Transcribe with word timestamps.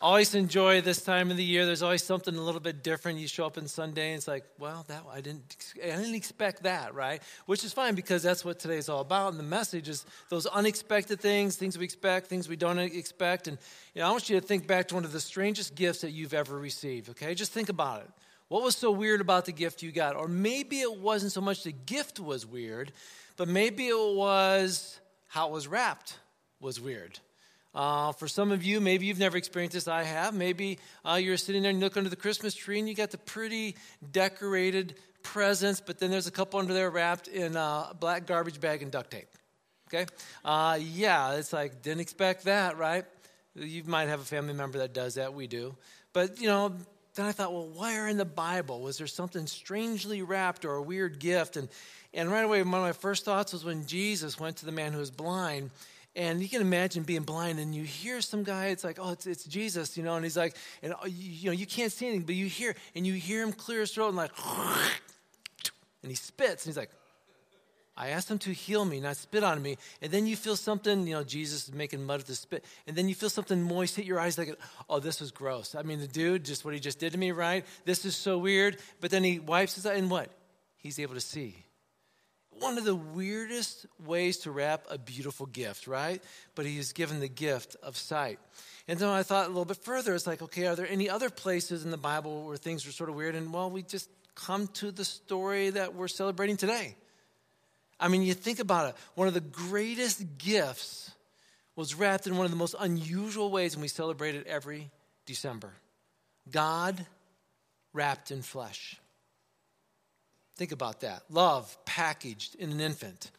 always 0.00 0.34
enjoy 0.34 0.80
this 0.80 1.02
time 1.02 1.30
of 1.30 1.36
the 1.36 1.44
year. 1.44 1.66
There's 1.66 1.82
always 1.82 2.02
something 2.02 2.34
a 2.36 2.40
little 2.40 2.60
bit 2.60 2.82
different. 2.82 3.18
You 3.18 3.28
show 3.28 3.46
up 3.46 3.58
on 3.58 3.66
Sunday 3.66 4.10
and 4.10 4.18
it's 4.18 4.28
like, 4.28 4.44
well, 4.58 4.84
that 4.88 5.04
I 5.10 5.20
didn't 5.20 5.74
I 5.82 5.88
didn't 5.88 6.14
expect 6.14 6.62
that, 6.62 6.94
right? 6.94 7.22
Which 7.46 7.64
is 7.64 7.72
fine 7.72 7.94
because 7.94 8.22
that's 8.22 8.44
what 8.44 8.58
today 8.58 8.78
is 8.78 8.88
all 8.88 9.00
about. 9.00 9.30
And 9.30 9.38
the 9.38 9.44
message 9.44 9.88
is 9.88 10.06
those 10.28 10.46
unexpected 10.46 11.20
things, 11.20 11.56
things 11.56 11.76
we 11.76 11.84
expect, 11.84 12.28
things 12.28 12.48
we 12.48 12.56
don't 12.56 12.78
expect. 12.78 13.48
And 13.48 13.58
you 13.94 14.00
know, 14.00 14.08
I 14.08 14.10
want 14.10 14.28
you 14.30 14.40
to 14.40 14.46
think 14.46 14.66
back 14.66 14.88
to 14.88 14.94
one 14.94 15.04
of 15.04 15.12
the 15.12 15.20
strangest 15.20 15.74
gifts 15.74 16.02
that 16.02 16.10
you've 16.10 16.34
ever 16.34 16.58
received. 16.58 17.10
Okay, 17.10 17.34
just 17.34 17.52
think 17.52 17.68
about 17.68 18.02
it. 18.02 18.10
What 18.48 18.62
was 18.62 18.76
so 18.76 18.90
weird 18.90 19.20
about 19.20 19.44
the 19.44 19.52
gift 19.52 19.82
you 19.82 19.92
got? 19.92 20.16
Or 20.16 20.26
maybe 20.26 20.80
it 20.80 20.98
wasn't 20.98 21.32
so 21.32 21.42
much 21.42 21.64
the 21.64 21.72
gift 21.72 22.18
was 22.18 22.46
weird, 22.46 22.92
but 23.36 23.46
maybe 23.46 23.88
it 23.88 24.16
was 24.16 24.98
how 25.26 25.48
it 25.48 25.52
was 25.52 25.68
wrapped 25.68 26.18
was 26.58 26.80
weird. 26.80 27.18
Uh, 27.74 28.12
for 28.12 28.26
some 28.26 28.50
of 28.50 28.64
you, 28.64 28.80
maybe 28.80 29.06
you've 29.06 29.18
never 29.18 29.36
experienced 29.36 29.74
this. 29.74 29.88
I 29.88 30.02
have. 30.02 30.34
Maybe 30.34 30.78
uh, 31.04 31.14
you're 31.14 31.36
sitting 31.36 31.62
there 31.62 31.70
and 31.70 31.78
you 31.78 31.84
look 31.84 31.96
under 31.96 32.10
the 32.10 32.16
Christmas 32.16 32.54
tree 32.54 32.78
and 32.78 32.88
you 32.88 32.94
got 32.94 33.10
the 33.10 33.18
pretty 33.18 33.76
decorated 34.10 34.96
presents, 35.22 35.80
but 35.80 35.98
then 35.98 36.10
there's 36.10 36.26
a 36.26 36.30
couple 36.30 36.58
under 36.58 36.72
there 36.72 36.90
wrapped 36.90 37.28
in 37.28 37.56
a 37.56 37.94
black 37.98 38.26
garbage 38.26 38.60
bag 38.60 38.82
and 38.82 38.90
duct 38.90 39.10
tape. 39.10 39.28
Okay? 39.88 40.06
Uh, 40.44 40.78
yeah, 40.80 41.34
it's 41.34 41.52
like, 41.52 41.82
didn't 41.82 42.00
expect 42.00 42.44
that, 42.44 42.78
right? 42.78 43.04
You 43.54 43.84
might 43.84 44.08
have 44.08 44.20
a 44.20 44.24
family 44.24 44.54
member 44.54 44.78
that 44.78 44.92
does 44.92 45.14
that. 45.14 45.34
We 45.34 45.46
do. 45.46 45.76
But, 46.12 46.40
you 46.40 46.46
know, 46.46 46.74
then 47.14 47.26
I 47.26 47.32
thought, 47.32 47.52
well, 47.52 47.68
where 47.68 48.08
in 48.08 48.16
the 48.16 48.24
Bible 48.24 48.80
was 48.80 48.98
there 48.98 49.06
something 49.06 49.46
strangely 49.46 50.22
wrapped 50.22 50.64
or 50.64 50.74
a 50.74 50.82
weird 50.82 51.18
gift? 51.18 51.56
And, 51.56 51.68
and 52.14 52.30
right 52.30 52.44
away, 52.44 52.62
one 52.62 52.74
of 52.74 52.80
my 52.80 52.92
first 52.92 53.24
thoughts 53.24 53.52
was 53.52 53.64
when 53.64 53.86
Jesus 53.86 54.38
went 54.38 54.58
to 54.58 54.66
the 54.66 54.72
man 54.72 54.92
who 54.92 54.98
was 54.98 55.10
blind 55.10 55.70
and 56.18 56.42
you 56.42 56.48
can 56.48 56.60
imagine 56.60 57.04
being 57.04 57.22
blind 57.22 57.60
and 57.60 57.72
you 57.72 57.84
hear 57.84 58.20
some 58.20 58.42
guy, 58.42 58.66
it's 58.66 58.82
like, 58.82 58.98
oh, 59.00 59.12
it's, 59.12 59.24
it's 59.24 59.44
Jesus, 59.44 59.96
you 59.96 60.02
know, 60.02 60.16
and 60.16 60.24
he's 60.24 60.36
like, 60.36 60.56
and 60.82 60.92
uh, 60.92 61.06
you, 61.06 61.46
know, 61.46 61.52
you 61.52 61.64
can't 61.64 61.92
see 61.92 62.08
anything, 62.08 62.26
but 62.26 62.34
you 62.34 62.46
hear, 62.46 62.74
and 62.96 63.06
you 63.06 63.12
hear 63.14 63.40
him 63.40 63.52
clear 63.52 63.80
his 63.80 63.92
throat 63.92 64.08
and 64.08 64.16
like, 64.16 64.32
and 66.02 66.10
he 66.10 66.16
spits, 66.16 66.64
and 66.64 66.70
he's 66.70 66.76
like, 66.76 66.90
I 67.96 68.08
asked 68.08 68.28
him 68.28 68.38
to 68.38 68.52
heal 68.52 68.84
me, 68.84 68.98
not 68.98 69.16
spit 69.16 69.44
on 69.44 69.62
me. 69.62 69.76
And 70.02 70.10
then 70.10 70.26
you 70.26 70.34
feel 70.34 70.56
something, 70.56 71.06
you 71.06 71.14
know, 71.14 71.22
Jesus 71.22 71.68
is 71.68 71.74
making 71.74 72.04
mud 72.04 72.18
with 72.18 72.26
the 72.26 72.34
spit. 72.34 72.64
And 72.88 72.96
then 72.96 73.08
you 73.08 73.14
feel 73.14 73.30
something 73.30 73.60
moist 73.62 73.94
hit 73.94 74.04
your 74.04 74.18
eyes 74.18 74.38
like, 74.38 74.56
oh, 74.90 74.98
this 74.98 75.20
was 75.20 75.30
gross. 75.30 75.76
I 75.76 75.82
mean, 75.82 76.00
the 76.00 76.06
dude, 76.06 76.44
just 76.44 76.64
what 76.64 76.74
he 76.74 76.80
just 76.80 76.98
did 76.98 77.12
to 77.12 77.18
me, 77.18 77.32
right? 77.32 77.64
This 77.84 78.04
is 78.04 78.16
so 78.16 78.38
weird. 78.38 78.78
But 79.00 79.10
then 79.10 79.24
he 79.24 79.40
wipes 79.40 79.74
his 79.74 79.84
eye, 79.86 79.94
and 79.94 80.10
what? 80.10 80.30
He's 80.76 80.98
able 81.00 81.14
to 81.14 81.20
see 81.20 81.64
one 82.60 82.78
of 82.78 82.84
the 82.84 82.94
weirdest 82.94 83.86
ways 84.04 84.38
to 84.38 84.50
wrap 84.50 84.84
a 84.90 84.98
beautiful 84.98 85.46
gift, 85.46 85.86
right? 85.86 86.22
But 86.54 86.66
he 86.66 86.78
is 86.78 86.92
given 86.92 87.20
the 87.20 87.28
gift 87.28 87.76
of 87.82 87.96
sight. 87.96 88.38
And 88.86 88.98
then 88.98 89.08
I 89.08 89.22
thought 89.22 89.46
a 89.46 89.48
little 89.48 89.64
bit 89.64 89.76
further, 89.78 90.14
it's 90.14 90.26
like, 90.26 90.42
okay, 90.42 90.66
are 90.66 90.76
there 90.76 90.88
any 90.88 91.10
other 91.10 91.30
places 91.30 91.84
in 91.84 91.90
the 91.90 91.96
Bible 91.96 92.46
where 92.46 92.56
things 92.56 92.86
are 92.86 92.92
sort 92.92 93.10
of 93.10 93.16
weird? 93.16 93.34
And 93.34 93.52
well, 93.52 93.70
we 93.70 93.82
just 93.82 94.08
come 94.34 94.68
to 94.68 94.90
the 94.90 95.04
story 95.04 95.70
that 95.70 95.94
we're 95.94 96.08
celebrating 96.08 96.56
today. 96.56 96.96
I 98.00 98.08
mean, 98.08 98.22
you 98.22 98.34
think 98.34 98.60
about 98.60 98.90
it, 98.90 98.94
one 99.14 99.28
of 99.28 99.34
the 99.34 99.40
greatest 99.40 100.38
gifts 100.38 101.10
was 101.74 101.94
wrapped 101.94 102.26
in 102.26 102.36
one 102.36 102.44
of 102.44 102.50
the 102.50 102.56
most 102.56 102.74
unusual 102.78 103.50
ways, 103.50 103.74
and 103.74 103.82
we 103.82 103.88
celebrate 103.88 104.34
it 104.34 104.46
every 104.46 104.90
December. 105.26 105.72
God 106.50 107.04
wrapped 107.92 108.30
in 108.30 108.42
flesh. 108.42 108.98
Think 110.58 110.72
about 110.72 111.00
that. 111.00 111.22
Love 111.30 111.76
packaged 111.84 112.56
in 112.56 112.72
an 112.72 112.80
infant. 112.80 113.30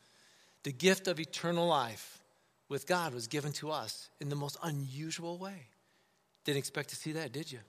The 0.63 0.71
gift 0.71 1.07
of 1.07 1.19
eternal 1.19 1.67
life 1.67 2.19
with 2.69 2.87
God 2.87 3.13
was 3.13 3.27
given 3.27 3.51
to 3.53 3.71
us 3.71 4.09
in 4.21 4.29
the 4.29 4.35
most 4.35 4.57
unusual 4.63 5.37
way. 5.37 5.67
Didn't 6.45 6.59
expect 6.59 6.89
to 6.89 6.95
see 6.95 7.11
that, 7.11 7.33
did 7.33 7.51
you? 7.51 7.59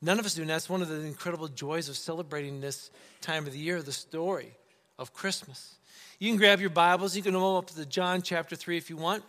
None 0.00 0.18
of 0.18 0.24
us 0.24 0.34
do. 0.34 0.40
And 0.40 0.50
that's 0.50 0.70
one 0.70 0.80
of 0.80 0.88
the 0.88 1.00
incredible 1.02 1.48
joys 1.48 1.90
of 1.90 1.96
celebrating 1.96 2.60
this 2.60 2.90
time 3.20 3.46
of 3.46 3.52
the 3.52 3.58
year, 3.58 3.82
the 3.82 3.92
story 3.92 4.52
of 4.98 5.12
Christmas. 5.12 5.76
You 6.18 6.30
can 6.30 6.38
grab 6.38 6.60
your 6.60 6.70
Bibles. 6.70 7.14
You 7.14 7.22
can 7.22 7.32
go 7.32 7.58
up 7.58 7.66
to 7.66 7.86
John 7.86 8.22
chapter 8.22 8.56
3 8.56 8.78
if 8.78 8.88
you 8.88 8.96
want. 8.96 9.22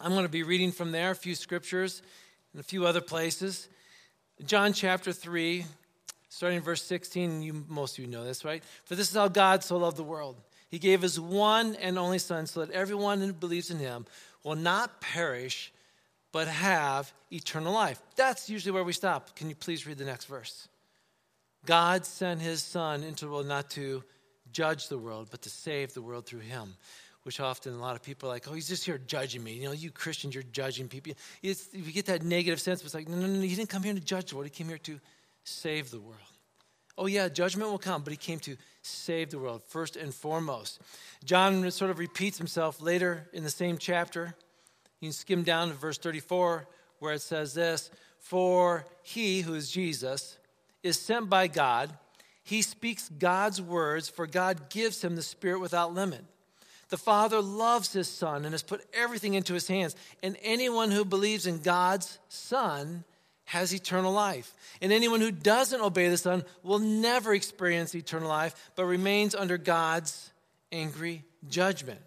I'm 0.00 0.12
going 0.12 0.24
to 0.24 0.30
be 0.30 0.42
reading 0.42 0.70
from 0.70 0.92
there 0.92 1.10
a 1.10 1.16
few 1.16 1.34
scriptures 1.34 2.02
and 2.52 2.60
a 2.60 2.64
few 2.64 2.84
other 2.84 3.00
places. 3.00 3.68
John 4.44 4.74
chapter 4.74 5.12
3, 5.12 5.64
starting 6.28 6.58
in 6.58 6.62
verse 6.62 6.82
16, 6.82 7.42
you, 7.42 7.64
most 7.68 7.98
of 7.98 8.04
you 8.04 8.10
know 8.10 8.24
this, 8.24 8.44
right? 8.44 8.62
For 8.84 8.94
this 8.94 9.10
is 9.10 9.16
how 9.16 9.28
God 9.28 9.62
so 9.62 9.76
loved 9.76 9.96
the 9.96 10.04
world. 10.04 10.36
He 10.68 10.78
gave 10.78 11.02
his 11.02 11.18
one 11.18 11.76
and 11.76 11.98
only 11.98 12.18
Son 12.18 12.46
so 12.46 12.64
that 12.64 12.72
everyone 12.72 13.20
who 13.20 13.32
believes 13.32 13.70
in 13.70 13.78
him 13.78 14.06
will 14.42 14.56
not 14.56 15.00
perish, 15.00 15.72
but 16.32 16.48
have 16.48 17.12
eternal 17.30 17.72
life. 17.72 18.00
That's 18.16 18.50
usually 18.50 18.72
where 18.72 18.84
we 18.84 18.92
stop. 18.92 19.36
Can 19.36 19.48
you 19.48 19.54
please 19.54 19.86
read 19.86 19.98
the 19.98 20.04
next 20.04 20.26
verse? 20.26 20.68
God 21.64 22.04
sent 22.04 22.40
his 22.40 22.62
Son 22.62 23.02
into 23.02 23.26
the 23.26 23.30
world 23.30 23.46
not 23.46 23.70
to 23.70 24.02
judge 24.52 24.88
the 24.88 24.98
world, 24.98 25.28
but 25.30 25.42
to 25.42 25.50
save 25.50 25.94
the 25.94 26.02
world 26.02 26.26
through 26.26 26.40
him. 26.40 26.74
Which 27.24 27.40
often 27.40 27.74
a 27.74 27.78
lot 27.78 27.96
of 27.96 28.02
people 28.02 28.28
are 28.28 28.32
like, 28.32 28.46
oh, 28.48 28.52
he's 28.52 28.68
just 28.68 28.84
here 28.84 28.98
judging 28.98 29.42
me. 29.42 29.54
You 29.54 29.64
know, 29.64 29.72
you 29.72 29.90
Christians, 29.90 30.32
you're 30.32 30.44
judging 30.44 30.86
people. 30.86 31.14
It's, 31.42 31.68
you 31.72 31.90
get 31.92 32.06
that 32.06 32.22
negative 32.22 32.60
sense, 32.60 32.82
but 32.82 32.86
it's 32.86 32.94
like, 32.94 33.08
no, 33.08 33.16
no, 33.16 33.26
no, 33.26 33.40
he 33.40 33.56
didn't 33.56 33.68
come 33.68 33.82
here 33.82 33.92
to 33.92 34.00
judge 34.00 34.30
the 34.30 34.36
world. 34.36 34.46
He 34.46 34.50
came 34.50 34.68
here 34.68 34.78
to 34.78 35.00
save 35.46 35.90
the 35.90 36.00
world. 36.00 36.18
Oh, 36.98 37.06
yeah, 37.06 37.28
judgment 37.28 37.70
will 37.70 37.78
come, 37.78 38.02
but 38.02 38.12
he 38.12 38.16
came 38.16 38.38
to 38.40 38.56
save 38.82 39.30
the 39.30 39.38
world 39.38 39.62
first 39.68 39.96
and 39.96 40.14
foremost. 40.14 40.80
John 41.24 41.70
sort 41.70 41.90
of 41.90 41.98
repeats 41.98 42.38
himself 42.38 42.80
later 42.80 43.28
in 43.32 43.44
the 43.44 43.50
same 43.50 43.76
chapter. 43.78 44.34
You 45.00 45.08
can 45.08 45.12
skim 45.12 45.42
down 45.42 45.68
to 45.68 45.74
verse 45.74 45.98
34 45.98 46.66
where 46.98 47.14
it 47.14 47.20
says 47.20 47.54
this 47.54 47.90
For 48.18 48.86
he, 49.02 49.42
who 49.42 49.54
is 49.54 49.70
Jesus, 49.70 50.38
is 50.82 50.98
sent 50.98 51.28
by 51.28 51.48
God. 51.48 51.92
He 52.42 52.62
speaks 52.62 53.08
God's 53.08 53.60
words, 53.60 54.08
for 54.08 54.26
God 54.26 54.70
gives 54.70 55.02
him 55.02 55.16
the 55.16 55.22
Spirit 55.22 55.60
without 55.60 55.92
limit. 55.92 56.24
The 56.88 56.96
Father 56.96 57.42
loves 57.42 57.92
his 57.92 58.08
Son 58.08 58.44
and 58.44 58.54
has 58.54 58.62
put 58.62 58.86
everything 58.94 59.34
into 59.34 59.54
his 59.54 59.66
hands. 59.66 59.96
And 60.22 60.36
anyone 60.42 60.92
who 60.92 61.04
believes 61.04 61.46
in 61.46 61.58
God's 61.58 62.18
Son 62.28 63.04
has 63.46 63.74
eternal 63.74 64.12
life. 64.12 64.54
And 64.82 64.92
anyone 64.92 65.20
who 65.20 65.30
doesn't 65.30 65.80
obey 65.80 66.08
the 66.08 66.16
Son 66.16 66.44
will 66.62 66.78
never 66.78 67.32
experience 67.32 67.94
eternal 67.94 68.28
life, 68.28 68.54
but 68.76 68.84
remains 68.84 69.34
under 69.34 69.56
God's 69.56 70.30
angry 70.70 71.24
judgment. 71.48 72.00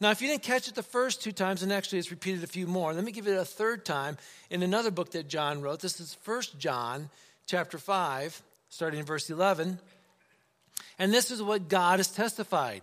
Now, 0.00 0.10
if 0.10 0.20
you 0.20 0.28
didn't 0.28 0.42
catch 0.42 0.68
it 0.68 0.74
the 0.74 0.82
first 0.82 1.22
two 1.22 1.32
times, 1.32 1.62
and 1.62 1.72
actually 1.72 1.98
it's 1.98 2.10
repeated 2.10 2.44
a 2.44 2.48
few 2.48 2.66
more, 2.66 2.92
let 2.92 3.04
me 3.04 3.12
give 3.12 3.26
it 3.26 3.36
a 3.36 3.44
third 3.44 3.84
time 3.84 4.18
in 4.50 4.62
another 4.62 4.90
book 4.90 5.12
that 5.12 5.28
John 5.28 5.62
wrote. 5.62 5.80
This 5.80 6.00
is 6.00 6.16
1 6.24 6.42
John 6.58 7.08
chapter 7.46 7.78
5, 7.78 8.42
starting 8.68 9.00
in 9.00 9.06
verse 9.06 9.30
11. 9.30 9.78
And 10.98 11.12
this 11.12 11.30
is 11.30 11.42
what 11.42 11.68
God 11.68 11.98
has 11.98 12.08
testified. 12.08 12.82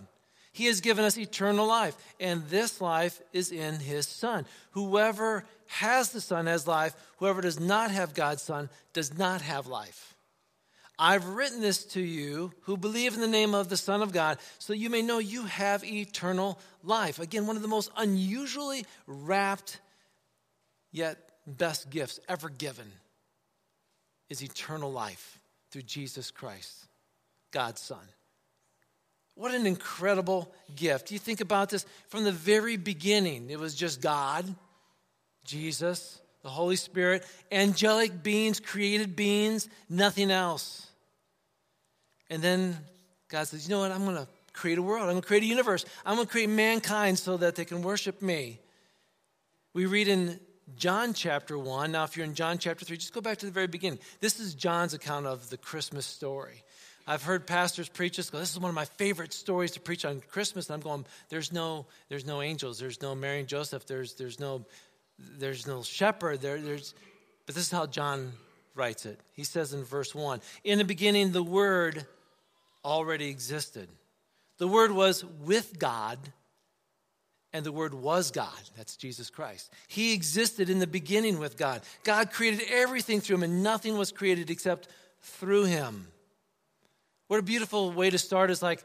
He 0.53 0.65
has 0.65 0.81
given 0.81 1.05
us 1.05 1.17
eternal 1.17 1.67
life, 1.67 1.95
and 2.19 2.43
this 2.47 2.81
life 2.81 3.21
is 3.31 3.51
in 3.51 3.75
His 3.75 4.07
Son. 4.07 4.45
Whoever 4.71 5.45
has 5.71 6.11
the 6.11 6.19
Son 6.19 6.47
has 6.47 6.67
life. 6.67 6.93
Whoever 7.17 7.41
does 7.41 7.59
not 7.59 7.91
have 7.91 8.13
God's 8.13 8.41
Son 8.41 8.69
does 8.91 9.17
not 9.17 9.41
have 9.41 9.67
life. 9.67 10.15
I've 10.99 11.25
written 11.25 11.61
this 11.61 11.85
to 11.85 12.01
you 12.01 12.51
who 12.63 12.75
believe 12.75 13.13
in 13.15 13.21
the 13.21 13.27
name 13.27 13.55
of 13.55 13.69
the 13.69 13.77
Son 13.77 14.01
of 14.01 14.11
God, 14.11 14.37
so 14.59 14.73
you 14.73 14.89
may 14.89 15.01
know 15.01 15.19
you 15.19 15.45
have 15.45 15.83
eternal 15.85 16.59
life. 16.83 17.19
Again, 17.19 17.47
one 17.47 17.55
of 17.55 17.61
the 17.61 17.69
most 17.69 17.89
unusually 17.95 18.85
wrapped 19.07 19.79
yet 20.91 21.17
best 21.47 21.89
gifts 21.89 22.19
ever 22.27 22.49
given 22.49 22.91
is 24.29 24.43
eternal 24.43 24.91
life 24.91 25.39
through 25.71 25.83
Jesus 25.83 26.31
Christ, 26.31 26.85
God's 27.51 27.81
Son. 27.81 28.05
What 29.35 29.55
an 29.55 29.65
incredible 29.65 30.53
gift. 30.75 31.11
You 31.11 31.17
think 31.17 31.39
about 31.39 31.69
this 31.69 31.85
from 32.09 32.25
the 32.25 32.31
very 32.33 32.75
beginning, 32.75 33.49
it 33.49 33.57
was 33.59 33.73
just 33.73 34.01
God 34.01 34.53
Jesus, 35.43 36.21
the 36.43 36.49
Holy 36.49 36.75
Spirit, 36.75 37.25
angelic 37.51 38.23
beings, 38.23 38.59
created 38.59 39.15
beings, 39.15 39.67
nothing 39.89 40.31
else. 40.31 40.87
And 42.29 42.41
then 42.41 42.77
God 43.29 43.47
says, 43.47 43.67
You 43.67 43.75
know 43.75 43.81
what? 43.81 43.91
I'm 43.91 44.05
going 44.05 44.17
to 44.17 44.27
create 44.53 44.77
a 44.77 44.81
world. 44.81 45.03
I'm 45.03 45.11
going 45.11 45.21
to 45.21 45.27
create 45.27 45.43
a 45.43 45.47
universe. 45.47 45.85
I'm 46.05 46.15
going 46.15 46.27
to 46.27 46.31
create 46.31 46.49
mankind 46.49 47.19
so 47.19 47.37
that 47.37 47.55
they 47.55 47.65
can 47.65 47.81
worship 47.81 48.21
me. 48.21 48.59
We 49.73 49.85
read 49.85 50.07
in 50.07 50.39
John 50.75 51.13
chapter 51.13 51.57
1. 51.57 51.91
Now, 51.91 52.03
if 52.03 52.17
you're 52.17 52.25
in 52.25 52.35
John 52.35 52.57
chapter 52.57 52.85
3, 52.85 52.97
just 52.97 53.13
go 53.13 53.21
back 53.21 53.37
to 53.39 53.45
the 53.45 53.51
very 53.51 53.67
beginning. 53.67 53.99
This 54.19 54.39
is 54.39 54.53
John's 54.53 54.93
account 54.93 55.25
of 55.25 55.49
the 55.49 55.57
Christmas 55.57 56.05
story. 56.05 56.63
I've 57.07 57.23
heard 57.23 57.47
pastors 57.47 57.89
preach 57.89 58.17
this. 58.17 58.29
Go, 58.29 58.39
this 58.39 58.51
is 58.51 58.59
one 58.59 58.69
of 58.69 58.75
my 58.75 58.85
favorite 58.85 59.33
stories 59.33 59.71
to 59.71 59.79
preach 59.79 60.05
on 60.05 60.21
Christmas. 60.29 60.69
And 60.69 60.75
I'm 60.75 60.81
going, 60.81 61.05
there's 61.29 61.51
no, 61.51 61.85
there's 62.09 62.25
no 62.25 62.41
angels. 62.41 62.79
There's 62.79 63.01
no 63.01 63.15
Mary 63.15 63.39
and 63.39 63.47
Joseph. 63.47 63.85
There's, 63.85 64.13
there's 64.13 64.39
no 64.39 64.65
there's 65.37 65.67
no 65.67 65.83
shepherd 65.83 66.41
there. 66.41 66.59
There's, 66.59 66.93
but 67.45 67.55
this 67.55 67.65
is 67.65 67.71
how 67.71 67.85
John 67.85 68.33
writes 68.75 69.05
it. 69.05 69.19
He 69.33 69.43
says 69.43 69.73
in 69.73 69.83
verse 69.83 70.15
1 70.15 70.41
In 70.63 70.77
the 70.77 70.85
beginning, 70.85 71.31
the 71.31 71.43
Word 71.43 72.05
already 72.83 73.29
existed. 73.29 73.89
The 74.57 74.67
Word 74.67 74.91
was 74.91 75.25
with 75.25 75.79
God, 75.79 76.19
and 77.53 77.65
the 77.65 77.71
Word 77.71 77.93
was 77.93 78.31
God. 78.31 78.59
That's 78.77 78.95
Jesus 78.95 79.29
Christ. 79.29 79.71
He 79.87 80.13
existed 80.13 80.69
in 80.69 80.79
the 80.79 80.87
beginning 80.87 81.39
with 81.39 81.57
God. 81.57 81.81
God 82.03 82.31
created 82.31 82.61
everything 82.69 83.21
through 83.21 83.37
him, 83.37 83.43
and 83.43 83.63
nothing 83.63 83.97
was 83.97 84.11
created 84.11 84.49
except 84.49 84.87
through 85.21 85.65
him. 85.65 86.07
What 87.27 87.39
a 87.39 87.43
beautiful 87.43 87.91
way 87.91 88.09
to 88.09 88.17
start 88.17 88.51
is 88.51 88.61
like, 88.61 88.83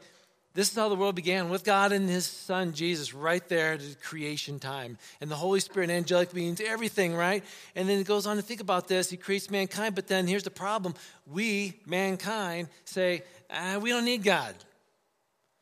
this 0.57 0.71
is 0.71 0.75
how 0.75 0.89
the 0.89 0.95
world 0.95 1.13
began 1.13 1.49
with 1.49 1.63
God 1.63 1.91
and 1.91 2.09
his 2.09 2.25
son 2.25 2.73
Jesus 2.73 3.13
right 3.13 3.47
there 3.47 3.73
at 3.73 4.01
creation 4.01 4.57
time. 4.57 4.97
And 5.21 5.29
the 5.29 5.35
Holy 5.35 5.59
Spirit, 5.59 5.91
and 5.91 5.99
angelic 5.99 6.33
beings, 6.33 6.59
everything, 6.59 7.13
right? 7.13 7.43
And 7.75 7.87
then 7.87 7.99
it 7.99 8.07
goes 8.07 8.25
on 8.25 8.37
to 8.37 8.41
think 8.41 8.59
about 8.59 8.87
this. 8.87 9.07
He 9.07 9.17
creates 9.17 9.51
mankind, 9.51 9.93
but 9.93 10.07
then 10.07 10.25
here's 10.25 10.41
the 10.41 10.49
problem. 10.49 10.95
We, 11.27 11.79
mankind, 11.85 12.69
say, 12.85 13.21
ah, 13.51 13.77
we 13.79 13.91
don't 13.91 14.03
need 14.03 14.23
God. 14.23 14.55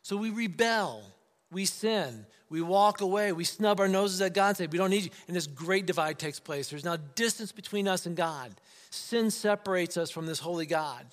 So 0.01 0.15
we 0.15 0.29
rebel, 0.29 1.03
we 1.51 1.65
sin, 1.65 2.25
we 2.49 2.61
walk 2.61 3.01
away, 3.01 3.33
we 3.33 3.43
snub 3.43 3.81
our 3.81 3.89
noses 3.89 4.21
at 4.21 4.33
God 4.33 4.47
and 4.47 4.57
say, 4.57 4.67
We 4.67 4.77
don't 4.77 4.91
need 4.91 5.03
you. 5.03 5.11
And 5.27 5.35
this 5.35 5.47
great 5.47 5.85
divide 5.85 6.19
takes 6.19 6.39
place. 6.39 6.69
There's 6.69 6.85
now 6.85 6.99
distance 7.15 7.51
between 7.51 7.89
us 7.89 8.05
and 8.05 8.15
God. 8.15 8.55
Sin 8.91 9.29
separates 9.29 9.97
us 9.97 10.09
from 10.09 10.25
this 10.25 10.39
holy 10.39 10.65
God. 10.65 11.05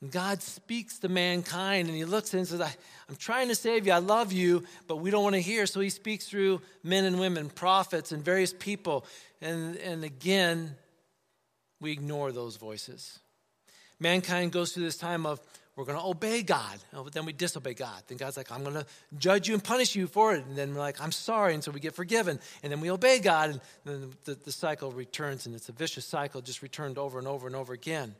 And 0.00 0.12
God 0.12 0.42
speaks 0.42 0.98
to 1.00 1.08
mankind 1.08 1.88
and 1.88 1.96
he 1.96 2.04
looks 2.04 2.32
and 2.32 2.46
says, 2.46 2.60
I'm 2.60 3.16
trying 3.16 3.48
to 3.48 3.54
save 3.54 3.86
you, 3.86 3.92
I 3.92 3.98
love 3.98 4.32
you, 4.32 4.64
but 4.86 4.96
we 4.96 5.10
don't 5.10 5.24
want 5.24 5.34
to 5.34 5.42
hear. 5.42 5.66
So 5.66 5.80
he 5.80 5.90
speaks 5.90 6.28
through 6.28 6.60
men 6.84 7.04
and 7.04 7.18
women, 7.18 7.50
prophets, 7.50 8.12
and 8.12 8.24
various 8.24 8.52
people. 8.52 9.04
And, 9.40 9.76
and 9.76 10.04
again, 10.04 10.76
we 11.80 11.90
ignore 11.90 12.30
those 12.30 12.56
voices. 12.56 13.18
Mankind 13.98 14.52
goes 14.52 14.72
through 14.72 14.84
this 14.84 14.96
time 14.96 15.26
of 15.26 15.40
we're 15.74 15.84
going 15.84 15.98
to 15.98 16.04
obey 16.04 16.42
God. 16.42 16.76
Oh, 16.92 17.04
but 17.04 17.12
then 17.12 17.24
we 17.24 17.32
disobey 17.32 17.74
God. 17.74 18.02
Then 18.08 18.18
God's 18.18 18.36
like, 18.36 18.50
I'm 18.50 18.64
going 18.64 18.74
to 18.74 18.86
judge 19.16 19.46
you 19.46 19.54
and 19.54 19.62
punish 19.62 19.94
you 19.94 20.08
for 20.08 20.34
it. 20.34 20.44
And 20.44 20.56
then 20.56 20.74
we're 20.74 20.80
like, 20.80 21.00
I'm 21.00 21.12
sorry. 21.12 21.54
And 21.54 21.62
so 21.62 21.70
we 21.70 21.78
get 21.78 21.94
forgiven. 21.94 22.40
And 22.64 22.72
then 22.72 22.80
we 22.80 22.90
obey 22.90 23.20
God. 23.20 23.50
And 23.50 23.60
then 23.84 24.10
the, 24.24 24.34
the 24.34 24.50
cycle 24.50 24.90
returns. 24.90 25.46
And 25.46 25.54
it's 25.54 25.68
a 25.68 25.72
vicious 25.72 26.04
cycle, 26.04 26.40
just 26.40 26.62
returned 26.62 26.98
over 26.98 27.20
and 27.20 27.28
over 27.28 27.46
and 27.46 27.54
over 27.54 27.72
again. 27.72 28.16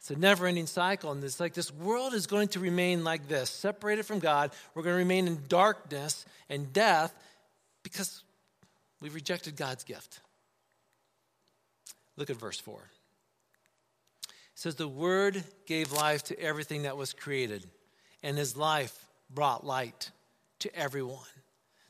It's 0.00 0.10
a 0.10 0.18
never 0.18 0.46
ending 0.46 0.66
cycle. 0.66 1.12
And 1.12 1.22
it's 1.22 1.40
like 1.40 1.52
this 1.52 1.72
world 1.72 2.14
is 2.14 2.26
going 2.26 2.48
to 2.48 2.60
remain 2.60 3.04
like 3.04 3.28
this, 3.28 3.50
separated 3.50 4.06
from 4.06 4.18
God. 4.18 4.50
We're 4.74 4.82
going 4.82 4.94
to 4.94 4.98
remain 4.98 5.26
in 5.26 5.42
darkness 5.46 6.24
and 6.48 6.72
death 6.72 7.12
because 7.82 8.22
we've 9.02 9.14
rejected 9.14 9.56
God's 9.56 9.84
gift. 9.84 10.20
Look 12.16 12.30
at 12.30 12.36
verse 12.36 12.58
4 12.58 12.80
It 14.24 14.32
says, 14.54 14.74
The 14.76 14.88
Word 14.88 15.44
gave 15.66 15.92
life 15.92 16.24
to 16.24 16.40
everything 16.40 16.82
that 16.82 16.96
was 16.96 17.12
created, 17.12 17.66
and 18.22 18.38
His 18.38 18.56
life 18.56 19.06
brought 19.28 19.66
light 19.66 20.10
to 20.60 20.74
everyone. 20.74 21.18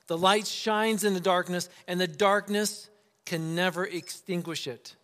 The 0.08 0.18
light 0.18 0.48
shines 0.48 1.04
in 1.04 1.14
the 1.14 1.20
darkness, 1.20 1.68
and 1.86 2.00
the 2.00 2.08
darkness 2.08 2.90
can 3.24 3.54
never 3.54 3.84
extinguish 3.84 4.66
it. 4.66 4.96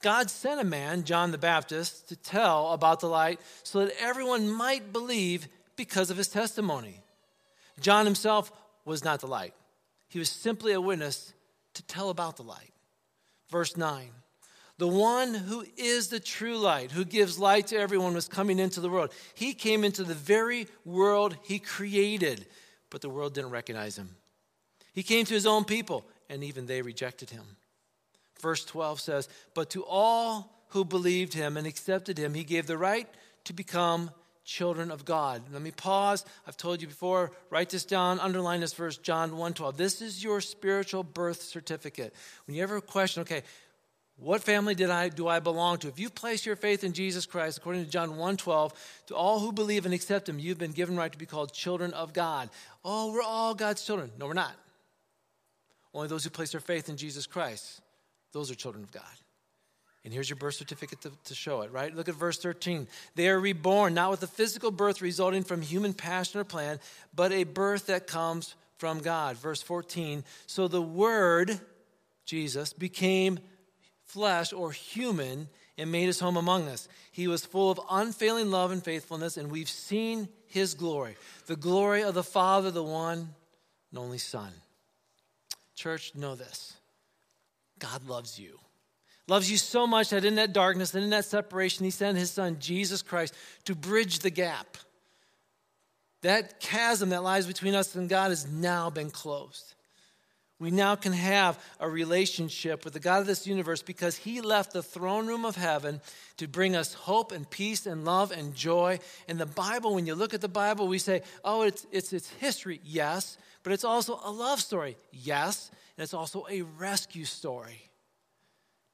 God 0.00 0.30
sent 0.30 0.60
a 0.60 0.64
man, 0.64 1.04
John 1.04 1.32
the 1.32 1.38
Baptist, 1.38 2.08
to 2.08 2.16
tell 2.16 2.72
about 2.72 3.00
the 3.00 3.08
light 3.08 3.40
so 3.62 3.84
that 3.84 3.94
everyone 4.00 4.48
might 4.48 4.92
believe 4.92 5.48
because 5.76 6.10
of 6.10 6.16
his 6.16 6.28
testimony. 6.28 7.02
John 7.80 8.04
himself 8.04 8.52
was 8.84 9.04
not 9.04 9.20
the 9.20 9.26
light, 9.26 9.54
he 10.08 10.18
was 10.18 10.28
simply 10.28 10.72
a 10.72 10.80
witness 10.80 11.32
to 11.74 11.82
tell 11.82 12.10
about 12.10 12.36
the 12.36 12.42
light. 12.42 12.72
Verse 13.50 13.76
9 13.76 14.10
the 14.78 14.86
one 14.86 15.34
who 15.34 15.66
is 15.76 16.08
the 16.08 16.20
true 16.20 16.56
light, 16.56 16.92
who 16.92 17.04
gives 17.04 17.38
light 17.38 17.66
to 17.68 17.76
everyone, 17.76 18.14
was 18.14 18.28
coming 18.28 18.60
into 18.60 18.80
the 18.80 18.88
world. 18.88 19.12
He 19.34 19.52
came 19.52 19.82
into 19.82 20.04
the 20.04 20.14
very 20.14 20.68
world 20.84 21.36
he 21.42 21.58
created, 21.58 22.46
but 22.88 23.00
the 23.00 23.08
world 23.08 23.34
didn't 23.34 23.50
recognize 23.50 23.98
him. 23.98 24.14
He 24.92 25.02
came 25.02 25.24
to 25.26 25.34
his 25.34 25.46
own 25.46 25.64
people, 25.64 26.04
and 26.30 26.44
even 26.44 26.66
they 26.66 26.80
rejected 26.80 27.30
him. 27.30 27.56
Verse 28.40 28.64
12 28.64 29.00
says, 29.00 29.28
But 29.54 29.70
to 29.70 29.84
all 29.84 30.64
who 30.68 30.84
believed 30.84 31.34
him 31.34 31.56
and 31.56 31.66
accepted 31.66 32.18
him, 32.18 32.34
he 32.34 32.44
gave 32.44 32.66
the 32.66 32.78
right 32.78 33.08
to 33.44 33.52
become 33.52 34.10
children 34.44 34.90
of 34.90 35.04
God. 35.04 35.42
Let 35.52 35.60
me 35.60 35.70
pause. 35.70 36.24
I've 36.46 36.56
told 36.56 36.80
you 36.80 36.88
before, 36.88 37.32
write 37.50 37.68
this 37.68 37.84
down, 37.84 38.18
underline 38.18 38.60
this 38.60 38.72
verse, 38.72 38.96
John 38.96 39.32
1:12. 39.32 39.76
This 39.76 40.00
is 40.00 40.24
your 40.24 40.40
spiritual 40.40 41.02
birth 41.02 41.42
certificate. 41.42 42.14
When 42.46 42.56
you 42.56 42.62
ever 42.62 42.80
question, 42.80 43.22
okay, 43.22 43.42
what 44.16 44.42
family 44.42 44.74
did 44.74 44.90
I, 44.90 45.10
do 45.10 45.28
I 45.28 45.38
belong 45.38 45.78
to? 45.78 45.88
If 45.88 45.98
you 45.98 46.10
place 46.10 46.44
your 46.44 46.56
faith 46.56 46.82
in 46.82 46.92
Jesus 46.92 47.24
Christ, 47.24 47.58
according 47.58 47.84
to 47.84 47.90
John 47.90 48.16
1.12, 48.16 48.72
to 49.06 49.14
all 49.14 49.38
who 49.38 49.52
believe 49.52 49.84
and 49.84 49.94
accept 49.94 50.28
him, 50.28 50.40
you've 50.40 50.58
been 50.58 50.72
given 50.72 50.96
right 50.96 51.12
to 51.12 51.18
be 51.18 51.26
called 51.26 51.52
children 51.52 51.92
of 51.92 52.12
God. 52.12 52.50
Oh, 52.84 53.12
we're 53.12 53.22
all 53.22 53.54
God's 53.54 53.84
children. 53.84 54.10
No, 54.18 54.26
we're 54.26 54.32
not. 54.32 54.56
Only 55.94 56.08
those 56.08 56.24
who 56.24 56.30
place 56.30 56.50
their 56.50 56.60
faith 56.60 56.88
in 56.88 56.96
Jesus 56.96 57.26
Christ, 57.26 57.80
those 58.38 58.50
are 58.52 58.54
children 58.54 58.84
of 58.84 58.92
God. 58.92 59.02
And 60.04 60.14
here's 60.14 60.30
your 60.30 60.36
birth 60.36 60.54
certificate 60.54 61.00
to, 61.02 61.12
to, 61.24 61.34
show 61.34 61.62
it, 61.62 61.72
right? 61.72 61.94
Look 61.94 62.08
at 62.08 62.14
verse 62.14 62.38
13. 62.38 62.86
They 63.16 63.28
are 63.28 63.38
reborn, 63.38 63.94
not 63.94 64.12
with 64.12 64.22
a 64.22 64.28
physical 64.28 64.70
birth 64.70 65.02
resulting 65.02 65.42
from 65.42 65.60
human 65.60 65.92
passion 65.92 66.40
or 66.40 66.44
plan, 66.44 66.78
but 67.14 67.32
a 67.32 67.42
birth 67.44 67.86
that 67.86 68.06
comes 68.06 68.54
from 68.78 69.00
God. 69.00 69.36
Verse 69.36 69.60
14. 69.60 70.22
So 70.46 70.68
the 70.68 70.80
Word, 70.80 71.60
Jesus, 72.24 72.72
became 72.72 73.40
flesh 74.04 74.52
or 74.52 74.70
human 74.70 75.48
and 75.76 75.90
made 75.90 76.06
his 76.06 76.20
home 76.20 76.36
among 76.36 76.68
us. 76.68 76.88
He 77.10 77.26
was 77.26 77.44
full 77.44 77.72
of 77.72 77.80
unfailing 77.90 78.52
love 78.52 78.70
and 78.70 78.82
faithfulness, 78.82 79.36
and 79.36 79.50
we've 79.50 79.68
seen 79.68 80.28
his 80.46 80.74
glory 80.74 81.16
the 81.46 81.56
glory 81.56 82.02
of 82.02 82.14
the 82.14 82.22
Father, 82.22 82.70
the 82.70 82.84
one 82.84 83.34
and 83.90 83.98
only 83.98 84.18
Son. 84.18 84.52
Church, 85.74 86.14
know 86.14 86.34
this 86.34 86.77
God 87.78 88.06
loves 88.06 88.38
you. 88.38 88.58
Loves 89.26 89.50
you 89.50 89.58
so 89.58 89.86
much 89.86 90.10
that 90.10 90.24
in 90.24 90.36
that 90.36 90.54
darkness 90.54 90.94
and 90.94 91.04
in 91.04 91.10
that 91.10 91.26
separation, 91.26 91.84
he 91.84 91.90
sent 91.90 92.16
his 92.16 92.30
son, 92.30 92.56
Jesus 92.58 93.02
Christ, 93.02 93.34
to 93.64 93.74
bridge 93.74 94.20
the 94.20 94.30
gap. 94.30 94.78
That 96.22 96.60
chasm 96.60 97.10
that 97.10 97.22
lies 97.22 97.46
between 97.46 97.74
us 97.74 97.94
and 97.94 98.08
God 98.08 98.30
has 98.30 98.46
now 98.46 98.90
been 98.90 99.10
closed. 99.10 99.74
We 100.60 100.72
now 100.72 100.96
can 100.96 101.12
have 101.12 101.62
a 101.78 101.88
relationship 101.88 102.84
with 102.84 102.92
the 102.92 103.00
God 103.00 103.20
of 103.20 103.26
this 103.26 103.46
universe 103.46 103.80
because 103.80 104.16
He 104.16 104.40
left 104.40 104.72
the 104.72 104.82
throne 104.82 105.28
room 105.28 105.44
of 105.44 105.54
heaven 105.54 106.00
to 106.38 106.48
bring 106.48 106.74
us 106.74 106.94
hope 106.94 107.30
and 107.30 107.48
peace 107.48 107.86
and 107.86 108.04
love 108.04 108.32
and 108.32 108.54
joy. 108.54 108.98
In 109.28 109.38
the 109.38 109.46
Bible, 109.46 109.94
when 109.94 110.06
you 110.06 110.16
look 110.16 110.34
at 110.34 110.40
the 110.40 110.48
Bible, 110.48 110.88
we 110.88 110.98
say, 110.98 111.22
oh, 111.44 111.62
it's, 111.62 111.86
it's, 111.92 112.12
it's 112.12 112.28
history, 112.28 112.80
yes, 112.84 113.38
but 113.62 113.72
it's 113.72 113.84
also 113.84 114.18
a 114.24 114.32
love 114.32 114.60
story, 114.60 114.96
yes, 115.12 115.70
and 115.96 116.02
it's 116.02 116.14
also 116.14 116.44
a 116.50 116.62
rescue 116.62 117.24
story. 117.24 117.88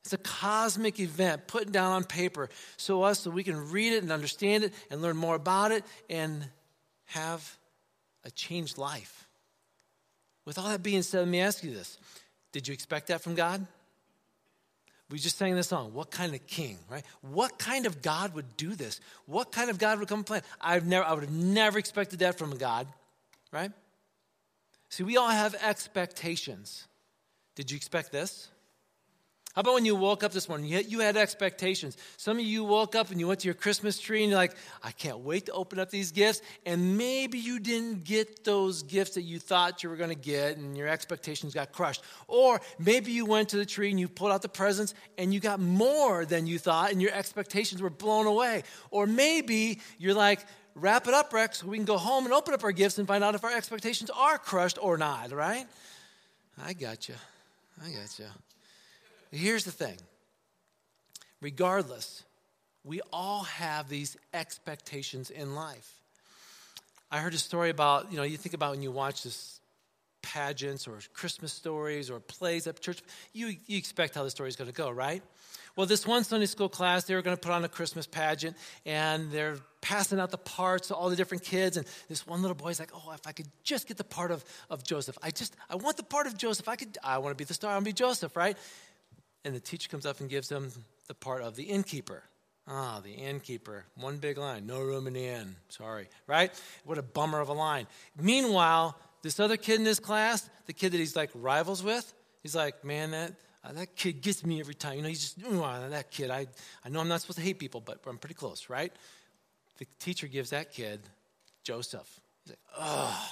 It's 0.04 0.12
a 0.12 0.18
cosmic 0.18 1.00
event 1.00 1.46
put 1.46 1.72
down 1.72 1.92
on 1.92 2.04
paper 2.04 2.50
so 2.76 3.04
us 3.04 3.20
so 3.20 3.30
we 3.30 3.42
can 3.42 3.70
read 3.70 3.94
it 3.94 4.02
and 4.02 4.12
understand 4.12 4.64
it 4.64 4.74
and 4.90 5.00
learn 5.00 5.16
more 5.16 5.34
about 5.34 5.72
it 5.72 5.82
and 6.10 6.46
have 7.06 7.56
a 8.22 8.30
changed 8.30 8.76
life. 8.76 9.23
With 10.44 10.58
all 10.58 10.68
that 10.68 10.82
being 10.82 11.02
said, 11.02 11.20
let 11.20 11.28
me 11.28 11.40
ask 11.40 11.64
you 11.64 11.72
this 11.72 11.98
Did 12.52 12.68
you 12.68 12.74
expect 12.74 13.08
that 13.08 13.20
from 13.20 13.34
God? 13.34 13.66
We 15.10 15.18
just 15.18 15.36
sang 15.36 15.54
this 15.54 15.68
song. 15.68 15.92
What 15.92 16.10
kind 16.10 16.34
of 16.34 16.46
king, 16.46 16.78
right? 16.88 17.04
What 17.20 17.58
kind 17.58 17.86
of 17.86 18.00
God 18.00 18.34
would 18.34 18.56
do 18.56 18.74
this? 18.74 19.00
What 19.26 19.52
kind 19.52 19.68
of 19.68 19.78
God 19.78 19.98
would 19.98 20.08
come 20.08 20.24
plan? 20.24 20.42
I've 20.60 20.86
never, 20.86 21.04
I 21.04 21.12
would 21.12 21.24
have 21.24 21.32
never 21.32 21.78
expected 21.78 22.20
that 22.20 22.38
from 22.38 22.56
God, 22.56 22.86
right? 23.52 23.70
See, 24.88 25.02
we 25.02 25.16
all 25.16 25.28
have 25.28 25.54
expectations. 25.56 26.86
Did 27.54 27.70
you 27.70 27.76
expect 27.76 28.12
this? 28.12 28.48
How 29.54 29.60
about 29.60 29.74
when 29.74 29.84
you 29.84 29.94
woke 29.94 30.24
up 30.24 30.32
this 30.32 30.48
morning? 30.48 30.66
You 30.66 30.98
had, 30.98 31.16
expectations. 31.16 31.96
Some 32.16 32.38
of 32.38 32.44
you 32.44 32.64
woke 32.64 32.96
up 32.96 33.10
and 33.12 33.20
you 33.20 33.28
went 33.28 33.38
to 33.40 33.46
your 33.46 33.54
Christmas 33.54 34.00
tree 34.00 34.22
and 34.22 34.30
you're 34.30 34.38
like, 34.38 34.56
I 34.82 34.90
can't 34.90 35.20
wait 35.20 35.46
to 35.46 35.52
open 35.52 35.78
up 35.78 35.90
these 35.90 36.10
gifts. 36.10 36.42
And 36.66 36.98
maybe 36.98 37.38
you 37.38 37.60
didn't 37.60 38.02
get 38.02 38.42
those 38.42 38.82
gifts 38.82 39.14
that 39.14 39.22
you 39.22 39.38
thought 39.38 39.84
you 39.84 39.90
were 39.90 39.96
going 39.96 40.10
to 40.10 40.16
get 40.16 40.56
and 40.56 40.76
your 40.76 40.88
expectations 40.88 41.54
got 41.54 41.70
crushed. 41.70 42.02
Or 42.26 42.60
maybe 42.80 43.12
you 43.12 43.26
went 43.26 43.50
to 43.50 43.56
the 43.56 43.64
tree 43.64 43.90
and 43.90 44.00
you 44.00 44.08
pulled 44.08 44.32
out 44.32 44.42
the 44.42 44.48
presents 44.48 44.92
and 45.18 45.32
you 45.32 45.38
got 45.38 45.60
more 45.60 46.24
than 46.24 46.48
you 46.48 46.58
thought 46.58 46.90
and 46.90 47.00
your 47.00 47.12
expectations 47.12 47.80
were 47.80 47.90
blown 47.90 48.26
away. 48.26 48.64
Or 48.90 49.06
maybe 49.06 49.78
you're 49.98 50.14
like, 50.14 50.44
wrap 50.74 51.06
it 51.06 51.14
up, 51.14 51.32
Rex, 51.32 51.62
we 51.62 51.76
can 51.76 51.86
go 51.86 51.96
home 51.96 52.24
and 52.24 52.34
open 52.34 52.54
up 52.54 52.64
our 52.64 52.72
gifts 52.72 52.98
and 52.98 53.06
find 53.06 53.22
out 53.22 53.36
if 53.36 53.44
our 53.44 53.56
expectations 53.56 54.10
are 54.10 54.36
crushed 54.36 54.78
or 54.82 54.98
not, 54.98 55.30
right? 55.30 55.66
I 56.60 56.72
got 56.72 57.08
you. 57.08 57.14
I 57.80 57.90
got 57.90 58.18
you. 58.18 58.26
Here's 59.34 59.64
the 59.64 59.72
thing 59.72 59.96
regardless, 61.40 62.22
we 62.84 63.00
all 63.12 63.42
have 63.44 63.88
these 63.88 64.16
expectations 64.32 65.30
in 65.30 65.54
life. 65.54 66.00
I 67.10 67.18
heard 67.18 67.34
a 67.34 67.38
story 67.38 67.70
about, 67.70 68.10
you 68.10 68.16
know, 68.16 68.22
you 68.22 68.36
think 68.36 68.54
about 68.54 68.72
when 68.72 68.82
you 68.82 68.90
watch 68.90 69.24
this 69.24 69.60
pageants 70.22 70.88
or 70.88 70.98
Christmas 71.12 71.52
stories 71.52 72.10
or 72.10 72.20
plays 72.20 72.66
at 72.66 72.80
church, 72.80 73.02
you, 73.32 73.48
you 73.66 73.76
expect 73.76 74.14
how 74.14 74.22
the 74.22 74.30
story 74.30 74.48
is 74.48 74.56
going 74.56 74.70
to 74.70 74.74
go, 74.74 74.90
right? 74.90 75.22
Well, 75.76 75.86
this 75.86 76.06
one 76.06 76.22
Sunday 76.22 76.46
school 76.46 76.68
class, 76.68 77.04
they 77.04 77.14
were 77.14 77.22
going 77.22 77.36
to 77.36 77.40
put 77.40 77.52
on 77.52 77.64
a 77.64 77.68
Christmas 77.68 78.06
pageant, 78.06 78.56
and 78.86 79.32
they're 79.32 79.56
passing 79.80 80.20
out 80.20 80.30
the 80.30 80.38
parts 80.38 80.88
to 80.88 80.94
all 80.94 81.10
the 81.10 81.16
different 81.16 81.42
kids. 81.42 81.76
And 81.76 81.86
this 82.08 82.26
one 82.26 82.42
little 82.42 82.54
boy's 82.54 82.78
like, 82.78 82.90
"Oh, 82.94 83.12
if 83.12 83.26
I 83.26 83.32
could 83.32 83.48
just 83.64 83.88
get 83.88 83.96
the 83.96 84.04
part 84.04 84.30
of, 84.30 84.44
of 84.70 84.84
Joseph, 84.84 85.18
I 85.20 85.30
just 85.30 85.56
I 85.68 85.74
want 85.74 85.96
the 85.96 86.04
part 86.04 86.28
of 86.28 86.38
Joseph. 86.38 86.68
I 86.68 86.76
could 86.76 86.96
I 87.02 87.18
want 87.18 87.36
to 87.36 87.36
be 87.36 87.44
the 87.44 87.54
star. 87.54 87.72
I 87.72 87.74
want 87.74 87.86
to 87.86 87.88
be 87.88 87.92
Joseph, 87.92 88.36
right?" 88.36 88.56
And 89.44 89.54
the 89.54 89.60
teacher 89.60 89.88
comes 89.88 90.06
up 90.06 90.20
and 90.20 90.30
gives 90.30 90.50
him 90.50 90.72
the 91.08 91.14
part 91.14 91.42
of 91.42 91.56
the 91.56 91.64
innkeeper. 91.64 92.22
Ah, 92.66 93.00
the 93.04 93.12
innkeeper. 93.12 93.84
One 93.94 94.16
big 94.16 94.38
line. 94.38 94.66
No 94.66 94.80
room 94.80 95.06
in 95.06 95.12
the 95.12 95.26
inn. 95.26 95.56
Sorry. 95.68 96.08
Right? 96.26 96.50
What 96.84 96.96
a 96.96 97.02
bummer 97.02 97.40
of 97.40 97.50
a 97.50 97.52
line. 97.52 97.86
Meanwhile, 98.18 98.98
this 99.22 99.38
other 99.38 99.56
kid 99.56 99.76
in 99.76 99.84
this 99.84 100.00
class, 100.00 100.48
the 100.66 100.72
kid 100.72 100.92
that 100.92 100.98
he's 100.98 101.14
like 101.14 101.30
rivals 101.34 101.82
with, 101.82 102.14
he's 102.42 102.56
like, 102.56 102.82
man, 102.84 103.10
that, 103.10 103.34
uh, 103.62 103.72
that 103.72 103.96
kid 103.96 104.22
gets 104.22 104.44
me 104.46 104.60
every 104.60 104.74
time. 104.74 104.96
You 104.96 105.02
know, 105.02 105.08
he's 105.08 105.34
just, 105.34 105.46
oh, 105.46 105.88
that 105.90 106.10
kid. 106.10 106.30
I, 106.30 106.46
I 106.84 106.88
know 106.88 107.00
I'm 107.00 107.08
not 107.08 107.20
supposed 107.20 107.38
to 107.38 107.44
hate 107.44 107.58
people, 107.58 107.82
but 107.82 107.98
I'm 108.06 108.18
pretty 108.18 108.34
close, 108.34 108.70
right? 108.70 108.92
The 109.78 109.86
teacher 109.98 110.26
gives 110.26 110.50
that 110.50 110.72
kid 110.72 111.00
Joseph. 111.64 112.20
He's 112.44 112.52
like, 112.52 112.58
oh, 112.78 113.30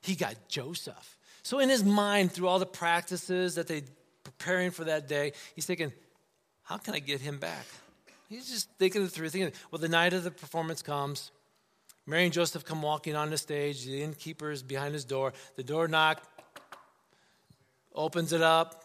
he 0.00 0.14
got 0.14 0.36
Joseph. 0.48 1.18
So 1.42 1.58
in 1.58 1.68
his 1.68 1.82
mind, 1.82 2.32
through 2.32 2.48
all 2.48 2.58
the 2.58 2.66
practices 2.66 3.54
that 3.56 3.66
they 3.66 3.82
preparing 4.24 4.70
for 4.70 4.84
that 4.84 5.08
day, 5.08 5.32
he's 5.54 5.66
thinking, 5.66 5.92
how 6.62 6.78
can 6.78 6.94
I 6.94 6.98
get 6.98 7.20
him 7.20 7.38
back? 7.38 7.66
He's 8.28 8.48
just 8.48 8.68
thinking 8.78 9.02
it 9.02 9.10
through, 9.10 9.28
thinking, 9.30 9.52
well, 9.70 9.80
the 9.80 9.88
night 9.88 10.12
of 10.12 10.22
the 10.22 10.30
performance 10.30 10.82
comes. 10.82 11.32
Mary 12.06 12.24
and 12.24 12.32
Joseph 12.32 12.64
come 12.64 12.82
walking 12.82 13.16
on 13.16 13.30
the 13.30 13.38
stage. 13.38 13.84
The 13.84 14.02
innkeeper 14.02 14.50
is 14.50 14.62
behind 14.62 14.94
his 14.94 15.04
door. 15.04 15.32
The 15.56 15.62
door 15.62 15.88
knock 15.88 16.22
opens 17.94 18.32
it 18.32 18.42
up. 18.42 18.84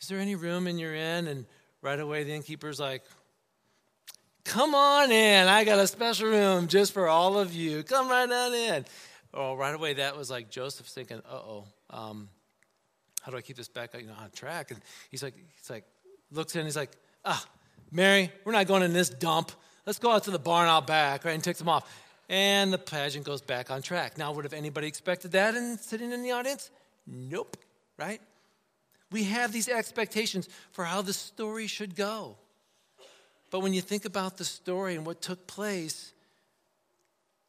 Is 0.00 0.08
there 0.08 0.18
any 0.18 0.34
room 0.34 0.66
in 0.66 0.78
your 0.78 0.94
inn? 0.94 1.26
And 1.26 1.46
right 1.82 1.98
away, 1.98 2.24
the 2.24 2.32
innkeeper's 2.32 2.78
like, 2.78 3.02
Come 4.44 4.74
on 4.74 5.10
in. 5.10 5.48
I 5.48 5.64
got 5.64 5.78
a 5.78 5.86
special 5.86 6.28
room 6.28 6.68
just 6.68 6.92
for 6.92 7.08
all 7.08 7.38
of 7.38 7.54
you. 7.54 7.82
Come 7.82 8.08
right 8.08 8.30
on 8.30 8.54
in. 8.54 8.84
Oh, 9.32 9.54
right 9.56 9.74
away, 9.74 9.94
that 9.94 10.16
was 10.16 10.30
like 10.30 10.50
Joseph 10.50 10.86
thinking, 10.86 11.20
uh 11.28 11.34
oh, 11.34 11.64
um, 11.90 12.28
how 13.24 13.32
do 13.32 13.38
I 13.38 13.40
keep 13.40 13.56
this 13.56 13.68
back 13.68 13.94
you 13.98 14.06
know, 14.06 14.12
on 14.20 14.30
track? 14.30 14.70
And 14.70 14.80
he's 15.10 15.22
like, 15.22 15.34
he's 15.56 15.70
like, 15.70 15.84
looks 16.30 16.54
in, 16.56 16.64
he's 16.66 16.76
like, 16.76 16.90
ah, 17.24 17.42
Mary, 17.90 18.30
we're 18.44 18.52
not 18.52 18.66
going 18.66 18.82
in 18.82 18.92
this 18.92 19.08
dump. 19.08 19.50
Let's 19.86 19.98
go 19.98 20.10
out 20.10 20.24
to 20.24 20.30
the 20.30 20.38
barn 20.38 20.68
out 20.68 20.86
back, 20.86 21.24
right? 21.24 21.32
And 21.32 21.42
takes 21.42 21.58
them 21.58 21.68
off. 21.68 21.90
And 22.28 22.70
the 22.70 22.78
pageant 22.78 23.24
goes 23.24 23.40
back 23.40 23.70
on 23.70 23.80
track. 23.80 24.18
Now, 24.18 24.32
would 24.32 24.44
have 24.44 24.52
anybody 24.52 24.88
expected 24.88 25.32
that 25.32 25.54
and 25.54 25.80
sitting 25.80 26.12
in 26.12 26.22
the 26.22 26.32
audience? 26.32 26.70
Nope, 27.06 27.56
right? 27.98 28.20
We 29.10 29.24
have 29.24 29.52
these 29.52 29.68
expectations 29.68 30.48
for 30.72 30.84
how 30.84 31.00
the 31.00 31.12
story 31.12 31.66
should 31.66 31.96
go. 31.96 32.36
But 33.50 33.60
when 33.60 33.72
you 33.72 33.80
think 33.80 34.04
about 34.04 34.36
the 34.36 34.44
story 34.44 34.96
and 34.96 35.06
what 35.06 35.22
took 35.22 35.46
place, 35.46 36.12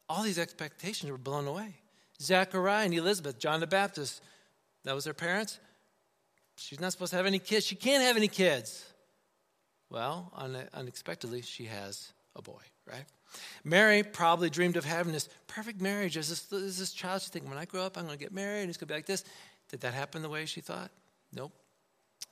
all 0.08 0.22
these 0.22 0.38
expectations 0.38 1.10
were 1.10 1.18
blown 1.18 1.46
away. 1.46 1.74
Zachariah 2.20 2.84
and 2.84 2.94
Elizabeth, 2.94 3.38
John 3.38 3.60
the 3.60 3.66
Baptist, 3.66 4.22
that 4.84 4.94
was 4.94 5.04
their 5.04 5.14
parents. 5.14 5.58
She's 6.56 6.80
not 6.80 6.92
supposed 6.92 7.10
to 7.10 7.16
have 7.16 7.26
any 7.26 7.38
kids. 7.38 7.66
She 7.66 7.76
can't 7.76 8.02
have 8.02 8.16
any 8.16 8.28
kids. 8.28 8.84
Well, 9.90 10.32
unexpectedly, 10.74 11.42
she 11.42 11.66
has 11.66 12.12
a 12.34 12.42
boy, 12.42 12.62
right? 12.86 13.04
Mary 13.64 14.02
probably 14.02 14.50
dreamed 14.50 14.76
of 14.76 14.84
having 14.84 15.12
this 15.12 15.28
perfect 15.46 15.80
marriage 15.80 16.16
as 16.16 16.28
this, 16.28 16.42
this 16.78 16.92
child. 16.92 17.22
She's 17.22 17.30
thinking, 17.30 17.50
when 17.50 17.58
I 17.58 17.66
grow 17.66 17.82
up, 17.82 17.96
I'm 17.96 18.06
going 18.06 18.18
to 18.18 18.22
get 18.22 18.32
married 18.32 18.62
and 18.62 18.68
it's 18.68 18.78
going 18.78 18.88
to 18.88 18.94
be 18.94 18.98
like 18.98 19.06
this. 19.06 19.24
Did 19.70 19.80
that 19.80 19.94
happen 19.94 20.22
the 20.22 20.28
way 20.28 20.46
she 20.46 20.60
thought? 20.60 20.90
Nope. 21.32 21.52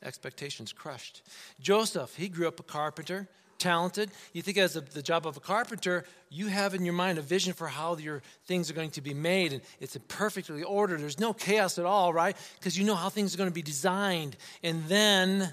Expectations 0.03 0.73
crushed. 0.73 1.23
Joseph, 1.61 2.15
he 2.17 2.29
grew 2.29 2.49
up 2.49 2.61
a 2.61 2.63
carpenter, 2.63 3.29
talented. 3.59 4.11
You 4.33 4.43
think 4.43 4.59
as 4.59 4.77
a, 4.77 4.81
the 4.81 5.03
job 5.03 5.27
of 5.27 5.37
a 5.37 5.41
carpenter, 5.41 6.05
you 6.31 6.49
have 6.49 6.75
in 6.75 6.85
your 6.85 6.95
mind 6.95 7.19
a 7.19 7.23
vision 7.23 7.53
for 7.53 7.67
how 7.67 7.97
your 7.97 8.23
things 8.47 8.71
are 8.71 8.75
going 8.75 8.91
to 8.93 9.01
be 9.01 9.15
made, 9.15 9.53
and 9.53 9.63
it's 9.81 9.97
perfectly 10.09 10.63
ordered. 10.63 11.01
There's 11.01 11.21
no 11.21 11.33
chaos 11.33 11.79
at 11.79 11.85
all, 11.85 12.13
right? 12.13 12.37
Because 12.59 12.79
you 12.79 12.85
know 12.85 12.95
how 12.95 13.09
things 13.09 13.35
are 13.35 13.39
going 13.39 13.51
to 13.51 13.55
be 13.55 13.63
designed. 13.63 14.37
And 14.63 14.85
then 14.87 15.53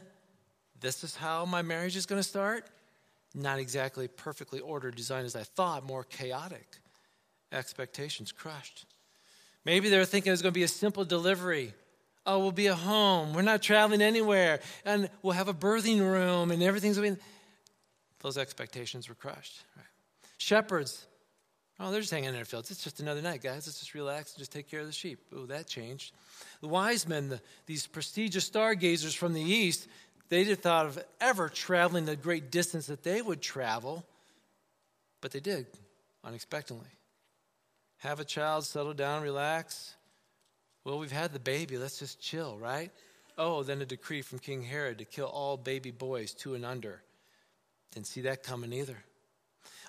this 0.79 1.03
is 1.03 1.15
how 1.15 1.45
my 1.45 1.61
marriage 1.61 1.95
is 1.95 2.05
going 2.05 2.19
to 2.19 2.27
start. 2.27 2.65
Not 3.33 3.59
exactly 3.59 4.07
perfectly 4.07 4.59
ordered 4.59 4.95
design 4.95 5.25
as 5.25 5.35
I 5.35 5.43
thought, 5.43 5.85
more 5.85 6.03
chaotic. 6.03 6.77
Expectations 7.51 8.31
crushed. 8.31 8.85
Maybe 9.63 9.89
they're 9.89 10.05
thinking 10.05 10.33
it's 10.33 10.41
going 10.41 10.53
to 10.53 10.57
be 10.57 10.63
a 10.63 10.67
simple 10.67 11.05
delivery. 11.05 11.73
Oh, 12.25 12.39
we'll 12.39 12.51
be 12.51 12.67
at 12.67 12.77
home. 12.77 13.33
We're 13.33 13.41
not 13.41 13.61
traveling 13.61 14.01
anywhere. 14.01 14.59
And 14.85 15.09
we'll 15.21 15.33
have 15.33 15.47
a 15.47 15.53
birthing 15.53 15.99
room 15.99 16.51
and 16.51 16.61
everything's 16.61 16.97
going 16.97 17.15
to 17.15 17.21
be. 17.21 17.25
Those 18.21 18.37
expectations 18.37 19.09
were 19.09 19.15
crushed. 19.15 19.63
Right? 19.75 19.85
Shepherds, 20.37 21.05
oh, 21.79 21.91
they're 21.91 22.01
just 22.01 22.11
hanging 22.11 22.29
in 22.29 22.35
their 22.35 22.45
fields. 22.45 22.71
It's 22.71 22.83
just 22.83 22.99
another 22.99 23.21
night, 23.21 23.41
guys. 23.41 23.67
Let's 23.67 23.79
just 23.79 23.93
relax 23.93 24.33
and 24.33 24.39
just 24.39 24.51
take 24.51 24.69
care 24.69 24.79
of 24.79 24.85
the 24.85 24.91
sheep. 24.91 25.19
Oh, 25.35 25.45
that 25.47 25.67
changed. 25.67 26.13
The 26.61 26.67
wise 26.67 27.07
men, 27.07 27.29
the, 27.29 27.41
these 27.65 27.87
prestigious 27.87 28.45
stargazers 28.45 29.15
from 29.15 29.33
the 29.33 29.41
east, 29.41 29.87
they 30.29 30.43
didn't 30.43 30.61
thought 30.61 30.85
of 30.85 31.03
ever 31.19 31.49
traveling 31.49 32.05
the 32.05 32.15
great 32.15 32.51
distance 32.51 32.87
that 32.87 33.03
they 33.03 33.21
would 33.21 33.41
travel, 33.41 34.05
but 35.19 35.31
they 35.31 35.39
did 35.39 35.67
unexpectedly. 36.23 36.87
Have 37.97 38.19
a 38.19 38.25
child, 38.25 38.65
settle 38.65 38.93
down, 38.93 39.21
relax. 39.21 39.95
Well, 40.83 40.97
we've 40.97 41.11
had 41.11 41.33
the 41.33 41.39
baby. 41.39 41.77
Let's 41.77 41.99
just 41.99 42.19
chill, 42.19 42.57
right? 42.57 42.91
Oh, 43.37 43.61
then 43.63 43.81
a 43.81 43.85
decree 43.85 44.21
from 44.21 44.39
King 44.39 44.63
Herod 44.63 44.99
to 44.99 45.05
kill 45.05 45.27
all 45.27 45.57
baby 45.57 45.91
boys 45.91 46.33
two 46.33 46.55
and 46.55 46.65
under. 46.65 47.01
Didn't 47.93 48.07
see 48.07 48.21
that 48.21 48.43
coming 48.43 48.73
either. 48.73 48.97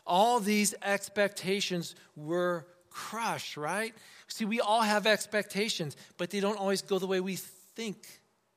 All 0.06 0.40
these 0.40 0.75
expectations 0.82 1.94
were 2.16 2.66
crushed, 2.90 3.56
right? 3.56 3.94
See, 4.28 4.44
we 4.44 4.61
all 4.61 4.82
have 4.82 5.06
expectations, 5.06 5.97
but 6.16 6.30
they 6.30 6.40
don't 6.40 6.59
always 6.59 6.82
go 6.82 6.99
the 6.99 7.06
way 7.06 7.21
we 7.21 7.37
think 7.37 7.97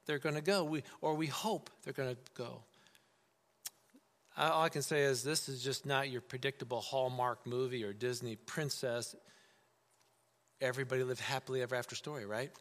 they're 0.06 0.20
going 0.20 0.36
to 0.36 0.42
go, 0.42 0.64
we, 0.64 0.84
or 1.02 1.16
we 1.16 1.28
hope 1.28 1.70
they're 1.84 1.94
going 1.94 2.16
to 2.16 2.22
go. 2.36 2.62
All 4.38 4.64
I 4.64 4.70
can 4.70 4.82
say 4.82 5.04
is 5.04 5.24
this 5.24 5.48
is 5.48 5.64
just 5.64 5.86
not 5.86 6.10
your 6.10 6.22
predictable 6.22 6.82
Hallmark 6.82 7.46
movie 7.48 7.84
or 7.84 7.94
Disney 7.94 8.36
princess. 8.36 9.16
Everybody 10.60 11.04
lived 11.04 11.22
happily 11.22 11.62
ever 11.62 11.76
after 11.76 11.96
story, 11.96 12.26
right? 12.26 12.52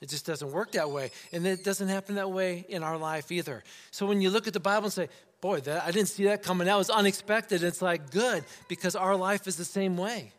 It 0.00 0.08
just 0.08 0.26
doesn't 0.26 0.50
work 0.50 0.72
that 0.72 0.90
way. 0.90 1.12
And 1.32 1.46
it 1.46 1.62
doesn't 1.62 1.88
happen 1.88 2.16
that 2.16 2.30
way 2.30 2.64
in 2.68 2.82
our 2.82 2.98
life 2.98 3.30
either. 3.30 3.62
So 3.92 4.06
when 4.06 4.20
you 4.20 4.30
look 4.30 4.48
at 4.48 4.52
the 4.52 4.60
Bible 4.60 4.86
and 4.86 4.92
say, 4.92 5.08
boy, 5.44 5.60
that, 5.60 5.84
I 5.84 5.90
didn't 5.90 6.08
see 6.08 6.24
that 6.24 6.42
coming, 6.42 6.68
that 6.68 6.78
was 6.78 6.88
unexpected, 6.88 7.62
it's 7.62 7.82
like 7.82 8.10
good 8.10 8.44
because 8.66 8.96
our 8.96 9.14
life 9.14 9.46
is 9.46 9.56
the 9.56 9.64
same 9.66 9.98
way. 9.98 10.32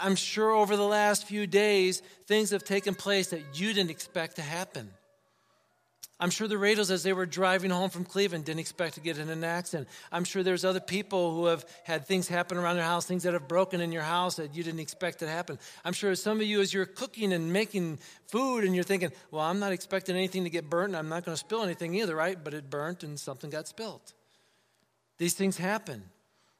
I'm 0.00 0.14
sure 0.14 0.52
over 0.52 0.76
the 0.76 0.86
last 0.86 1.26
few 1.26 1.44
days, 1.48 2.02
things 2.28 2.50
have 2.50 2.62
taken 2.62 2.94
place 2.94 3.30
that 3.30 3.42
you 3.54 3.72
didn't 3.72 3.90
expect 3.90 4.36
to 4.36 4.42
happen. 4.42 4.90
I'm 6.18 6.30
sure 6.30 6.48
the 6.48 6.54
Rados, 6.54 6.90
as 6.90 7.02
they 7.02 7.12
were 7.12 7.26
driving 7.26 7.70
home 7.70 7.90
from 7.90 8.04
Cleveland, 8.04 8.46
didn't 8.46 8.60
expect 8.60 8.94
to 8.94 9.00
get 9.00 9.18
in 9.18 9.28
an 9.28 9.44
accident. 9.44 9.86
I'm 10.10 10.24
sure 10.24 10.42
there's 10.42 10.64
other 10.64 10.80
people 10.80 11.34
who 11.34 11.44
have 11.46 11.66
had 11.84 12.06
things 12.06 12.26
happen 12.26 12.56
around 12.56 12.76
their 12.76 12.84
house, 12.84 13.04
things 13.04 13.24
that 13.24 13.34
have 13.34 13.46
broken 13.46 13.82
in 13.82 13.92
your 13.92 14.02
house 14.02 14.36
that 14.36 14.54
you 14.54 14.62
didn't 14.62 14.80
expect 14.80 15.18
to 15.18 15.28
happen. 15.28 15.58
I'm 15.84 15.92
sure 15.92 16.14
some 16.14 16.40
of 16.40 16.46
you, 16.46 16.62
as 16.62 16.72
you're 16.72 16.86
cooking 16.86 17.34
and 17.34 17.52
making 17.52 17.98
food, 18.28 18.64
and 18.64 18.74
you're 18.74 18.82
thinking, 18.82 19.12
well, 19.30 19.42
I'm 19.42 19.58
not 19.58 19.72
expecting 19.72 20.16
anything 20.16 20.44
to 20.44 20.50
get 20.50 20.70
burnt, 20.70 20.88
and 20.88 20.96
I'm 20.96 21.10
not 21.10 21.26
going 21.26 21.34
to 21.34 21.40
spill 21.40 21.62
anything 21.62 21.94
either, 21.94 22.16
right? 22.16 22.42
But 22.42 22.54
it 22.54 22.70
burnt 22.70 23.02
and 23.02 23.20
something 23.20 23.50
got 23.50 23.68
spilled. 23.68 24.14
These 25.18 25.34
things 25.34 25.58
happen. 25.58 26.02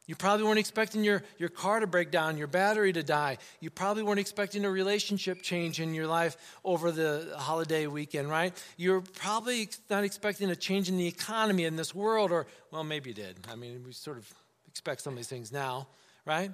You 0.07 0.15
probably 0.15 0.45
weren't 0.47 0.61
expecting 0.61 1.03
your, 1.03 1.23
your 1.37 1.49
car 1.49 1.81
to 1.81 1.87
break 1.87 2.13
down, 2.13 2.39
your 2.39 2.47
battery 2.47 2.93
to 2.93 3.03
die. 3.03 3.39
You 3.61 3.71
probably 3.71 4.05
weren't 4.05 4.21
expecting 4.21 4.65
a 4.65 4.71
relationship 4.71 5.43
change 5.43 5.81
in 5.81 5.95
your 5.95 6.07
life 6.07 6.37
over 6.65 6.93
the 6.93 7.35
holiday 7.37 7.89
weekend, 7.89 8.31
right? 8.31 8.53
You're 8.77 9.01
probably 9.01 9.69
not 9.91 10.05
expecting 10.05 10.49
a 10.51 10.57
change 10.57 10.89
in 10.89 10.97
the 10.97 11.09
economy 11.09 11.65
in 11.65 11.75
this 11.75 11.93
world, 11.93 12.31
or, 12.31 12.47
well, 12.71 12.85
maybe 12.85 13.11
you 13.11 13.15
did. 13.15 13.37
I 13.51 13.57
mean, 13.57 13.83
we 13.85 13.93
sort 13.93 14.17
of 14.17 14.33
expect 14.69 15.01
some 15.01 15.15
of 15.15 15.17
these 15.17 15.29
things 15.29 15.51
now, 15.51 15.89
right? 16.25 16.53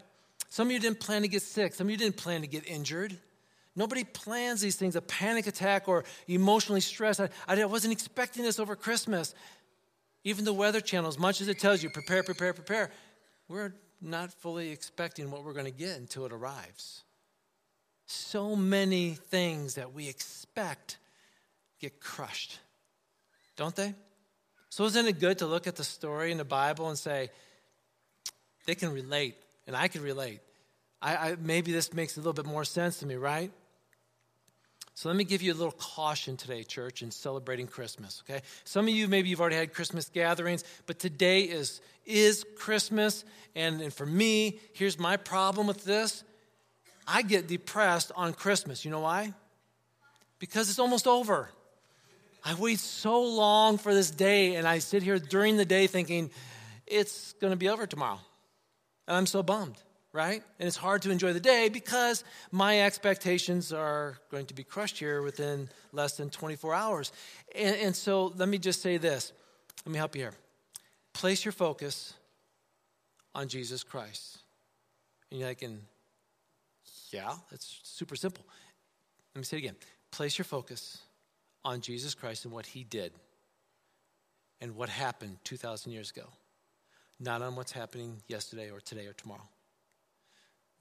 Some 0.49 0.69
of 0.69 0.73
you 0.73 0.81
didn't 0.81 1.01
plan 1.01 1.23
to 1.23 1.29
get 1.29 1.43
sick, 1.43 1.75
some 1.75 1.89
of 1.89 1.91
you 1.91 1.99
didn't 1.99 2.17
plan 2.17 2.41
to 2.41 2.47
get 2.47 2.67
injured. 2.67 3.17
Nobody 3.75 4.05
plans 4.05 4.61
these 4.61 4.77
things, 4.77 4.97
a 4.97 5.03
panic 5.03 5.47
attack 5.47 5.89
or 5.89 6.05
emotionally 6.29 6.83
stressed. 6.83 7.21
I, 7.21 7.29
I 7.49 7.65
wasn't 7.65 7.93
expecting 7.93 8.43
this 8.45 8.59
over 8.59 8.77
Christmas. 8.77 9.35
Even 10.25 10.45
the 10.45 10.53
Weather 10.53 10.81
Channel, 10.81 11.09
as 11.09 11.19
much 11.19 11.41
as 11.41 11.49
it 11.49 11.59
tells 11.59 11.83
you, 11.83 11.91
prepare, 11.91 12.23
prepare, 12.23 12.53
prepare, 12.53 12.91
we're 13.53 13.75
not 14.01 14.33
fully 14.33 14.71
expecting 14.71 15.31
what 15.31 15.45
we're 15.45 15.53
going 15.53 15.67
to 15.67 15.71
get 15.71 15.99
until 15.99 16.25
it 16.25 16.33
arrives. 16.33 17.03
So 18.07 18.57
many 18.57 19.11
things 19.11 19.75
that 19.75 19.93
we 19.93 20.09
expect 20.09 20.97
get 21.81 22.01
crushed, 22.01 22.59
don't 23.57 23.77
they? 23.77 23.95
So, 24.71 24.85
isn't 24.87 25.07
it 25.07 25.21
good 25.21 25.39
to 25.39 25.47
look 25.47 25.67
at 25.67 25.77
the 25.77 25.85
story 25.85 26.33
in 26.33 26.39
the 26.39 26.45
Bible 26.45 26.89
and 26.89 26.99
say, 26.99 27.31
they 28.67 28.75
can 28.75 28.93
relate, 28.93 29.37
and 29.67 29.77
I 29.77 29.89
can 29.89 30.03
relate. 30.03 30.41
I, 31.01 31.17
I, 31.17 31.37
maybe 31.39 31.73
this 31.73 31.93
makes 31.93 32.17
a 32.17 32.21
little 32.21 32.33
bit 32.33 32.47
more 32.47 32.65
sense 32.65 32.99
to 33.01 33.07
me, 33.07 33.17
right? 33.17 33.51
So 34.95 35.09
let 35.09 35.17
me 35.17 35.25
give 35.25 35.41
you 35.41 35.53
a 35.53 35.55
little 35.55 35.73
caution 35.73 36.37
today, 36.37 36.65
church, 36.65 37.03
in 37.03 37.11
celebrating 37.11 37.67
Christmas, 37.67 38.23
okay? 38.29 38.43
Some 38.65 38.87
of 38.89 38.95
you, 38.95 39.09
maybe 39.09 39.31
you've 39.31 39.41
already 39.41 39.57
had 39.57 39.73
Christmas 39.73 40.09
gatherings, 40.09 40.65
but 40.87 40.99
today 40.99 41.43
is, 41.43 41.81
is 42.05 42.45
Christmas. 42.57 43.25
And, 43.55 43.81
and 43.81 43.93
for 43.93 44.05
me, 44.05 44.61
here's 44.75 44.99
my 44.99 45.17
problem 45.17 45.67
with 45.67 45.85
this 45.85 46.25
I 47.07 47.23
get 47.23 47.49
depressed 47.49 48.13
on 48.15 48.35
Christmas. 48.35 48.85
You 48.85 48.91
know 48.91 49.01
why? 49.01 49.33
Because 50.39 50.69
it's 50.69 50.79
almost 50.79 51.07
over. 51.07 51.49
I 52.45 52.55
wait 52.55 52.81
so 52.81 53.23
long 53.23 53.79
for 53.79 53.95
this 53.95 54.11
day, 54.11 54.57
and 54.57 54.67
I 54.67 54.79
sit 54.79 55.03
here 55.03 55.19
during 55.19 55.57
the 55.57 55.65
day 55.65 55.87
thinking, 55.87 56.31
it's 56.87 57.35
to 57.53 57.57
be 57.57 57.69
over 57.69 57.87
tomorrow. 57.87 58.19
And 59.07 59.17
I'm 59.17 59.27
so 59.27 59.43
bummed, 59.43 59.77
right? 60.13 60.43
And 60.59 60.67
it's 60.67 60.77
hard 60.77 61.03
to 61.03 61.11
enjoy 61.11 61.33
the 61.33 61.41
day 61.41 61.69
because 61.69 62.25
my 62.51 62.83
expectations 62.83 63.73
are 63.73 64.19
going 64.31 64.47
to 64.47 64.55
be 64.55 64.63
crushed 64.63 64.99
here 64.99 65.23
within 65.23 65.69
less 65.93 66.17
than 66.17 66.31
24 66.31 66.75
hours. 66.75 67.13
And, 67.55 67.77
and 67.77 67.97
so 67.97 68.33
let 68.37 68.49
me 68.49 68.59
just 68.59 68.83
say 68.83 68.99
this. 68.99 69.33
Let 69.87 69.93
me 69.93 69.99
help 69.99 70.15
you 70.15 70.23
here. 70.23 70.35
Place 71.15 71.45
your 71.45 71.53
focus 71.53 72.15
on 73.35 73.49
Jesus 73.49 73.83
Christ. 73.83 74.39
And 75.31 75.41
you're 75.41 75.49
like, 75.49 75.65
yeah, 77.11 77.35
that's 77.51 77.81
super 77.83 78.17
simple. 78.17 78.45
Let 79.35 79.41
me 79.41 79.45
say 79.45 79.57
it 79.57 79.61
again. 79.61 79.77
Place 80.11 80.37
your 80.37 80.45
focus 80.45 80.99
on 81.65 81.81
Jesus 81.81 82.15
Christ 82.15 82.45
and 82.45 82.53
what 82.53 82.67
he 82.67 82.85
did 82.85 83.13
and 84.61 84.77
what 84.77 84.89
happened 84.89 85.39
2,000 85.45 85.91
years 85.91 86.11
ago, 86.11 86.27
not 87.19 87.41
on 87.41 87.57
what's 87.57 87.73
happening 87.73 88.23
yesterday 88.29 88.71
or 88.71 88.81
today 88.81 89.07
or 89.07 89.15
tomorrow. 89.15 89.49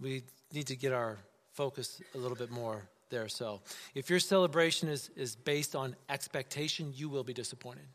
We 0.02 0.24
need 0.52 0.68
to 0.68 0.76
get 0.76 0.92
our 0.92 1.18
focus 1.54 2.02
a 2.16 2.18
little 2.18 2.36
bit 2.36 2.50
more 2.50 2.82
there. 3.10 3.28
So, 3.30 3.62
if 3.94 4.10
your 4.10 4.20
celebration 4.20 4.90
is, 4.90 5.12
is 5.16 5.36
based 5.36 5.76
on 5.76 5.96
expectation, 6.10 6.92
you 6.96 7.08
will 7.08 7.24
be 7.24 7.34
disappointed. 7.34 7.86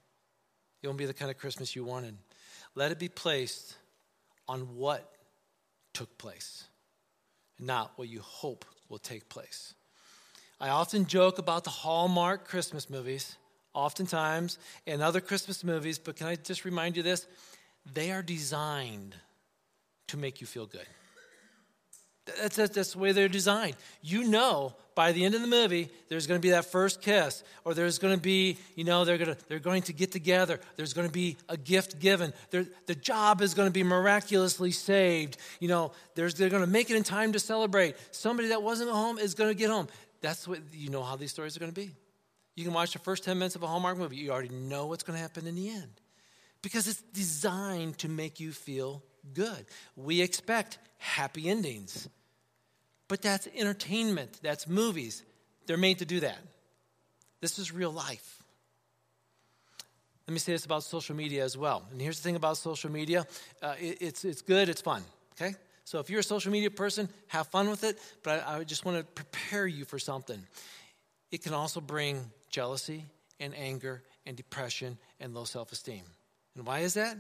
It 0.83 0.87
won't 0.87 0.99
be 0.99 1.07
the 1.07 1.15
kind 1.15 1.31
of 1.31 1.39
Christmas 1.39 1.75
you 1.75 1.85
wanted. 1.85 2.17
Let 2.75 2.93
it 2.93 2.99
be 2.99 3.09
placed 3.09 3.77
on 4.47 4.77
what 4.77 5.11
took 5.95 6.17
place, 6.19 6.65
not 7.59 7.93
what 7.97 8.09
you 8.09 8.21
hope 8.21 8.65
will 8.89 8.99
take 8.99 9.29
place. 9.29 9.75
I 10.61 10.69
often 10.69 11.07
joke 11.07 11.39
about 11.39 11.65
the 11.65 11.71
Hallmark 11.71 12.47
Christmas 12.47 12.89
movies, 12.89 13.37
oftentimes, 13.75 14.59
and 14.87 15.03
other 15.03 15.21
Christmas 15.21 15.65
movies, 15.65 15.99
but 15.99 16.17
can 16.17 16.27
I 16.27 16.37
just 16.37 16.65
remind 16.65 16.97
you 16.97 17.03
this? 17.03 17.27
They 17.93 18.11
are 18.11 18.23
designed 18.23 19.15
to 20.09 20.17
make 20.17 20.41
you 20.41 20.47
feel 20.47 20.67
good. 20.67 20.87
That's, 22.27 22.57
that's, 22.57 22.75
that's, 22.75 22.93
the 22.93 22.99
way 22.99 23.13
they're 23.13 23.29
designed. 23.29 23.77
You 24.03 24.25
know, 24.25 24.75
by 24.97 25.13
the 25.13 25.25
end 25.25 25.35
of 25.35 25.43
the 25.43 25.47
movie, 25.47 25.91
there's 26.09 26.27
going 26.27 26.41
to 26.41 26.43
be 26.43 26.51
that 26.51 26.65
first 26.65 27.01
kiss, 27.01 27.45
or 27.65 27.73
there's 27.73 27.99
going 27.99 28.15
to 28.15 28.21
be, 28.21 28.59
you 28.75 28.83
know, 28.83 29.05
they're 29.05 29.19
going 29.19 29.35
to, 29.35 29.39
they're 29.49 29.59
going 29.61 29.83
to 29.83 29.93
get 29.93 30.11
together. 30.11 30.59
There's 30.75 30.93
going 30.93 31.07
to 31.07 31.13
be 31.13 31.37
a 31.49 31.57
gift 31.57 32.01
given. 32.01 32.33
They're, 32.51 32.67
the 32.87 32.97
job 32.97 33.43
is 33.43 33.55
going 33.55 33.69
to 33.69 33.73
be 33.73 33.85
miraculously 33.85 34.73
saved. 34.73 35.37
You 35.61 35.69
know, 35.69 35.93
they're 36.15 36.31
going 36.31 36.65
to 36.65 36.67
make 36.67 36.91
it 36.91 36.97
in 36.97 37.05
time 37.05 37.33
to 37.33 37.39
celebrate. 37.39 37.95
Somebody 38.11 38.49
that 38.49 38.63
wasn't 38.63 38.91
home 38.91 39.19
is 39.19 39.35
going 39.35 39.51
to 39.51 39.55
get 39.55 39.71
home. 39.71 39.87
That's 40.21 40.49
what 40.49 40.61
you 40.73 40.91
know 40.91 41.03
how 41.03 41.15
these 41.17 41.31
stories 41.31 41.57
are 41.57 41.61
going 41.61 41.73
to 41.73 41.81
be. 41.81 41.93
You 42.57 42.65
can 42.65 42.73
watch 42.73 42.93
the 42.93 42.99
first 42.99 43.23
10 43.23 43.39
minutes 43.39 43.55
of 43.55 43.63
a 43.63 43.67
Hallmark 43.67 43.99
movie, 43.99 44.17
you 44.17 44.33
already 44.33 44.49
know 44.49 44.87
what's 44.87 45.05
going 45.05 45.17
to 45.17 45.23
happen 45.23 45.47
in 45.47 45.55
the 45.55 45.69
end 45.69 46.01
because 46.63 46.89
it's 46.89 47.03
designed 47.13 47.99
to 47.99 48.09
make 48.09 48.41
you 48.41 48.51
feel 48.51 49.03
good. 49.35 49.67
We 49.95 50.21
expect 50.21 50.79
happy 50.99 51.49
endings, 51.49 52.09
but 53.09 53.23
that's 53.23 53.49
entertainment, 53.55 54.41
that's 54.43 54.67
movies. 54.67 55.23
They're 55.67 55.77
made 55.77 55.99
to 55.99 56.05
do 56.05 56.21
that. 56.21 56.39
This 57.41 57.59
is 57.59 57.73
real 57.73 57.91
life. 57.91 58.43
Let 60.27 60.33
me 60.33 60.39
say 60.41 60.53
this 60.53 60.65
about 60.65 60.83
social 60.83 61.15
media 61.15 61.45
as 61.45 61.57
well. 61.57 61.87
And 61.93 62.01
here's 62.01 62.19
the 62.19 62.25
thing 62.25 62.37
about 62.37 62.57
social 62.57 62.91
media 62.91 63.27
uh, 63.63 63.75
it, 63.79 63.99
it's, 64.01 64.25
it's 64.25 64.43
good, 64.43 64.69
it's 64.69 64.81
fun, 64.81 65.03
okay? 65.35 65.55
So 65.85 66.01
if 66.01 66.11
you're 66.11 66.21
a 66.21 66.25
social 66.25 66.51
media 66.51 66.71
person, 66.71 67.09
have 67.29 67.47
fun 67.47 67.71
with 67.71 67.85
it, 67.85 67.99
but 68.25 68.45
I, 68.47 68.59
I 68.59 68.65
just 68.65 68.85
want 68.85 68.99
to 68.99 69.05
prepare 69.05 69.67
you 69.67 69.85
for 69.85 70.01
something. 70.01 70.43
It 71.31 71.45
can 71.45 71.55
also 71.55 71.81
bring 71.81 72.31
jealousy 72.51 73.05
and 73.39 73.55
anger 73.57 74.03
and 74.27 74.37
depression 74.37 74.99
and 75.21 75.33
low 75.33 75.45
self 75.45 75.71
esteem. 75.71 76.03
And 76.57 76.67
why 76.67 76.81
is 76.81 76.95
that? 76.95 77.17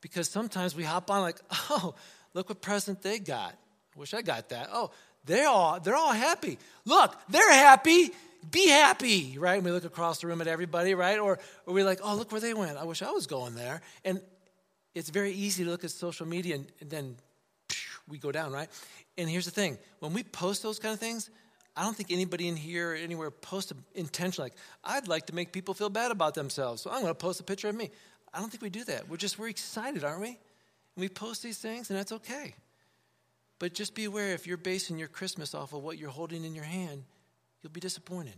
Because 0.00 0.28
sometimes 0.28 0.74
we 0.74 0.82
hop 0.82 1.10
on 1.10 1.22
like, 1.22 1.38
oh, 1.70 1.94
look 2.34 2.48
what 2.48 2.60
present 2.60 3.02
they 3.02 3.20
got. 3.20 3.52
I 3.52 3.98
wish 3.98 4.14
I 4.14 4.22
got 4.22 4.48
that. 4.48 4.68
Oh, 4.72 4.90
they're 5.28 5.46
all 5.46 5.78
they're 5.78 5.94
all 5.94 6.12
happy. 6.12 6.58
Look, 6.84 7.14
they're 7.28 7.52
happy. 7.52 8.10
Be 8.50 8.68
happy, 8.68 9.36
right? 9.38 9.56
And 9.56 9.64
we 9.64 9.70
look 9.70 9.84
across 9.84 10.20
the 10.20 10.26
room 10.26 10.40
at 10.40 10.46
everybody, 10.46 10.94
right? 10.94 11.18
Or, 11.18 11.38
or 11.66 11.74
we're 11.74 11.84
like, 11.84 12.00
oh, 12.02 12.16
look 12.16 12.32
where 12.32 12.40
they 12.40 12.54
went. 12.54 12.78
I 12.78 12.84
wish 12.84 13.02
I 13.02 13.10
was 13.10 13.26
going 13.26 13.54
there. 13.54 13.82
And 14.04 14.20
it's 14.94 15.10
very 15.10 15.32
easy 15.32 15.64
to 15.64 15.70
look 15.70 15.84
at 15.84 15.90
social 15.90 16.26
media 16.26 16.54
and, 16.56 16.66
and 16.80 16.90
then 16.90 17.16
we 18.08 18.18
go 18.18 18.32
down, 18.32 18.52
right? 18.52 18.68
And 19.16 19.28
here's 19.28 19.44
the 19.44 19.50
thing 19.50 19.78
when 20.00 20.12
we 20.12 20.22
post 20.22 20.62
those 20.62 20.78
kind 20.78 20.94
of 20.94 21.00
things, 21.00 21.30
I 21.76 21.82
don't 21.82 21.94
think 21.94 22.10
anybody 22.10 22.48
in 22.48 22.56
here 22.56 22.92
or 22.92 22.94
anywhere 22.94 23.30
posts 23.30 23.72
intentionally, 23.94 24.50
like, 24.50 24.58
I'd 24.82 25.08
like 25.08 25.26
to 25.26 25.34
make 25.34 25.52
people 25.52 25.74
feel 25.74 25.90
bad 25.90 26.10
about 26.10 26.34
themselves, 26.34 26.82
so 26.82 26.90
I'm 26.90 27.02
going 27.02 27.10
to 27.10 27.14
post 27.14 27.40
a 27.40 27.44
picture 27.44 27.68
of 27.68 27.76
me. 27.76 27.90
I 28.32 28.40
don't 28.40 28.50
think 28.50 28.62
we 28.62 28.70
do 28.70 28.84
that. 28.84 29.08
We're 29.08 29.16
just, 29.16 29.38
we're 29.38 29.48
excited, 29.48 30.04
aren't 30.04 30.20
we? 30.20 30.28
And 30.28 30.36
we 30.96 31.08
post 31.08 31.42
these 31.42 31.58
things, 31.58 31.90
and 31.90 31.98
that's 31.98 32.12
okay. 32.12 32.54
But 33.58 33.74
just 33.74 33.94
be 33.94 34.04
aware 34.04 34.34
if 34.34 34.46
you're 34.46 34.56
basing 34.56 34.98
your 34.98 35.08
Christmas 35.08 35.54
off 35.54 35.72
of 35.72 35.82
what 35.82 35.98
you're 35.98 36.10
holding 36.10 36.44
in 36.44 36.54
your 36.54 36.64
hand, 36.64 37.04
you'll 37.62 37.72
be 37.72 37.80
disappointed. 37.80 38.36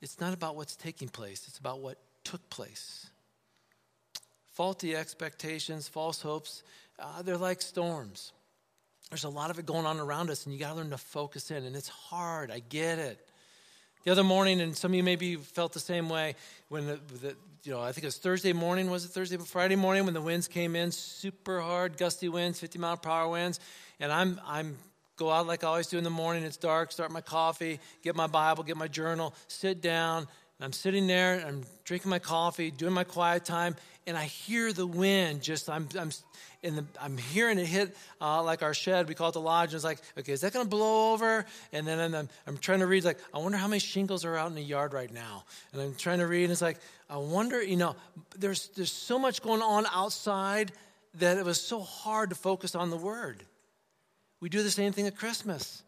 It's 0.00 0.20
not 0.20 0.32
about 0.32 0.56
what's 0.56 0.76
taking 0.76 1.08
place, 1.08 1.46
it's 1.48 1.58
about 1.58 1.80
what 1.80 1.98
took 2.24 2.48
place. 2.50 3.10
Faulty 4.52 4.96
expectations, 4.96 5.86
false 5.86 6.20
hopes, 6.20 6.62
uh, 6.98 7.22
they're 7.22 7.36
like 7.36 7.62
storms. 7.62 8.32
There's 9.10 9.24
a 9.24 9.28
lot 9.28 9.50
of 9.50 9.58
it 9.58 9.66
going 9.66 9.86
on 9.86 10.00
around 10.00 10.30
us, 10.30 10.44
and 10.44 10.52
you 10.52 10.60
got 10.60 10.70
to 10.70 10.74
learn 10.74 10.90
to 10.90 10.98
focus 10.98 11.50
in. 11.50 11.64
And 11.64 11.74
it's 11.74 11.88
hard. 11.88 12.50
I 12.50 12.58
get 12.58 12.98
it. 12.98 13.26
The 14.08 14.12
other 14.12 14.24
morning, 14.24 14.62
and 14.62 14.74
some 14.74 14.92
of 14.92 14.94
you 14.94 15.02
maybe 15.02 15.36
felt 15.36 15.74
the 15.74 15.80
same 15.80 16.08
way 16.08 16.34
when 16.70 16.86
the, 16.86 16.98
the 17.20 17.36
you 17.62 17.72
know, 17.72 17.82
I 17.82 17.92
think 17.92 18.04
it 18.04 18.06
was 18.06 18.16
Thursday 18.16 18.54
morning, 18.54 18.90
was 18.90 19.04
it 19.04 19.08
Thursday, 19.08 19.36
Friday 19.36 19.76
morning 19.76 20.06
when 20.06 20.14
the 20.14 20.22
winds 20.22 20.48
came 20.48 20.74
in, 20.76 20.92
super 20.92 21.60
hard, 21.60 21.98
gusty 21.98 22.30
winds, 22.30 22.58
50 22.58 22.78
mile 22.78 22.96
per 22.96 23.10
hour 23.10 23.28
winds. 23.28 23.60
And 24.00 24.10
I'm, 24.10 24.40
I'm 24.46 24.78
go 25.16 25.30
out 25.30 25.46
like 25.46 25.62
I 25.62 25.66
always 25.66 25.88
do 25.88 25.98
in 25.98 26.04
the 26.04 26.08
morning. 26.08 26.42
It's 26.42 26.56
dark, 26.56 26.90
start 26.90 27.10
my 27.10 27.20
coffee, 27.20 27.80
get 28.00 28.16
my 28.16 28.26
Bible, 28.26 28.64
get 28.64 28.78
my 28.78 28.88
journal, 28.88 29.34
sit 29.46 29.82
down. 29.82 30.26
And 30.58 30.64
I'm 30.64 30.72
sitting 30.72 31.06
there, 31.06 31.44
I'm 31.46 31.62
drinking 31.84 32.10
my 32.10 32.18
coffee, 32.18 32.70
doing 32.70 32.92
my 32.92 33.04
quiet 33.04 33.44
time, 33.44 33.76
and 34.06 34.16
I 34.16 34.24
hear 34.24 34.72
the 34.72 34.86
wind 34.86 35.42
just, 35.42 35.68
I'm, 35.68 35.88
I'm 35.98 36.10
in 36.62 36.76
the, 36.76 36.84
I'm 37.00 37.16
hearing 37.16 37.58
it 37.58 37.66
hit 37.66 37.94
uh, 38.20 38.42
like 38.42 38.62
our 38.62 38.74
shed. 38.74 39.06
We 39.06 39.14
call 39.14 39.28
it 39.28 39.32
the 39.32 39.40
lodge. 39.40 39.68
And 39.68 39.74
it's 39.74 39.84
like, 39.84 40.00
okay, 40.18 40.32
is 40.32 40.40
that 40.40 40.52
going 40.52 40.64
to 40.64 40.68
blow 40.68 41.12
over? 41.12 41.44
And 41.72 41.86
then 41.86 42.14
I'm, 42.14 42.28
I'm 42.46 42.56
trying 42.56 42.80
to 42.80 42.86
read, 42.86 43.04
like, 43.04 43.18
I 43.32 43.38
wonder 43.38 43.58
how 43.58 43.68
many 43.68 43.80
shingles 43.80 44.24
are 44.24 44.34
out 44.36 44.48
in 44.48 44.54
the 44.54 44.62
yard 44.62 44.94
right 44.94 45.12
now. 45.12 45.44
And 45.72 45.82
I'm 45.82 45.94
trying 45.94 46.18
to 46.18 46.26
read, 46.26 46.44
and 46.44 46.52
it's 46.52 46.62
like, 46.62 46.78
I 47.08 47.18
wonder, 47.18 47.62
you 47.62 47.76
know, 47.76 47.96
there's, 48.36 48.68
there's 48.68 48.90
so 48.90 49.18
much 49.18 49.42
going 49.42 49.62
on 49.62 49.86
outside 49.92 50.72
that 51.14 51.36
it 51.36 51.44
was 51.44 51.60
so 51.60 51.80
hard 51.80 52.30
to 52.30 52.36
focus 52.36 52.74
on 52.74 52.90
the 52.90 52.96
word. 52.96 53.44
We 54.40 54.48
do 54.48 54.62
the 54.62 54.70
same 54.70 54.92
thing 54.92 55.06
at 55.06 55.16
Christmas. 55.16 55.82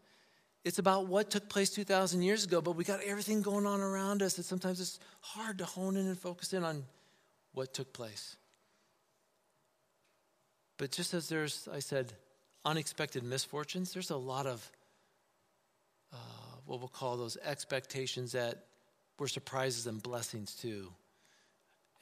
It's 0.63 0.77
about 0.77 1.07
what 1.07 1.31
took 1.31 1.49
place 1.49 1.71
2,000 1.71 2.21
years 2.21 2.43
ago, 2.43 2.61
but 2.61 2.75
we 2.75 2.83
got 2.83 3.01
everything 3.01 3.41
going 3.41 3.65
on 3.65 3.81
around 3.81 4.21
us 4.21 4.35
that 4.35 4.43
sometimes 4.43 4.79
it's 4.79 4.99
hard 5.21 5.57
to 5.57 5.65
hone 5.65 5.97
in 5.97 6.05
and 6.07 6.17
focus 6.17 6.53
in 6.53 6.63
on 6.63 6.83
what 7.53 7.73
took 7.73 7.91
place. 7.93 8.37
But 10.77 10.91
just 10.91 11.13
as 11.13 11.29
there's, 11.29 11.67
I 11.71 11.79
said, 11.79 12.13
unexpected 12.63 13.23
misfortunes, 13.23 13.93
there's 13.93 14.11
a 14.11 14.17
lot 14.17 14.45
of 14.45 14.71
uh, 16.13 16.17
what 16.65 16.79
we'll 16.79 16.89
call 16.89 17.17
those 17.17 17.37
expectations 17.43 18.33
that 18.33 18.65
were 19.17 19.27
surprises 19.27 19.87
and 19.87 20.01
blessings 20.01 20.55
too. 20.55 20.91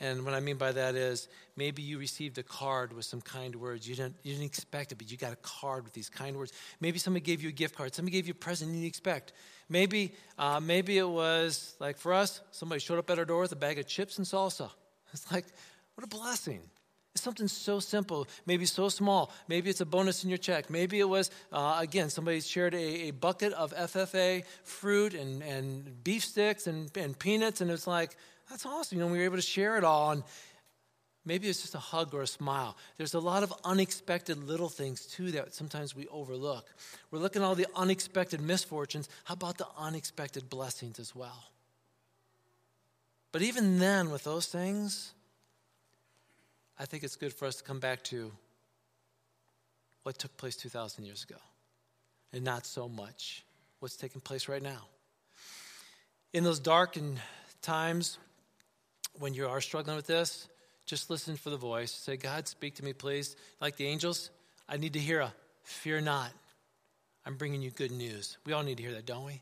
And 0.01 0.23
what 0.23 0.33
I 0.33 0.39
mean 0.39 0.55
by 0.55 0.71
that 0.71 0.95
is 0.95 1.27
maybe 1.57 1.81
you 1.81 1.99
received 1.99 2.37
a 2.37 2.43
card 2.43 2.93
with 2.93 3.03
some 3.03 3.19
kind 3.19 3.53
words. 3.55 3.87
You 3.87 3.95
didn't, 3.95 4.15
you 4.23 4.31
didn't 4.31 4.45
expect 4.45 4.93
it, 4.93 4.97
but 4.97 5.11
you 5.11 5.17
got 5.17 5.33
a 5.33 5.37
card 5.37 5.83
with 5.83 5.93
these 5.93 6.09
kind 6.09 6.37
words. 6.37 6.53
Maybe 6.79 6.99
somebody 6.99 7.25
gave 7.25 7.43
you 7.43 7.49
a 7.49 7.53
gift 7.53 7.75
card. 7.75 7.93
Somebody 7.93 8.15
gave 8.15 8.25
you 8.25 8.31
a 8.31 8.35
present 8.35 8.69
you 8.69 8.77
didn't 8.77 8.87
expect. 8.87 9.33
Maybe, 9.67 10.13
uh, 10.37 10.61
maybe 10.61 10.97
it 10.97 11.07
was 11.07 11.75
like 11.79 11.97
for 11.97 12.13
us, 12.13 12.39
somebody 12.51 12.79
showed 12.79 12.97
up 12.97 13.09
at 13.09 13.19
our 13.19 13.25
door 13.25 13.41
with 13.41 13.51
a 13.51 13.57
bag 13.57 13.77
of 13.77 13.87
chips 13.87 14.17
and 14.17 14.25
salsa. 14.25 14.69
It's 15.11 15.31
like, 15.31 15.45
what 15.95 16.05
a 16.05 16.07
blessing. 16.07 16.61
It's 17.15 17.23
something 17.23 17.47
so 17.47 17.79
simple, 17.79 18.27
maybe 18.45 18.65
so 18.65 18.87
small. 18.87 19.31
Maybe 19.47 19.71
it's 19.71 19.81
a 19.81 19.85
bonus 19.85 20.23
in 20.23 20.29
your 20.29 20.37
check. 20.37 20.69
Maybe 20.69 20.99
it 20.99 21.09
was, 21.09 21.31
uh, 21.51 21.77
again, 21.79 22.11
somebody 22.11 22.39
shared 22.41 22.75
a, 22.75 23.07
a, 23.07 23.11
bucket 23.11 23.51
of 23.53 23.73
FFA 23.73 24.43
fruit 24.63 25.15
and, 25.15 25.41
and 25.41 26.03
beef 26.03 26.23
sticks 26.23 26.67
and, 26.67 26.95
and 26.95 27.17
peanuts, 27.17 27.61
and 27.61 27.71
it's 27.71 27.87
like, 27.87 28.15
that's 28.49 28.65
awesome. 28.65 28.97
You 28.97 29.05
know, 29.05 29.11
we 29.11 29.19
were 29.19 29.25
able 29.25 29.35
to 29.35 29.41
share 29.41 29.77
it 29.77 29.83
all. 29.83 30.11
And 30.11 30.23
maybe 31.25 31.47
it's 31.47 31.61
just 31.61 31.75
a 31.75 31.79
hug 31.79 32.13
or 32.13 32.23
a 32.23 32.27
smile. 32.27 32.75
There's 32.97 33.13
a 33.13 33.19
lot 33.19 33.43
of 33.43 33.53
unexpected 33.63 34.43
little 34.43 34.69
things 34.69 35.05
too 35.05 35.31
that 35.31 35.53
sometimes 35.53 35.95
we 35.95 36.07
overlook. 36.07 36.65
We're 37.11 37.19
looking 37.19 37.41
at 37.41 37.45
all 37.45 37.55
the 37.55 37.67
unexpected 37.75 38.41
misfortunes. 38.41 39.07
How 39.25 39.35
about 39.35 39.57
the 39.57 39.67
unexpected 39.77 40.49
blessings 40.49 40.99
as 40.99 41.15
well? 41.15 41.45
But 43.31 43.43
even 43.43 43.77
then, 43.77 44.09
with 44.09 44.23
those 44.23 44.47
things, 44.47 45.13
I 46.79 46.85
think 46.85 47.03
it's 47.03 47.15
good 47.15 47.33
for 47.33 47.45
us 47.45 47.57
to 47.57 47.63
come 47.63 47.79
back 47.79 48.03
to 48.05 48.31
what 50.03 50.17
took 50.17 50.35
place 50.37 50.55
2,000 50.55 51.05
years 51.05 51.23
ago 51.23 51.39
and 52.33 52.43
not 52.43 52.65
so 52.65 52.89
much 52.89 53.43
what's 53.79 53.95
taking 53.95 54.21
place 54.21 54.47
right 54.47 54.63
now. 54.63 54.87
In 56.33 56.43
those 56.43 56.59
dark 56.59 56.95
and 56.95 57.19
times 57.61 58.17
when 59.19 59.33
you 59.33 59.47
are 59.47 59.61
struggling 59.61 59.95
with 59.95 60.07
this, 60.07 60.47
just 60.85 61.09
listen 61.09 61.35
for 61.35 61.49
the 61.49 61.57
voice. 61.57 61.91
Say, 61.91 62.17
God, 62.17 62.47
speak 62.47 62.75
to 62.75 62.83
me, 62.83 62.93
please. 62.93 63.35
Like 63.61 63.75
the 63.75 63.85
angels, 63.85 64.31
I 64.67 64.77
need 64.77 64.93
to 64.93 64.99
hear 64.99 65.19
a 65.19 65.33
fear 65.63 66.01
not. 66.01 66.31
I'm 67.25 67.35
bringing 67.35 67.61
you 67.61 67.69
good 67.69 67.91
news. 67.91 68.37
We 68.45 68.53
all 68.53 68.63
need 68.63 68.77
to 68.77 68.83
hear 68.83 68.93
that, 68.93 69.05
don't 69.05 69.25
we? 69.25 69.41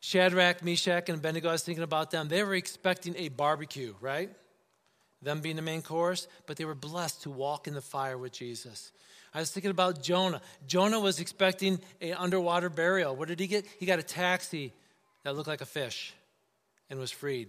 Shadrach, 0.00 0.64
Meshach, 0.64 1.08
and 1.08 1.18
Abednego, 1.18 1.50
I 1.50 1.52
was 1.52 1.62
thinking 1.62 1.84
about 1.84 2.10
them. 2.10 2.28
They 2.28 2.42
were 2.42 2.54
expecting 2.54 3.14
a 3.16 3.28
barbecue, 3.28 3.94
right? 4.00 4.30
Them 5.22 5.40
being 5.40 5.56
the 5.56 5.62
main 5.62 5.82
course, 5.82 6.26
but 6.46 6.56
they 6.56 6.64
were 6.64 6.74
blessed 6.74 7.22
to 7.22 7.30
walk 7.30 7.68
in 7.68 7.74
the 7.74 7.82
fire 7.82 8.16
with 8.16 8.32
Jesus. 8.32 8.92
I 9.34 9.40
was 9.40 9.50
thinking 9.52 9.70
about 9.70 10.02
Jonah. 10.02 10.40
Jonah 10.66 10.98
was 10.98 11.20
expecting 11.20 11.78
an 12.00 12.14
underwater 12.14 12.70
burial. 12.70 13.14
What 13.14 13.28
did 13.28 13.38
he 13.38 13.46
get? 13.46 13.66
He 13.78 13.84
got 13.84 13.98
a 13.98 14.02
taxi 14.02 14.72
that 15.22 15.36
looked 15.36 15.48
like 15.48 15.60
a 15.60 15.66
fish 15.66 16.14
and 16.88 16.98
was 16.98 17.10
freed. 17.10 17.48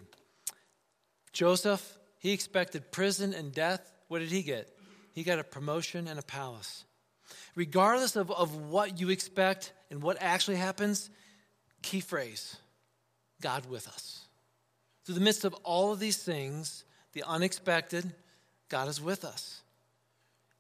Joseph, 1.33 1.97
he 2.19 2.31
expected 2.31 2.91
prison 2.91 3.33
and 3.33 3.53
death. 3.53 3.91
What 4.07 4.19
did 4.19 4.29
he 4.29 4.41
get? 4.43 4.69
He 5.13 5.23
got 5.23 5.39
a 5.39 5.43
promotion 5.43 6.07
and 6.07 6.19
a 6.19 6.23
palace. 6.23 6.85
Regardless 7.55 8.15
of, 8.15 8.31
of 8.31 8.55
what 8.55 8.99
you 8.99 9.09
expect 9.09 9.73
and 9.89 10.01
what 10.01 10.17
actually 10.19 10.57
happens, 10.57 11.09
key 11.81 11.99
phrase 11.99 12.57
God 13.41 13.65
with 13.69 13.87
us. 13.87 14.25
Through 15.03 15.15
the 15.15 15.21
midst 15.21 15.45
of 15.45 15.53
all 15.63 15.91
of 15.91 15.99
these 15.99 16.17
things, 16.17 16.83
the 17.13 17.23
unexpected, 17.27 18.13
God 18.69 18.87
is 18.87 19.01
with 19.01 19.25
us. 19.25 19.61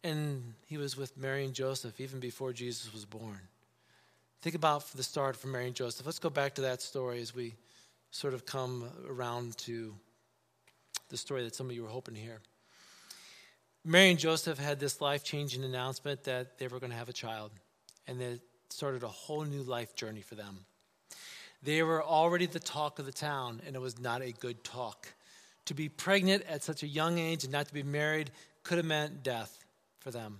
And 0.03 0.55
he 0.65 0.77
was 0.77 0.97
with 0.97 1.15
Mary 1.15 1.45
and 1.45 1.53
Joseph 1.53 1.99
even 1.99 2.19
before 2.19 2.53
Jesus 2.53 2.91
was 2.91 3.05
born. 3.05 3.39
Think 4.41 4.55
about 4.55 4.87
the 4.93 5.03
start 5.03 5.35
for 5.35 5.47
Mary 5.47 5.67
and 5.67 5.75
Joseph. 5.75 6.05
Let's 6.05 6.17
go 6.17 6.31
back 6.31 6.55
to 6.55 6.61
that 6.61 6.81
story 6.81 7.21
as 7.21 7.35
we 7.35 7.53
sort 8.09 8.33
of 8.33 8.45
come 8.45 8.89
around 9.07 9.57
to 9.59 9.93
the 11.11 11.17
story 11.17 11.43
that 11.43 11.53
some 11.53 11.69
of 11.69 11.75
you 11.75 11.83
were 11.83 11.89
hoping 11.89 12.15
to 12.15 12.19
hear. 12.19 12.39
Mary 13.83 14.09
and 14.09 14.19
Joseph 14.19 14.57
had 14.57 14.79
this 14.79 15.01
life 15.01 15.23
changing 15.23 15.63
announcement 15.63 16.23
that 16.23 16.57
they 16.57 16.67
were 16.67 16.79
going 16.79 16.91
to 16.91 16.97
have 16.97 17.09
a 17.09 17.13
child, 17.13 17.51
and 18.07 18.21
it 18.21 18.41
started 18.69 19.03
a 19.03 19.07
whole 19.07 19.43
new 19.43 19.61
life 19.61 19.95
journey 19.95 20.21
for 20.21 20.35
them. 20.35 20.65
They 21.63 21.83
were 21.83 22.03
already 22.03 22.45
the 22.45 22.59
talk 22.59 22.99
of 22.99 23.05
the 23.05 23.11
town, 23.11 23.61
and 23.65 23.75
it 23.75 23.79
was 23.79 23.99
not 23.99 24.21
a 24.21 24.31
good 24.31 24.63
talk. 24.63 25.07
To 25.65 25.73
be 25.73 25.89
pregnant 25.89 26.43
at 26.47 26.63
such 26.63 26.81
a 26.81 26.87
young 26.87 27.19
age 27.19 27.43
and 27.43 27.51
not 27.51 27.67
to 27.67 27.73
be 27.73 27.83
married 27.83 28.31
could 28.63 28.77
have 28.77 28.85
meant 28.85 29.23
death 29.23 29.63
for 29.99 30.11
them. 30.11 30.39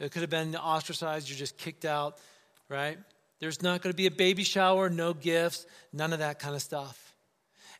It 0.00 0.12
could 0.12 0.22
have 0.22 0.30
been 0.30 0.56
ostracized, 0.56 1.28
you're 1.28 1.38
just 1.38 1.58
kicked 1.58 1.84
out, 1.84 2.18
right? 2.68 2.98
There's 3.40 3.62
not 3.62 3.82
going 3.82 3.92
to 3.92 3.96
be 3.96 4.06
a 4.06 4.12
baby 4.12 4.44
shower, 4.44 4.88
no 4.88 5.12
gifts, 5.12 5.66
none 5.92 6.12
of 6.12 6.20
that 6.20 6.38
kind 6.38 6.54
of 6.54 6.62
stuff. 6.62 7.07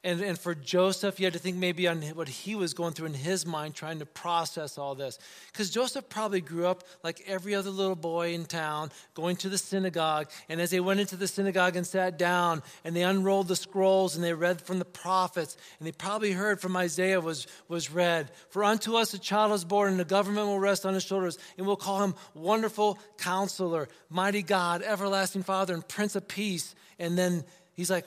And, 0.05 0.21
and 0.21 0.39
for 0.39 0.55
Joseph, 0.55 1.19
you 1.19 1.27
had 1.27 1.33
to 1.33 1.41
think 1.41 1.57
maybe 1.57 1.89
on 1.89 2.03
what 2.15 2.29
he 2.29 2.55
was 2.55 2.73
going 2.73 2.93
through 2.93 3.07
in 3.07 3.15
his 3.15 3.45
mind, 3.45 3.75
trying 3.75 3.99
to 3.99 4.07
process 4.07 4.79
all 4.79 4.95
this. 4.95 5.19
Because 5.51 5.71
Joseph 5.71 6.09
probably 6.09 6.41
grew 6.41 6.69
up 6.69 6.85
like 7.03 7.21
every 7.27 7.53
other 7.53 7.71
little 7.71 7.97
boy 7.97 8.33
in 8.33 8.45
town, 8.45 8.93
going 9.15 9.35
to 9.39 9.49
the 9.49 9.59
synagogue. 9.59 10.31
And 10.49 10.61
as 10.61 10.71
they 10.71 10.79
went 10.79 11.01
into 11.01 11.17
the 11.17 11.27
synagogue 11.27 11.75
and 11.75 11.85
sat 11.85 12.17
down, 12.17 12.63
and 12.85 12.95
they 12.95 13.03
unrolled 13.03 13.49
the 13.49 13.57
scrolls 13.57 14.15
and 14.15 14.25
they 14.25 14.35
read 14.35 14.63
from 14.63 14.79
the 14.79 14.85
prophets, 14.85 15.57
and 15.81 15.87
they 15.89 15.93
probably 15.93 16.31
heard 16.31 16.61
from 16.61 16.77
Isaiah 16.77 17.21
was, 17.21 17.49
was 17.67 17.91
read 17.91 18.31
For 18.51 18.63
unto 18.63 18.95
us 18.95 19.15
a 19.15 19.19
child 19.19 19.51
is 19.53 19.65
born, 19.65 19.91
and 19.91 20.01
the 20.01 20.05
government 20.05 20.47
will 20.47 20.61
rest 20.61 20.87
on 20.87 20.95
his 20.95 21.03
shoulders, 21.03 21.39
and 21.57 21.67
we'll 21.67 21.75
call 21.75 22.05
him 22.05 22.15
Wonderful 22.35 23.01
Counselor, 23.19 23.89
Mighty 24.11 24.43
God, 24.43 24.83
Everlasting 24.83 25.43
Father, 25.43 25.75
and 25.75 25.87
Prince 25.87 26.15
of 26.15 26.29
Peace. 26.29 26.77
And 27.01 27.19
then 27.19 27.43
he's 27.75 27.91
like, 27.91 28.07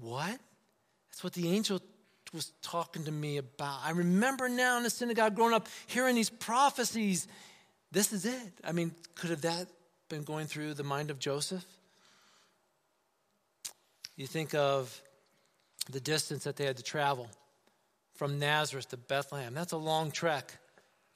What? 0.00 0.40
That's 1.10 1.24
what 1.24 1.32
the 1.32 1.48
angel 1.48 1.80
was 2.32 2.52
talking 2.62 3.04
to 3.04 3.12
me 3.12 3.38
about. 3.38 3.80
I 3.84 3.90
remember 3.90 4.48
now 4.48 4.76
in 4.76 4.84
the 4.84 4.90
synagogue 4.90 5.34
growing 5.34 5.54
up 5.54 5.68
hearing 5.86 6.14
these 6.14 6.30
prophecies. 6.30 7.26
This 7.90 8.12
is 8.12 8.24
it. 8.24 8.52
I 8.64 8.72
mean, 8.72 8.92
could 9.16 9.30
have 9.30 9.42
that 9.42 9.66
been 10.08 10.22
going 10.22 10.46
through 10.46 10.74
the 10.74 10.84
mind 10.84 11.10
of 11.10 11.18
Joseph? 11.18 11.64
You 14.16 14.26
think 14.26 14.54
of 14.54 15.00
the 15.90 16.00
distance 16.00 16.44
that 16.44 16.56
they 16.56 16.66
had 16.66 16.76
to 16.76 16.82
travel 16.82 17.28
from 18.14 18.38
Nazareth 18.38 18.88
to 18.90 18.96
Bethlehem. 18.96 19.54
That's 19.54 19.72
a 19.72 19.78
long 19.78 20.10
trek, 20.10 20.52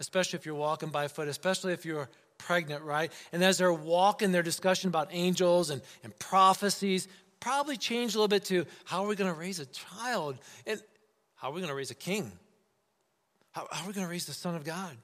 especially 0.01 0.39
if 0.39 0.47
you're 0.47 0.55
walking 0.55 0.89
by 0.89 1.09
foot, 1.09 1.29
especially 1.29 1.75
if 1.75 1.85
you're 1.85 2.09
pregnant, 2.39 2.83
right? 2.83 3.13
And 3.33 3.45
as 3.45 3.59
they're 3.59 3.73
walking, 3.73 4.33
their 4.33 4.43
discussion 4.43 4.89
about 4.89 5.09
angels 5.13 5.71
and, 5.71 5.83
and 6.03 6.19
prophecies, 6.19 7.07
probably 7.45 7.77
changed 7.77 8.15
a 8.15 8.19
little 8.19 8.29
bit 8.29 8.47
to 8.47 8.65
how 8.87 9.05
are 9.05 9.07
we 9.07 9.17
going 9.17 9.31
to 9.31 9.39
raise 9.39 9.61
a 9.61 9.67
child? 9.67 10.39
And 10.67 10.83
how 11.35 11.51
are 11.51 11.53
we 11.53 11.61
going 11.61 11.69
to 11.69 11.77
raise 11.77 11.91
a 11.91 11.95
king? 11.95 12.33
How, 13.53 13.69
how 13.71 13.85
are 13.85 13.87
we 13.87 13.93
going 13.93 14.07
to 14.07 14.11
raise 14.11 14.25
the 14.25 14.33
Son 14.33 14.55
of 14.55 14.65
God? 14.65 14.97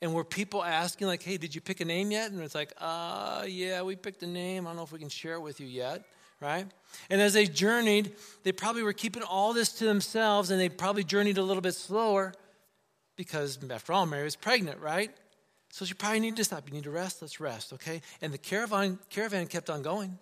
And 0.00 0.14
were 0.14 0.22
people 0.22 0.62
asking, 0.62 1.08
like, 1.08 1.22
hey, 1.24 1.36
did 1.36 1.52
you 1.52 1.60
pick 1.60 1.80
a 1.80 1.84
name 1.84 2.12
yet? 2.12 2.30
And 2.30 2.40
it's 2.40 2.54
like, 2.54 2.72
uh, 2.78 3.44
yeah, 3.46 3.82
we 3.82 3.96
picked 3.96 4.22
a 4.22 4.26
name. 4.26 4.66
I 4.66 4.70
don't 4.70 4.76
know 4.76 4.84
if 4.84 4.92
we 4.92 5.00
can 5.00 5.08
share 5.08 5.34
it 5.34 5.40
with 5.40 5.58
you 5.58 5.66
yet, 5.66 6.04
right? 6.40 6.66
And 7.10 7.20
as 7.20 7.32
they 7.34 7.46
journeyed, 7.46 8.12
they 8.44 8.52
probably 8.52 8.84
were 8.84 8.92
keeping 8.92 9.24
all 9.24 9.52
this 9.52 9.72
to 9.74 9.86
themselves 9.86 10.52
and 10.52 10.60
they 10.60 10.68
probably 10.68 11.02
journeyed 11.02 11.38
a 11.38 11.42
little 11.42 11.60
bit 11.60 11.74
slower 11.74 12.32
because, 13.16 13.58
after 13.68 13.92
all, 13.92 14.06
Mary 14.06 14.22
was 14.22 14.36
pregnant, 14.36 14.78
right? 14.78 15.10
So 15.70 15.84
she 15.84 15.94
probably 15.94 16.20
needed 16.20 16.36
to 16.36 16.44
stop. 16.44 16.68
You 16.68 16.74
need 16.74 16.84
to 16.84 16.90
rest. 16.92 17.20
Let's 17.20 17.40
rest, 17.40 17.72
okay? 17.72 18.00
And 18.22 18.32
the 18.32 18.38
caravan, 18.38 19.00
caravan 19.10 19.48
kept 19.48 19.70
on 19.70 19.82
going. 19.82 20.16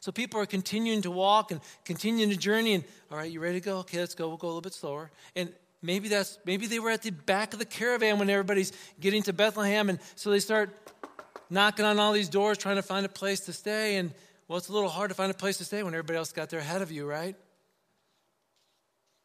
So 0.00 0.12
people 0.12 0.40
are 0.40 0.46
continuing 0.46 1.02
to 1.02 1.10
walk 1.10 1.50
and 1.50 1.60
continuing 1.84 2.30
to 2.30 2.36
journey. 2.36 2.74
And 2.74 2.84
all 3.10 3.18
right, 3.18 3.30
you 3.30 3.40
ready 3.40 3.60
to 3.60 3.64
go? 3.64 3.78
Okay, 3.78 3.98
let's 3.98 4.14
go. 4.14 4.28
We'll 4.28 4.36
go 4.36 4.46
a 4.46 4.50
little 4.50 4.60
bit 4.60 4.74
slower. 4.74 5.10
And 5.34 5.52
maybe 5.82 6.08
that's 6.08 6.38
maybe 6.44 6.66
they 6.66 6.78
were 6.78 6.90
at 6.90 7.02
the 7.02 7.10
back 7.10 7.52
of 7.52 7.58
the 7.58 7.64
caravan 7.64 8.18
when 8.18 8.30
everybody's 8.30 8.72
getting 9.00 9.22
to 9.24 9.32
Bethlehem, 9.32 9.88
and 9.88 9.98
so 10.14 10.30
they 10.30 10.40
start 10.40 10.70
knocking 11.50 11.84
on 11.84 11.98
all 11.98 12.12
these 12.12 12.28
doors 12.28 12.58
trying 12.58 12.76
to 12.76 12.82
find 12.82 13.06
a 13.06 13.08
place 13.08 13.40
to 13.40 13.52
stay. 13.52 13.96
And 13.96 14.12
well, 14.46 14.58
it's 14.58 14.68
a 14.68 14.72
little 14.72 14.88
hard 14.88 15.10
to 15.10 15.14
find 15.14 15.30
a 15.30 15.34
place 15.34 15.58
to 15.58 15.64
stay 15.64 15.82
when 15.82 15.94
everybody 15.94 16.16
else 16.16 16.32
got 16.32 16.50
there 16.50 16.60
ahead 16.60 16.82
of 16.82 16.90
you, 16.90 17.06
right? 17.06 17.36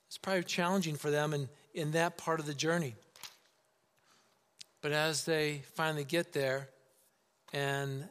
It's 0.08 0.18
probably 0.18 0.44
challenging 0.44 0.96
for 0.96 1.10
them 1.10 1.34
in, 1.34 1.50
in 1.74 1.92
that 1.92 2.18
part 2.18 2.40
of 2.40 2.46
the 2.46 2.54
journey. 2.54 2.96
But 4.82 4.92
as 4.92 5.24
they 5.26 5.64
finally 5.76 6.04
get 6.04 6.34
there, 6.34 6.70
and 7.54 8.08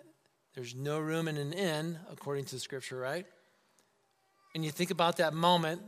there's 0.54 0.74
no 0.74 0.98
room 0.98 1.28
in 1.28 1.36
an 1.36 1.52
inn, 1.52 1.98
according 2.10 2.44
to 2.46 2.58
scripture, 2.58 2.98
right? 2.98 3.26
And 4.54 4.64
you 4.64 4.70
think 4.70 4.90
about 4.90 5.16
that 5.16 5.32
moment. 5.32 5.80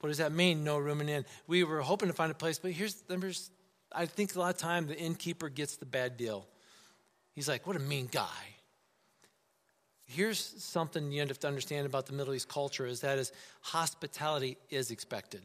What 0.00 0.08
does 0.08 0.18
that 0.18 0.32
mean, 0.32 0.64
no 0.64 0.78
room 0.78 1.00
in 1.00 1.08
an 1.08 1.16
inn? 1.16 1.24
We 1.46 1.64
were 1.64 1.80
hoping 1.80 2.08
to 2.08 2.14
find 2.14 2.30
a 2.30 2.34
place, 2.34 2.58
but 2.58 2.70
here's, 2.70 2.94
there's, 3.08 3.50
I 3.92 4.06
think 4.06 4.34
a 4.34 4.38
lot 4.38 4.54
of 4.54 4.60
time 4.60 4.86
the 4.86 4.96
innkeeper 4.96 5.48
gets 5.48 5.76
the 5.76 5.86
bad 5.86 6.16
deal. 6.16 6.46
He's 7.32 7.48
like, 7.48 7.66
what 7.66 7.76
a 7.76 7.80
mean 7.80 8.08
guy. 8.10 8.26
Here's 10.06 10.38
something 10.38 11.12
you 11.12 11.20
have 11.20 11.38
to 11.40 11.46
understand 11.46 11.84
about 11.84 12.06
the 12.06 12.14
Middle 12.14 12.32
East 12.32 12.48
culture 12.48 12.86
is 12.86 13.02
that 13.02 13.18
is 13.18 13.32
hospitality 13.60 14.56
is 14.70 14.90
expected. 14.90 15.42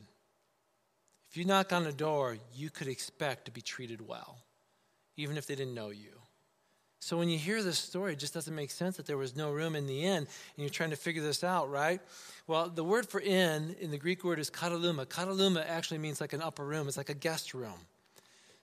If 1.29 1.35
you 1.35 1.43
knock 1.43 1.73
on 1.73 1.85
a 1.85 1.91
door, 1.91 2.37
you 2.55 2.69
could 2.69 2.87
expect 2.87 3.45
to 3.45 3.51
be 3.51 3.59
treated 3.59 4.07
well, 4.07 4.37
even 5.17 5.35
if 5.35 5.47
they 5.47 5.55
didn't 5.55 5.73
know 5.73 5.89
you. 5.89 6.22
So 7.03 7.17
when 7.17 7.27
you 7.27 7.37
hear 7.37 7.61
this 7.61 7.77
story, 7.77 8.13
it 8.13 8.19
just 8.19 8.33
doesn't 8.33 8.55
make 8.55 8.71
sense 8.71 8.95
that 8.95 9.05
there 9.05 9.17
was 9.17 9.35
no 9.35 9.51
room 9.51 9.75
in 9.75 9.87
the 9.87 10.05
inn, 10.05 10.19
and 10.19 10.27
you're 10.55 10.69
trying 10.69 10.91
to 10.91 10.95
figure 10.95 11.21
this 11.21 11.43
out, 11.43 11.69
right? 11.69 11.99
Well, 12.47 12.69
the 12.69 12.83
word 12.83 13.09
for 13.09 13.19
inn 13.19 13.75
in 13.81 13.91
the 13.91 13.97
Greek 13.97 14.23
word 14.23 14.39
is 14.39 14.49
kataluma. 14.49 15.05
Kataluma 15.05 15.67
actually 15.67 15.97
means 15.97 16.21
like 16.21 16.31
an 16.31 16.41
upper 16.41 16.63
room, 16.63 16.87
it's 16.87 16.95
like 16.95 17.09
a 17.09 17.13
guest 17.13 17.53
room. 17.53 17.87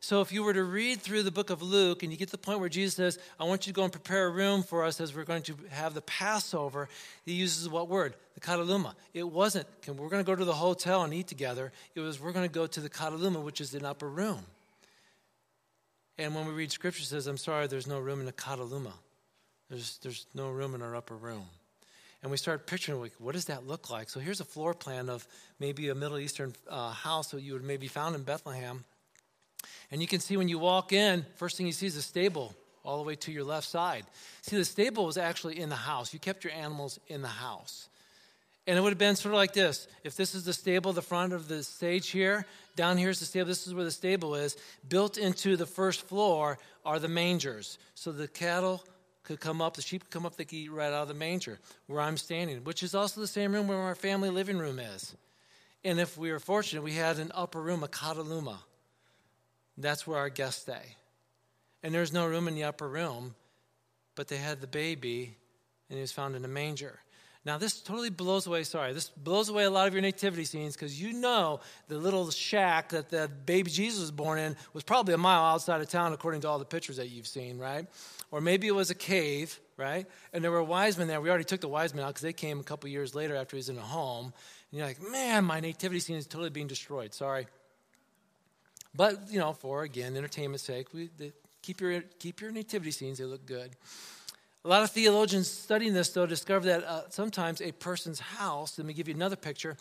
So 0.00 0.22
if 0.22 0.32
you 0.32 0.42
were 0.42 0.54
to 0.54 0.64
read 0.64 1.02
through 1.02 1.24
the 1.24 1.30
book 1.30 1.50
of 1.50 1.60
Luke 1.60 2.02
and 2.02 2.10
you 2.10 2.16
get 2.16 2.28
to 2.28 2.32
the 2.32 2.38
point 2.38 2.60
where 2.60 2.70
Jesus 2.70 2.94
says, 2.94 3.18
I 3.38 3.44
want 3.44 3.66
you 3.66 3.74
to 3.74 3.76
go 3.76 3.82
and 3.82 3.92
prepare 3.92 4.28
a 4.28 4.30
room 4.30 4.62
for 4.62 4.84
us 4.84 5.02
as 5.02 5.14
we're 5.14 5.24
going 5.24 5.42
to 5.42 5.56
have 5.68 5.92
the 5.92 6.00
Passover, 6.00 6.88
he 7.26 7.34
uses 7.34 7.68
what 7.68 7.88
word? 7.88 8.14
The 8.32 8.40
kataluma. 8.40 8.94
It 9.12 9.28
wasn't, 9.28 9.66
we're 9.86 10.08
going 10.08 10.24
to 10.24 10.26
go 10.26 10.34
to 10.34 10.46
the 10.46 10.54
hotel 10.54 11.02
and 11.02 11.12
eat 11.12 11.26
together. 11.26 11.72
It 11.94 12.00
was, 12.00 12.18
we're 12.18 12.32
going 12.32 12.48
to 12.48 12.54
go 12.54 12.66
to 12.66 12.80
the 12.80 12.88
kataluma, 12.88 13.42
which 13.42 13.60
is 13.60 13.74
an 13.74 13.84
upper 13.84 14.08
room. 14.08 14.46
And 16.18 16.34
when 16.34 16.46
we 16.46 16.52
read 16.52 16.70
scripture, 16.70 17.02
says, 17.02 17.26
I'm 17.26 17.36
sorry, 17.36 17.66
there's 17.66 17.86
no 17.86 17.98
room 17.98 18.20
in 18.20 18.26
the 18.26 18.32
kataluma. 18.32 18.92
There's, 19.68 19.98
there's 19.98 20.26
no 20.34 20.50
room 20.50 20.74
in 20.74 20.82
our 20.82 20.94
upper 20.96 21.16
room. 21.16 21.46
And 22.22 22.30
we 22.30 22.36
start 22.36 22.66
picturing, 22.66 23.00
like, 23.00 23.14
what 23.18 23.34
does 23.34 23.46
that 23.46 23.66
look 23.66 23.88
like? 23.88 24.10
So 24.10 24.20
here's 24.20 24.40
a 24.40 24.44
floor 24.44 24.74
plan 24.74 25.08
of 25.08 25.26
maybe 25.58 25.88
a 25.88 25.94
Middle 25.94 26.18
Eastern 26.18 26.54
uh, 26.68 26.90
house 26.90 27.30
that 27.30 27.40
you 27.40 27.54
would 27.54 27.64
maybe 27.64 27.88
found 27.88 28.14
in 28.14 28.22
Bethlehem. 28.22 28.84
And 29.90 30.02
you 30.02 30.06
can 30.06 30.20
see 30.20 30.36
when 30.36 30.48
you 30.48 30.58
walk 30.58 30.92
in, 30.92 31.24
first 31.36 31.56
thing 31.56 31.66
you 31.66 31.72
see 31.72 31.86
is 31.86 31.96
a 31.96 32.02
stable 32.02 32.54
all 32.84 32.98
the 32.98 33.04
way 33.04 33.14
to 33.14 33.32
your 33.32 33.44
left 33.44 33.66
side. 33.66 34.04
See, 34.42 34.56
the 34.56 34.64
stable 34.64 35.06
was 35.06 35.16
actually 35.16 35.58
in 35.60 35.68
the 35.68 35.76
house. 35.76 36.12
You 36.12 36.18
kept 36.18 36.44
your 36.44 36.52
animals 36.52 36.98
in 37.08 37.22
the 37.22 37.28
house. 37.28 37.89
And 38.66 38.78
it 38.78 38.82
would 38.82 38.90
have 38.90 38.98
been 38.98 39.16
sort 39.16 39.34
of 39.34 39.38
like 39.38 39.52
this. 39.52 39.88
If 40.04 40.16
this 40.16 40.34
is 40.34 40.44
the 40.44 40.52
stable, 40.52 40.92
the 40.92 41.02
front 41.02 41.32
of 41.32 41.48
the 41.48 41.62
stage 41.62 42.10
here, 42.10 42.46
down 42.76 42.98
here 42.98 43.10
is 43.10 43.18
the 43.18 43.26
stable, 43.26 43.48
this 43.48 43.66
is 43.66 43.74
where 43.74 43.84
the 43.84 43.90
stable 43.90 44.34
is. 44.34 44.56
Built 44.88 45.18
into 45.18 45.56
the 45.56 45.66
first 45.66 46.06
floor 46.06 46.58
are 46.84 46.98
the 46.98 47.08
mangers. 47.08 47.78
So 47.94 48.12
the 48.12 48.28
cattle 48.28 48.84
could 49.22 49.40
come 49.40 49.60
up, 49.60 49.74
the 49.74 49.82
sheep 49.82 50.04
could 50.04 50.10
come 50.10 50.26
up, 50.26 50.36
they 50.36 50.44
could 50.44 50.58
eat 50.58 50.70
right 50.70 50.92
out 50.92 51.02
of 51.02 51.08
the 51.08 51.14
manger 51.14 51.58
where 51.86 52.00
I'm 52.00 52.16
standing, 52.16 52.64
which 52.64 52.82
is 52.82 52.94
also 52.94 53.20
the 53.20 53.26
same 53.26 53.52
room 53.52 53.68
where 53.68 53.78
our 53.78 53.94
family 53.94 54.30
living 54.30 54.58
room 54.58 54.78
is. 54.78 55.14
And 55.84 55.98
if 55.98 56.18
we 56.18 56.30
were 56.30 56.38
fortunate, 56.38 56.82
we 56.82 56.92
had 56.92 57.18
an 57.18 57.32
upper 57.34 57.60
room, 57.60 57.82
a 57.82 57.88
kataluma. 57.88 58.58
That's 59.78 60.06
where 60.06 60.18
our 60.18 60.28
guests 60.28 60.62
stay. 60.62 60.96
And 61.82 61.94
there's 61.94 62.12
no 62.12 62.26
room 62.26 62.48
in 62.48 62.54
the 62.54 62.64
upper 62.64 62.88
room, 62.88 63.34
but 64.14 64.28
they 64.28 64.36
had 64.36 64.60
the 64.60 64.66
baby, 64.66 65.36
and 65.88 65.96
he 65.96 66.02
was 66.02 66.12
found 66.12 66.36
in 66.36 66.44
a 66.44 66.48
manger. 66.48 67.00
Now, 67.44 67.56
this 67.56 67.80
totally 67.80 68.10
blows 68.10 68.46
away, 68.46 68.64
sorry, 68.64 68.92
this 68.92 69.08
blows 69.08 69.48
away 69.48 69.64
a 69.64 69.70
lot 69.70 69.88
of 69.88 69.94
your 69.94 70.02
nativity 70.02 70.44
scenes 70.44 70.74
because 70.74 71.00
you 71.00 71.14
know 71.14 71.60
the 71.88 71.96
little 71.96 72.30
shack 72.30 72.90
that 72.90 73.08
the 73.08 73.30
baby 73.46 73.70
Jesus 73.70 73.98
was 73.98 74.10
born 74.10 74.38
in 74.38 74.56
was 74.74 74.84
probably 74.84 75.14
a 75.14 75.18
mile 75.18 75.42
outside 75.42 75.80
of 75.80 75.88
town, 75.88 76.12
according 76.12 76.42
to 76.42 76.48
all 76.48 76.58
the 76.58 76.66
pictures 76.66 76.98
that 76.98 77.08
you've 77.08 77.26
seen, 77.26 77.58
right? 77.58 77.86
Or 78.30 78.42
maybe 78.42 78.66
it 78.68 78.74
was 78.74 78.90
a 78.90 78.94
cave, 78.94 79.58
right? 79.78 80.06
And 80.34 80.44
there 80.44 80.50
were 80.50 80.62
wise 80.62 80.98
men 80.98 81.08
there. 81.08 81.20
We 81.20 81.30
already 81.30 81.44
took 81.44 81.62
the 81.62 81.68
wise 81.68 81.94
men 81.94 82.04
out 82.04 82.08
because 82.08 82.22
they 82.22 82.34
came 82.34 82.60
a 82.60 82.62
couple 82.62 82.90
years 82.90 83.14
later 83.14 83.34
after 83.36 83.56
he 83.56 83.60
was 83.60 83.70
in 83.70 83.78
a 83.78 83.82
home. 83.82 84.34
And 84.70 84.78
you're 84.78 84.86
like, 84.86 85.00
man, 85.10 85.46
my 85.46 85.60
nativity 85.60 86.00
scene 86.00 86.16
is 86.16 86.26
totally 86.26 86.50
being 86.50 86.66
destroyed. 86.66 87.14
Sorry. 87.14 87.46
But, 88.94 89.30
you 89.30 89.38
know, 89.38 89.54
for, 89.54 89.82
again, 89.82 90.14
entertainment's 90.14 90.64
sake, 90.64 90.92
we, 90.92 91.08
the, 91.16 91.32
keep, 91.62 91.80
your, 91.80 92.02
keep 92.18 92.42
your 92.42 92.50
nativity 92.50 92.90
scenes, 92.90 93.18
they 93.18 93.24
look 93.24 93.46
good. 93.46 93.70
A 94.64 94.68
lot 94.68 94.82
of 94.82 94.90
theologians 94.90 95.48
studying 95.48 95.94
this, 95.94 96.10
though, 96.10 96.26
discover 96.26 96.66
that 96.66 96.84
uh, 96.84 97.02
sometimes 97.08 97.62
a 97.62 97.72
person's 97.72 98.20
house, 98.20 98.76
let 98.76 98.86
me 98.86 98.92
give 98.92 99.08
you 99.08 99.14
another 99.14 99.36
picture, 99.36 99.76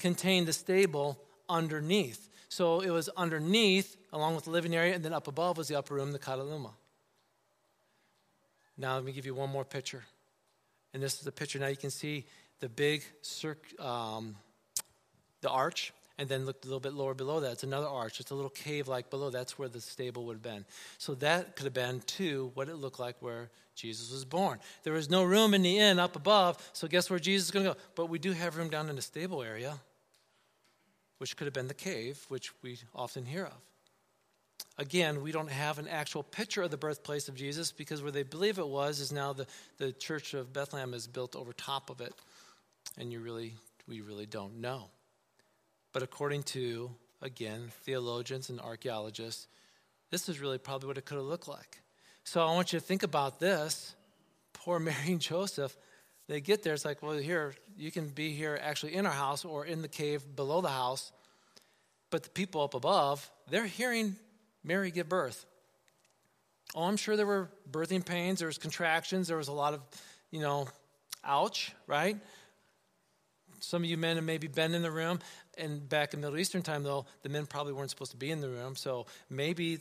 contained 0.00 0.48
the 0.48 0.52
stable 0.52 1.20
underneath. 1.48 2.28
So 2.48 2.80
it 2.80 2.90
was 2.90 3.08
underneath, 3.10 3.96
along 4.12 4.34
with 4.34 4.44
the 4.44 4.50
living 4.50 4.74
area, 4.74 4.94
and 4.94 5.04
then 5.04 5.12
up 5.12 5.28
above 5.28 5.56
was 5.56 5.68
the 5.68 5.76
upper 5.76 5.94
room, 5.94 6.10
the 6.10 6.18
kataluma. 6.18 6.72
Now, 8.76 8.96
let 8.96 9.04
me 9.04 9.12
give 9.12 9.24
you 9.24 9.34
one 9.34 9.50
more 9.50 9.64
picture. 9.64 10.02
And 10.92 11.02
this 11.02 11.14
is 11.14 11.20
the 11.20 11.32
picture. 11.32 11.60
Now 11.60 11.68
you 11.68 11.76
can 11.76 11.90
see 11.90 12.24
the 12.58 12.68
big 12.68 13.04
circ, 13.22 13.64
um, 13.80 14.34
the 15.42 15.50
arch, 15.50 15.92
and 16.18 16.28
then 16.28 16.44
look 16.44 16.64
a 16.64 16.66
little 16.66 16.80
bit 16.80 16.92
lower 16.92 17.14
below 17.14 17.40
that. 17.40 17.52
It's 17.52 17.62
another 17.62 17.88
arch. 17.88 18.18
It's 18.18 18.32
a 18.32 18.34
little 18.34 18.50
cave 18.50 18.88
like 18.88 19.10
below. 19.10 19.30
That's 19.30 19.58
where 19.58 19.68
the 19.68 19.80
stable 19.80 20.24
would 20.26 20.34
have 20.34 20.42
been. 20.42 20.64
So 20.98 21.14
that 21.16 21.54
could 21.54 21.64
have 21.64 21.74
been, 21.74 22.00
too, 22.00 22.50
what 22.54 22.68
it 22.68 22.76
looked 22.76 22.98
like 22.98 23.16
where 23.20 23.50
Jesus 23.74 24.12
was 24.12 24.24
born. 24.24 24.60
There 24.82 24.92
was 24.92 25.10
no 25.10 25.24
room 25.24 25.54
in 25.54 25.62
the 25.62 25.78
inn 25.78 25.98
up 25.98 26.16
above, 26.16 26.58
so 26.72 26.86
guess 26.86 27.10
where 27.10 27.18
Jesus 27.18 27.46
is 27.46 27.50
going 27.50 27.66
to 27.66 27.72
go? 27.72 27.78
But 27.94 28.08
we 28.08 28.18
do 28.18 28.32
have 28.32 28.56
room 28.56 28.70
down 28.70 28.88
in 28.88 28.96
the 28.96 29.02
stable 29.02 29.42
area, 29.42 29.78
which 31.18 31.36
could 31.36 31.46
have 31.46 31.54
been 31.54 31.68
the 31.68 31.74
cave, 31.74 32.24
which 32.28 32.50
we 32.62 32.78
often 32.94 33.24
hear 33.26 33.46
of. 33.46 33.60
Again, 34.76 35.22
we 35.22 35.30
don't 35.30 35.50
have 35.50 35.78
an 35.78 35.86
actual 35.86 36.24
picture 36.24 36.62
of 36.62 36.70
the 36.70 36.76
birthplace 36.76 37.28
of 37.28 37.36
Jesus 37.36 37.70
because 37.70 38.02
where 38.02 38.10
they 38.10 38.24
believe 38.24 38.58
it 38.58 38.66
was 38.66 38.98
is 38.98 39.12
now 39.12 39.32
the, 39.32 39.46
the 39.78 39.92
church 39.92 40.34
of 40.34 40.52
Bethlehem 40.52 40.94
is 40.94 41.06
built 41.06 41.36
over 41.36 41.52
top 41.52 41.90
of 41.90 42.00
it. 42.00 42.12
And 42.98 43.12
you 43.12 43.20
really, 43.20 43.54
we 43.88 44.00
really 44.00 44.26
don't 44.26 44.60
know. 44.60 44.90
But 45.92 46.02
according 46.02 46.42
to, 46.44 46.90
again, 47.22 47.70
theologians 47.84 48.50
and 48.50 48.60
archaeologists, 48.60 49.46
this 50.10 50.28
is 50.28 50.40
really 50.40 50.58
probably 50.58 50.88
what 50.88 50.98
it 50.98 51.04
could 51.04 51.18
have 51.18 51.26
looked 51.26 51.48
like. 51.48 51.78
So 52.24 52.44
I 52.44 52.52
want 52.52 52.72
you 52.72 52.80
to 52.80 52.84
think 52.84 53.02
about 53.02 53.38
this. 53.38 53.94
Poor 54.54 54.78
Mary 54.80 55.12
and 55.12 55.20
Joseph, 55.20 55.76
they 56.26 56.40
get 56.40 56.62
there. 56.62 56.72
It's 56.72 56.84
like, 56.84 57.02
well, 57.02 57.16
here, 57.16 57.54
you 57.76 57.90
can 57.90 58.08
be 58.08 58.32
here 58.32 58.58
actually 58.60 58.94
in 58.94 59.06
our 59.06 59.12
house 59.12 59.44
or 59.44 59.66
in 59.66 59.82
the 59.82 59.88
cave 59.88 60.24
below 60.34 60.60
the 60.60 60.70
house. 60.70 61.12
But 62.10 62.22
the 62.22 62.30
people 62.30 62.62
up 62.62 62.74
above, 62.74 63.30
they're 63.50 63.66
hearing 63.66 64.16
Mary 64.62 64.90
give 64.90 65.08
birth. 65.08 65.44
Oh, 66.74 66.84
I'm 66.84 66.96
sure 66.96 67.16
there 67.16 67.26
were 67.26 67.50
birthing 67.70 68.04
pains, 68.04 68.38
there 68.38 68.48
was 68.48 68.58
contractions, 68.58 69.28
there 69.28 69.36
was 69.36 69.48
a 69.48 69.52
lot 69.52 69.74
of, 69.74 69.80
you 70.30 70.40
know, 70.40 70.66
ouch, 71.24 71.72
right? 71.86 72.16
Some 73.60 73.82
of 73.82 73.90
you 73.90 73.96
men 73.96 74.16
have 74.16 74.24
maybe 74.24 74.46
been 74.46 74.74
in 74.74 74.82
the 74.82 74.90
room. 74.90 75.20
And 75.56 75.88
back 75.88 76.14
in 76.14 76.20
Middle 76.20 76.38
Eastern 76.38 76.62
time, 76.62 76.82
though, 76.82 77.06
the 77.22 77.28
men 77.28 77.46
probably 77.46 77.72
weren't 77.72 77.90
supposed 77.90 78.10
to 78.10 78.16
be 78.16 78.30
in 78.30 78.40
the 78.40 78.48
room. 78.48 78.76
So 78.76 79.06
maybe 79.30 79.78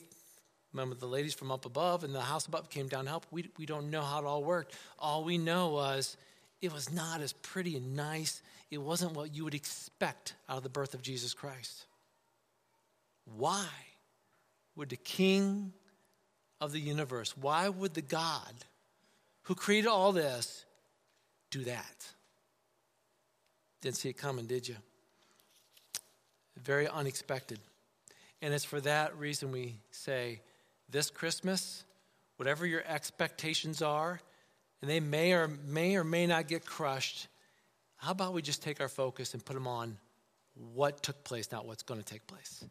Remember, 0.73 0.95
the 0.95 1.05
ladies 1.05 1.33
from 1.33 1.51
up 1.51 1.65
above 1.65 2.03
and 2.03 2.13
the 2.13 2.21
house 2.21 2.47
above 2.47 2.69
came 2.69 2.87
down 2.87 3.05
to 3.05 3.09
help. 3.11 3.25
We, 3.31 3.49
we 3.57 3.65
don't 3.65 3.91
know 3.91 4.01
how 4.01 4.19
it 4.19 4.25
all 4.25 4.43
worked. 4.43 4.73
All 4.97 5.23
we 5.23 5.37
know 5.37 5.69
was 5.69 6.17
it 6.61 6.73
was 6.73 6.91
not 6.91 7.21
as 7.21 7.33
pretty 7.33 7.77
and 7.77 7.95
nice. 7.95 8.41
It 8.71 8.79
wasn't 8.79 9.13
what 9.13 9.35
you 9.35 9.43
would 9.43 9.53
expect 9.53 10.33
out 10.49 10.57
of 10.57 10.63
the 10.63 10.69
birth 10.69 10.93
of 10.93 11.01
Jesus 11.01 11.33
Christ. 11.33 11.85
Why 13.37 13.67
would 14.75 14.89
the 14.89 14.97
King 14.97 15.73
of 16.59 16.71
the 16.71 16.79
universe, 16.79 17.35
why 17.37 17.67
would 17.69 17.93
the 17.93 18.01
God 18.01 18.53
who 19.43 19.55
created 19.55 19.87
all 19.87 20.11
this 20.13 20.65
do 21.51 21.63
that? 21.65 22.07
Didn't 23.81 23.97
see 23.97 24.09
it 24.09 24.17
coming, 24.17 24.45
did 24.45 24.67
you? 24.67 24.77
Very 26.57 26.87
unexpected. 26.87 27.59
And 28.41 28.53
it's 28.53 28.63
for 28.63 28.79
that 28.81 29.17
reason 29.17 29.51
we 29.51 29.75
say, 29.91 30.39
this 30.93 31.09
Christmas, 31.09 31.83
whatever 32.37 32.65
your 32.65 32.83
expectations 32.87 33.81
are, 33.81 34.21
and 34.81 34.89
they 34.89 35.01
may 35.01 35.33
or 35.33 35.49
may 35.67 35.97
or 35.97 36.05
may 36.05 36.25
not 36.25 36.47
get 36.47 36.65
crushed, 36.65 37.27
how 37.97 38.11
about 38.11 38.33
we 38.33 38.41
just 38.41 38.63
take 38.63 38.79
our 38.79 38.87
focus 38.87 39.33
and 39.33 39.43
put 39.43 39.55
them 39.55 39.67
on 39.67 39.97
what 40.73 41.01
took 41.03 41.23
place, 41.23 41.51
not 41.51 41.65
what's 41.65 41.83
going 41.83 41.99
to 41.99 42.05
take 42.05 42.25
place? 42.27 42.63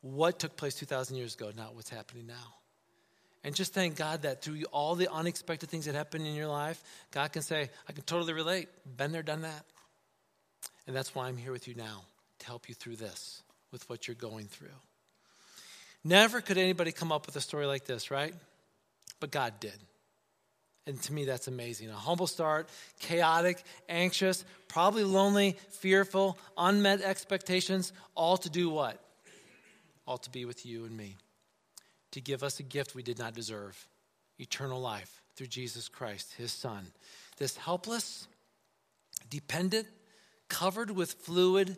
What 0.00 0.38
took 0.38 0.56
place 0.56 0.74
2,000 0.74 1.16
years 1.16 1.34
ago, 1.34 1.50
not 1.56 1.74
what's 1.74 1.90
happening 1.90 2.26
now? 2.26 2.54
And 3.42 3.54
just 3.54 3.74
thank 3.74 3.96
God 3.96 4.22
that 4.22 4.42
through 4.42 4.62
all 4.72 4.94
the 4.94 5.12
unexpected 5.12 5.68
things 5.68 5.86
that 5.86 5.94
happen 5.94 6.24
in 6.24 6.34
your 6.34 6.48
life, 6.48 6.82
God 7.10 7.32
can 7.32 7.42
say, 7.42 7.70
I 7.88 7.92
can 7.92 8.04
totally 8.04 8.32
relate. 8.32 8.68
Been 8.96 9.12
there, 9.12 9.22
done 9.22 9.42
that. 9.42 9.64
And 10.86 10.94
that's 10.94 11.14
why 11.14 11.26
I'm 11.26 11.36
here 11.36 11.52
with 11.52 11.66
you 11.66 11.74
now 11.74 12.04
to 12.38 12.46
help 12.46 12.68
you 12.68 12.74
through 12.74 12.96
this, 12.96 13.42
with 13.72 13.88
what 13.88 14.06
you're 14.06 14.14
going 14.14 14.46
through. 14.46 14.68
Never 16.04 16.40
could 16.40 16.58
anybody 16.58 16.92
come 16.92 17.12
up 17.12 17.26
with 17.26 17.36
a 17.36 17.40
story 17.40 17.66
like 17.66 17.84
this, 17.84 18.10
right? 18.10 18.34
But 19.20 19.30
God 19.30 19.54
did. 19.60 19.74
And 20.86 21.02
to 21.02 21.12
me, 21.12 21.24
that's 21.24 21.48
amazing. 21.48 21.90
A 21.90 21.94
humble 21.94 22.28
start, 22.28 22.68
chaotic, 23.00 23.62
anxious, 23.88 24.44
probably 24.68 25.02
lonely, 25.02 25.56
fearful, 25.70 26.38
unmet 26.56 27.02
expectations, 27.02 27.92
all 28.14 28.36
to 28.36 28.48
do 28.48 28.70
what? 28.70 29.00
All 30.06 30.18
to 30.18 30.30
be 30.30 30.44
with 30.44 30.64
you 30.64 30.84
and 30.84 30.96
me. 30.96 31.16
To 32.12 32.20
give 32.20 32.44
us 32.44 32.60
a 32.60 32.62
gift 32.62 32.94
we 32.94 33.02
did 33.02 33.18
not 33.18 33.34
deserve 33.34 33.88
eternal 34.38 34.80
life 34.80 35.22
through 35.34 35.48
Jesus 35.48 35.88
Christ, 35.88 36.34
his 36.38 36.52
Son. 36.52 36.86
This 37.36 37.56
helpless, 37.56 38.28
dependent, 39.28 39.88
covered 40.48 40.92
with 40.92 41.12
fluid 41.14 41.76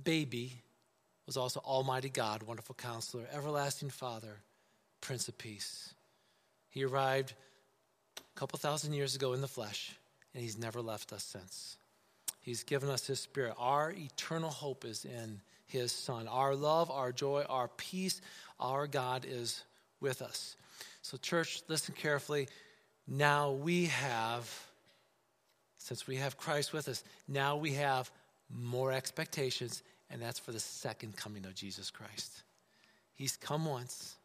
baby 0.00 0.62
was 1.30 1.36
also 1.36 1.60
Almighty 1.60 2.08
God, 2.08 2.42
wonderful 2.42 2.74
counselor, 2.74 3.22
everlasting 3.32 3.88
Father, 3.88 4.40
Prince 5.00 5.28
of 5.28 5.38
Peace. 5.38 5.94
He 6.70 6.84
arrived 6.84 7.34
a 8.18 8.36
couple 8.36 8.58
thousand 8.58 8.94
years 8.94 9.14
ago 9.14 9.32
in 9.32 9.40
the 9.40 9.46
flesh, 9.46 9.94
and 10.34 10.42
he's 10.42 10.58
never 10.58 10.82
left 10.82 11.12
us 11.12 11.22
since. 11.22 11.76
He's 12.40 12.64
given 12.64 12.90
us 12.90 13.06
his 13.06 13.20
spirit. 13.20 13.54
Our 13.60 13.92
eternal 13.92 14.50
hope 14.50 14.84
is 14.84 15.04
in 15.04 15.40
his 15.68 15.92
son. 15.92 16.26
Our 16.26 16.56
love, 16.56 16.90
our 16.90 17.12
joy, 17.12 17.44
our 17.48 17.68
peace, 17.76 18.20
our 18.58 18.88
God 18.88 19.24
is 19.24 19.62
with 20.00 20.22
us. 20.22 20.56
So, 21.02 21.16
church, 21.16 21.62
listen 21.68 21.94
carefully. 21.96 22.48
Now 23.06 23.52
we 23.52 23.86
have, 23.86 24.52
since 25.78 26.08
we 26.08 26.16
have 26.16 26.36
Christ 26.36 26.72
with 26.72 26.88
us, 26.88 27.04
now 27.28 27.56
we 27.56 27.74
have 27.74 28.10
more 28.52 28.90
expectations 28.90 29.84
and 30.10 30.20
that's 30.20 30.38
for 30.38 30.52
the 30.52 30.60
second 30.60 31.16
coming 31.16 31.44
of 31.44 31.54
Jesus 31.54 31.90
Christ. 31.90 32.42
He's 33.14 33.36
come 33.36 33.64
once. 33.64 34.16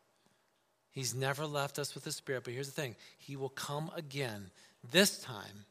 He's 0.91 1.13
never 1.13 1.45
left 1.45 1.77
us 1.77 1.93
with 1.93 2.05
the 2.05 2.11
Spirit, 2.11 2.45
but 2.45 2.53
here's 2.53 2.71
the 2.71 2.81
thing 2.81 2.95
He 3.17 3.35
will 3.35 3.49
come 3.49 3.91
again, 3.95 4.49
this 4.91 5.19
time, 5.19 5.65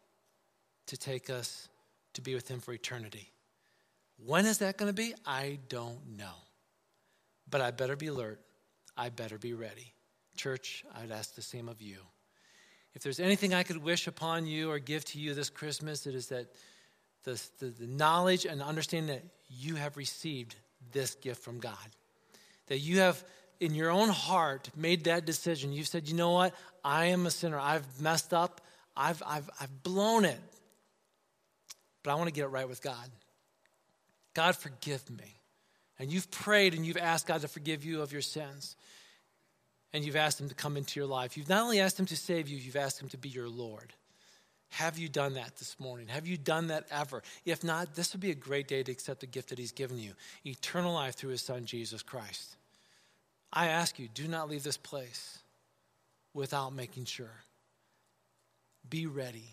to 0.87 0.97
take 0.97 1.31
us 1.31 1.69
to 2.13 2.21
be 2.21 2.35
with 2.35 2.49
Him 2.49 2.61
for 2.61 2.73
eternity. 2.73 3.31
When 4.25 4.47
is 4.47 4.59
that 4.59 4.77
going 4.77 4.91
to 4.91 4.95
be? 4.95 5.15
I 5.27 5.59
don't 5.69 6.17
know. 6.17 6.35
But 7.51 7.61
I 7.61 7.71
better 7.71 7.97
be 7.97 8.07
alert. 8.07 8.41
I 8.97 9.09
better 9.09 9.39
be 9.39 9.55
ready. 9.55 9.93
Church, 10.37 10.85
I'd 10.95 11.11
ask 11.11 11.35
the 11.35 11.43
same 11.43 11.69
of 11.69 11.83
you. 11.83 11.97
If 12.95 13.03
there's 13.03 13.21
anything 13.21 13.55
I 13.55 13.65
could 13.65 13.83
wish 13.83 14.07
upon 14.07 14.47
you 14.47 14.71
or 14.71 14.79
give 14.79 15.05
to 15.07 15.19
you 15.19 15.35
this 15.35 15.51
Christmas, 15.51 16.07
it 16.07 16.15
is 16.15 16.29
that 16.29 16.47
the, 17.25 17.43
the, 17.59 17.67
the 17.67 17.87
knowledge 17.87 18.45
and 18.45 18.63
understanding 18.63 19.17
that 19.17 19.25
you 19.49 19.77
have 19.77 19.97
received 19.97 20.55
this 20.93 21.15
gift 21.17 21.43
from 21.43 21.59
God. 21.59 21.77
That 22.69 22.79
you 22.79 23.01
have, 23.01 23.23
in 23.61 23.75
your 23.75 23.91
own 23.91 24.09
heart, 24.09 24.71
made 24.77 25.05
that 25.05 25.25
decision. 25.25 25.73
You've 25.73 25.89
said, 25.89 26.09
you 26.09 26.15
know 26.15 26.31
what? 26.31 26.55
I 26.85 27.07
am 27.07 27.27
a 27.27 27.31
sinner. 27.31 27.59
I've 27.59 28.01
messed 28.01 28.33
up. 28.33 28.61
I've, 28.97 29.23
I've, 29.27 29.49
I've 29.61 29.83
blown 29.83 30.25
it. 30.25 30.39
But 32.03 32.13
I 32.13 32.15
want 32.15 32.29
to 32.29 32.33
get 32.33 32.45
it 32.45 32.49
right 32.49 32.69
with 32.69 32.83
God. 32.83 33.11
God, 34.35 34.57
forgive 34.57 35.09
me. 35.11 35.41
And 35.99 36.13
you've 36.13 36.31
prayed 36.31 36.75
and 36.75 36.85
you've 36.85 36.97
asked 36.97 37.27
God 37.27 37.41
to 37.43 37.49
forgive 37.49 37.85
you 37.85 38.03
of 38.03 38.13
your 38.13 38.23
sins. 38.23 38.77
And 39.93 40.05
you've 40.05 40.17
asked 40.17 40.41
Him 40.41 40.49
to 40.49 40.55
come 40.55 40.77
into 40.77 40.99
your 40.99 41.09
life. 41.09 41.37
You've 41.37 41.49
not 41.49 41.63
only 41.63 41.81
asked 41.81 41.99
Him 41.99 42.07
to 42.07 42.17
save 42.17 42.49
you, 42.49 42.59
you've 42.59 42.77
asked 42.77 43.01
Him 43.01 43.09
to 43.11 43.17
be 43.17 43.29
your 43.29 43.49
Lord. 43.49 43.93
Have 44.75 44.99
you 44.99 45.09
done 45.09 45.35
that 45.35 45.55
this 45.57 45.79
morning? 45.79 46.09
Have 46.09 46.27
you 46.27 46.37
done 46.37 46.67
that 46.67 46.85
ever? 46.91 47.23
If 47.45 47.63
not, 47.63 47.95
this 47.95 48.13
would 48.13 48.21
be 48.21 48.33
a 48.33 48.35
great 48.35 48.67
day 48.67 48.83
to 48.83 48.91
accept 48.91 49.21
the 49.21 49.27
gift 49.27 49.51
that 49.51 49.59
He's 49.59 49.71
given 49.71 50.01
you 50.01 50.15
eternal 50.45 50.93
life 50.93 51.15
through 51.15 51.31
His 51.31 51.43
Son, 51.43 51.65
Jesus 51.65 52.03
Christ. 52.03 52.57
I 53.53 53.69
ask 53.69 54.01
you, 54.01 54.09
do 54.13 54.27
not 54.27 54.51
leave 54.51 54.65
this 54.65 54.77
place 54.77 55.39
without 56.33 56.75
making 56.75 57.05
sure. 57.05 57.45
Be 58.91 59.07
ready. 59.07 59.45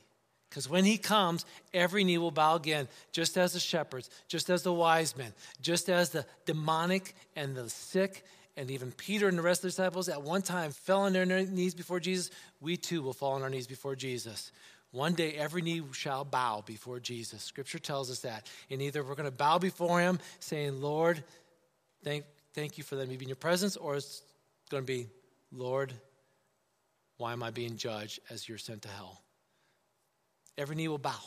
Because 0.50 0.68
when 0.68 0.86
he 0.86 0.98
comes, 0.98 1.46
every 1.72 2.04
knee 2.04 2.18
will 2.18 2.32
bow 2.32 2.56
again, 2.56 2.88
just 3.12 3.38
as 3.38 3.54
the 3.54 3.60
shepherds, 3.60 4.10
just 4.28 4.50
as 4.50 4.64
the 4.64 4.74
wise 4.74 5.16
men, 5.16 5.34
just 5.62 5.88
as 5.88 6.10
the 6.10 6.26
demonic 6.48 7.14
and 7.36 7.56
the 7.56 7.70
sick, 7.70 8.26
and 8.58 8.72
even 8.72 8.92
Peter 8.92 9.28
and 9.28 9.38
the 9.38 9.44
rest 9.44 9.60
of 9.60 9.64
the 9.64 9.70
disciples 9.70 10.10
at 10.10 10.24
one 10.24 10.42
time 10.42 10.72
fell 10.72 11.02
on 11.02 11.14
their 11.14 11.26
knees 11.26 11.76
before 11.76 12.00
Jesus. 12.00 12.32
We 12.60 12.76
too 12.76 13.04
will 13.04 13.14
fall 13.14 13.34
on 13.34 13.44
our 13.44 13.52
knees 13.52 13.68
before 13.68 13.96
Jesus. 13.96 14.52
One 14.91 15.13
day, 15.13 15.34
every 15.34 15.62
knee 15.62 15.82
shall 15.93 16.25
bow 16.25 16.63
before 16.65 16.99
Jesus. 16.99 17.41
Scripture 17.41 17.80
tells 17.80 18.12
us 18.12 18.19
that. 18.19 18.47
And 18.69 18.82
either 18.82 19.04
we're 19.04 19.15
going 19.15 19.30
to 19.30 19.32
bow 19.32 19.58
before 19.58 20.01
him, 20.01 20.19
saying, 20.39 20.82
Lord, 20.82 21.23
thank, 22.04 22.25
thank 22.54 22.77
you 22.77 22.84
for 22.84 22.97
letting 22.97 23.10
me 23.10 23.17
be 23.17 23.25
in 23.25 23.30
your 23.30 23.38
presence, 23.38 23.77
or 23.77 23.95
it's 23.95 24.21
going 24.69 24.84
to 24.84 24.88
be, 24.88 25.08
Lord, 25.51 25.93
why 27.17 27.32
am 27.32 27.41
I 27.41 27.51
being 27.51 27.77
judged 27.77 28.19
as 28.30 28.49
you're 28.49 28.58
sent 28.58 28.82
to 28.82 28.89
hell? 28.89 29.21
Every 30.58 30.75
knee 30.75 30.89
will 30.89 30.97
bow. 30.97 31.19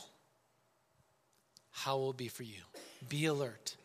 How 1.71 1.97
will 1.97 2.11
it 2.11 2.17
be 2.17 2.27
for 2.27 2.43
you? 2.43 2.61
Be 3.09 3.25
alert. 3.25 3.75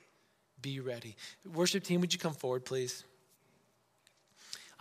Be 0.61 0.81
ready. 0.81 1.17
Worship 1.55 1.85
team, 1.85 2.01
would 2.03 2.13
you 2.13 2.19
come 2.19 2.35
forward, 2.35 2.65
please? 2.65 3.05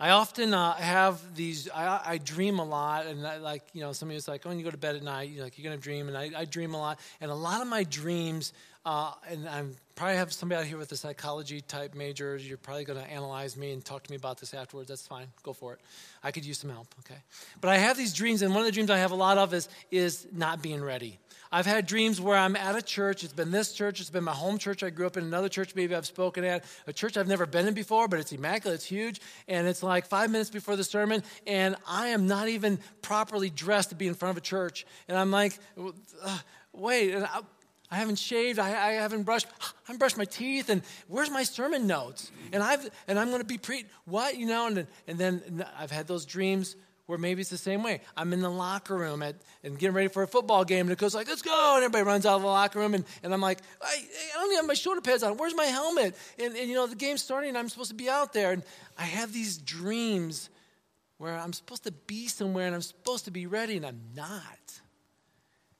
I 0.02 0.10
often 0.10 0.54
uh, 0.54 0.72
have 0.76 1.20
these, 1.36 1.68
I, 1.68 2.00
I, 2.02 2.18
dream 2.18 2.58
a 2.58 2.64
lot, 2.64 3.04
and 3.04 3.26
I, 3.26 3.36
like, 3.36 3.62
you 3.74 3.82
know, 3.82 3.92
somebody's 3.92 4.26
like, 4.26 4.46
oh, 4.46 4.48
when 4.48 4.58
you 4.58 4.64
go 4.64 4.70
to 4.70 4.78
bed 4.78 4.96
at 4.96 5.02
night, 5.02 5.28
you're 5.28 5.44
like, 5.44 5.58
you're 5.58 5.70
to 5.70 5.78
dream, 5.78 6.08
and 6.08 6.16
I, 6.16 6.30
I, 6.34 6.44
dream 6.46 6.72
a 6.72 6.78
lot. 6.78 6.98
And 7.20 7.30
a 7.30 7.34
lot 7.34 7.60
of 7.60 7.68
my 7.68 7.84
dreams, 7.84 8.54
uh, 8.86 9.12
and 9.28 9.46
I'm 9.46 9.76
probably 9.96 10.16
have 10.16 10.32
somebody 10.32 10.58
out 10.58 10.66
here 10.66 10.78
with 10.78 10.90
a 10.92 10.96
psychology 10.96 11.60
type 11.60 11.94
major. 11.94 12.38
You're 12.38 12.56
probably 12.56 12.84
going 12.84 12.98
to 12.98 13.10
analyze 13.10 13.58
me 13.58 13.72
and 13.72 13.84
talk 13.84 14.02
to 14.04 14.10
me 14.10 14.16
about 14.16 14.40
this 14.40 14.54
afterwards. 14.54 14.88
That's 14.88 15.06
fine. 15.06 15.26
Go 15.42 15.52
for 15.52 15.74
it. 15.74 15.80
I 16.22 16.30
could 16.30 16.46
use 16.46 16.56
some 16.56 16.70
help, 16.70 16.86
okay? 17.00 17.20
But 17.60 17.68
I 17.68 17.76
have 17.76 17.98
these 17.98 18.14
dreams, 18.14 18.40
and 18.40 18.54
one 18.54 18.62
of 18.62 18.66
the 18.66 18.72
dreams 18.72 18.88
I 18.88 18.96
have 18.96 19.10
a 19.10 19.16
lot 19.16 19.36
of 19.36 19.52
is, 19.52 19.68
is 19.90 20.26
not 20.32 20.62
being 20.62 20.82
ready. 20.82 21.18
I've 21.52 21.66
had 21.66 21.86
dreams 21.86 22.20
where 22.20 22.36
I'm 22.36 22.54
at 22.54 22.76
a 22.76 22.82
church. 22.82 23.24
It's 23.24 23.32
been 23.32 23.50
this 23.50 23.72
church. 23.72 24.00
It's 24.00 24.10
been 24.10 24.22
my 24.22 24.32
home 24.32 24.56
church. 24.56 24.84
I 24.84 24.90
grew 24.90 25.06
up 25.06 25.16
in 25.16 25.24
another 25.24 25.48
church, 25.48 25.74
maybe 25.74 25.96
I've 25.96 26.06
spoken 26.06 26.44
at, 26.44 26.64
a 26.86 26.92
church 26.92 27.16
I've 27.16 27.26
never 27.26 27.44
been 27.44 27.66
in 27.66 27.74
before, 27.74 28.06
but 28.06 28.20
it's 28.20 28.32
immaculate. 28.32 28.76
It's 28.76 28.84
huge. 28.84 29.20
And 29.48 29.66
it's 29.66 29.82
like 29.82 30.06
five 30.06 30.30
minutes 30.30 30.50
before 30.50 30.76
the 30.76 30.84
sermon, 30.84 31.24
and 31.46 31.74
I 31.88 32.08
am 32.08 32.28
not 32.28 32.48
even 32.48 32.78
properly 33.02 33.50
dressed 33.50 33.88
to 33.88 33.96
be 33.96 34.06
in 34.06 34.14
front 34.14 34.30
of 34.30 34.36
a 34.36 34.40
church. 34.40 34.86
And 35.08 35.18
I'm 35.18 35.32
like, 35.32 35.58
uh, 35.76 36.38
wait, 36.72 37.14
and 37.14 37.26
I, 37.90 37.96
haven't 37.96 38.20
shaved. 38.20 38.60
I, 38.60 38.68
I, 38.68 38.92
haven't 38.92 39.24
brushed. 39.24 39.48
I 39.60 39.66
haven't 39.86 39.98
brushed 39.98 40.18
my 40.18 40.24
teeth. 40.24 40.70
And 40.70 40.82
where's 41.08 41.30
my 41.30 41.42
sermon 41.42 41.88
notes? 41.88 42.30
And 42.52 42.62
I've 42.62 42.88
and 43.08 43.18
I'm 43.18 43.28
going 43.28 43.40
to 43.40 43.46
be 43.46 43.58
pre 43.58 43.86
what 44.04 44.36
you 44.36 44.46
know. 44.46 44.68
And 44.68 44.86
and 45.08 45.18
then 45.18 45.66
I've 45.76 45.90
had 45.90 46.06
those 46.06 46.24
dreams 46.24 46.76
where 47.10 47.18
maybe 47.18 47.40
it's 47.40 47.50
the 47.50 47.58
same 47.58 47.82
way. 47.82 48.00
I'm 48.16 48.32
in 48.32 48.40
the 48.40 48.50
locker 48.50 48.96
room 48.96 49.20
at, 49.20 49.34
and 49.64 49.76
getting 49.76 49.94
ready 49.94 50.08
for 50.08 50.22
a 50.22 50.28
football 50.28 50.64
game, 50.64 50.86
and 50.86 50.92
it 50.92 50.98
goes 50.98 51.12
like, 51.12 51.26
let's 51.26 51.42
go. 51.42 51.74
And 51.74 51.84
everybody 51.84 52.04
runs 52.04 52.24
out 52.24 52.36
of 52.36 52.42
the 52.42 52.46
locker 52.46 52.78
room, 52.78 52.94
and, 52.94 53.04
and 53.24 53.34
I'm 53.34 53.40
like, 53.40 53.58
I, 53.82 53.86
I 53.86 54.34
don't 54.34 54.46
even 54.46 54.56
have 54.58 54.66
my 54.66 54.74
shoulder 54.74 55.00
pads 55.00 55.24
on. 55.24 55.36
Where's 55.36 55.54
my 55.54 55.64
helmet? 55.64 56.16
And, 56.38 56.54
and, 56.54 56.68
you 56.68 56.76
know, 56.76 56.86
the 56.86 56.94
game's 56.94 57.20
starting, 57.20 57.48
and 57.48 57.58
I'm 57.58 57.68
supposed 57.68 57.90
to 57.90 57.96
be 57.96 58.08
out 58.08 58.32
there. 58.32 58.52
And 58.52 58.62
I 58.96 59.02
have 59.02 59.32
these 59.32 59.58
dreams 59.58 60.48
where 61.18 61.36
I'm 61.36 61.52
supposed 61.52 61.82
to 61.84 61.92
be 61.92 62.28
somewhere, 62.28 62.66
and 62.66 62.74
I'm 62.74 62.82
supposed 62.82 63.24
to 63.24 63.32
be 63.32 63.46
ready, 63.46 63.76
and 63.76 63.84
I'm 63.84 64.00
not. 64.14 64.80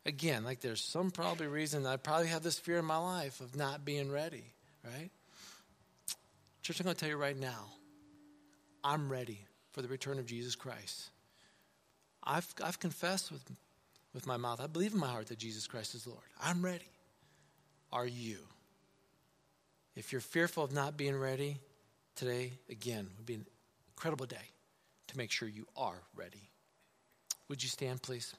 Again, 0.05 0.43
like 0.43 0.61
there's 0.61 0.83
some 0.83 1.13
probably 1.13 1.47
reason 1.47 1.87
I 1.87 1.97
probably 1.97 2.27
have 2.27 2.43
this 2.43 2.59
fear 2.59 2.79
in 2.79 2.85
my 2.85 2.97
life 2.97 3.41
of 3.41 3.55
not 3.55 3.85
being 3.85 4.11
ready, 4.11 4.45
right? 4.85 5.11
Church, 6.63 6.81
I'm 6.81 6.85
going 6.85 6.97
to 6.97 7.01
tell 7.01 7.09
you 7.09 7.17
right 7.17 7.39
now, 7.39 7.67
I'm 8.83 9.13
ready 9.13 9.47
for 9.73 9.83
the 9.83 9.89
return 9.89 10.19
of 10.19 10.27
Jesus 10.27 10.57
Christ. 10.57 11.11
I've, 12.23 12.47
I've 12.63 12.79
confessed 12.79 13.33
with, 13.33 13.43
with 14.15 14.27
my 14.27 14.37
mouth, 14.37 14.61
I 14.61 14.67
believe 14.67 14.93
in 14.93 15.01
my 15.01 15.09
heart 15.09 15.29
that 15.29 15.39
Jesus 15.39 15.67
Christ 15.67 15.95
is 15.95 16.07
Lord. 16.07 16.21
I'm 16.43 16.65
ready. 16.65 16.89
Are 17.93 18.07
you? 18.07 18.39
If 19.97 20.13
you're 20.13 20.21
fearful 20.21 20.65
of 20.65 20.73
not 20.73 20.97
being 20.97 21.19
ready, 21.19 21.59
today, 22.17 22.53
again, 22.69 23.09
would 23.17 23.27
be 23.27 23.35
an 23.35 23.47
incredible 23.89 24.27
day 24.27 24.37
to 25.09 25.19
make 25.19 25.31
sure 25.31 25.49
you 25.49 25.67
are 25.77 26.03
ready. 26.15 26.51
Would 27.49 27.63
you 27.63 27.69
stand, 27.69 28.03
please? 28.03 28.35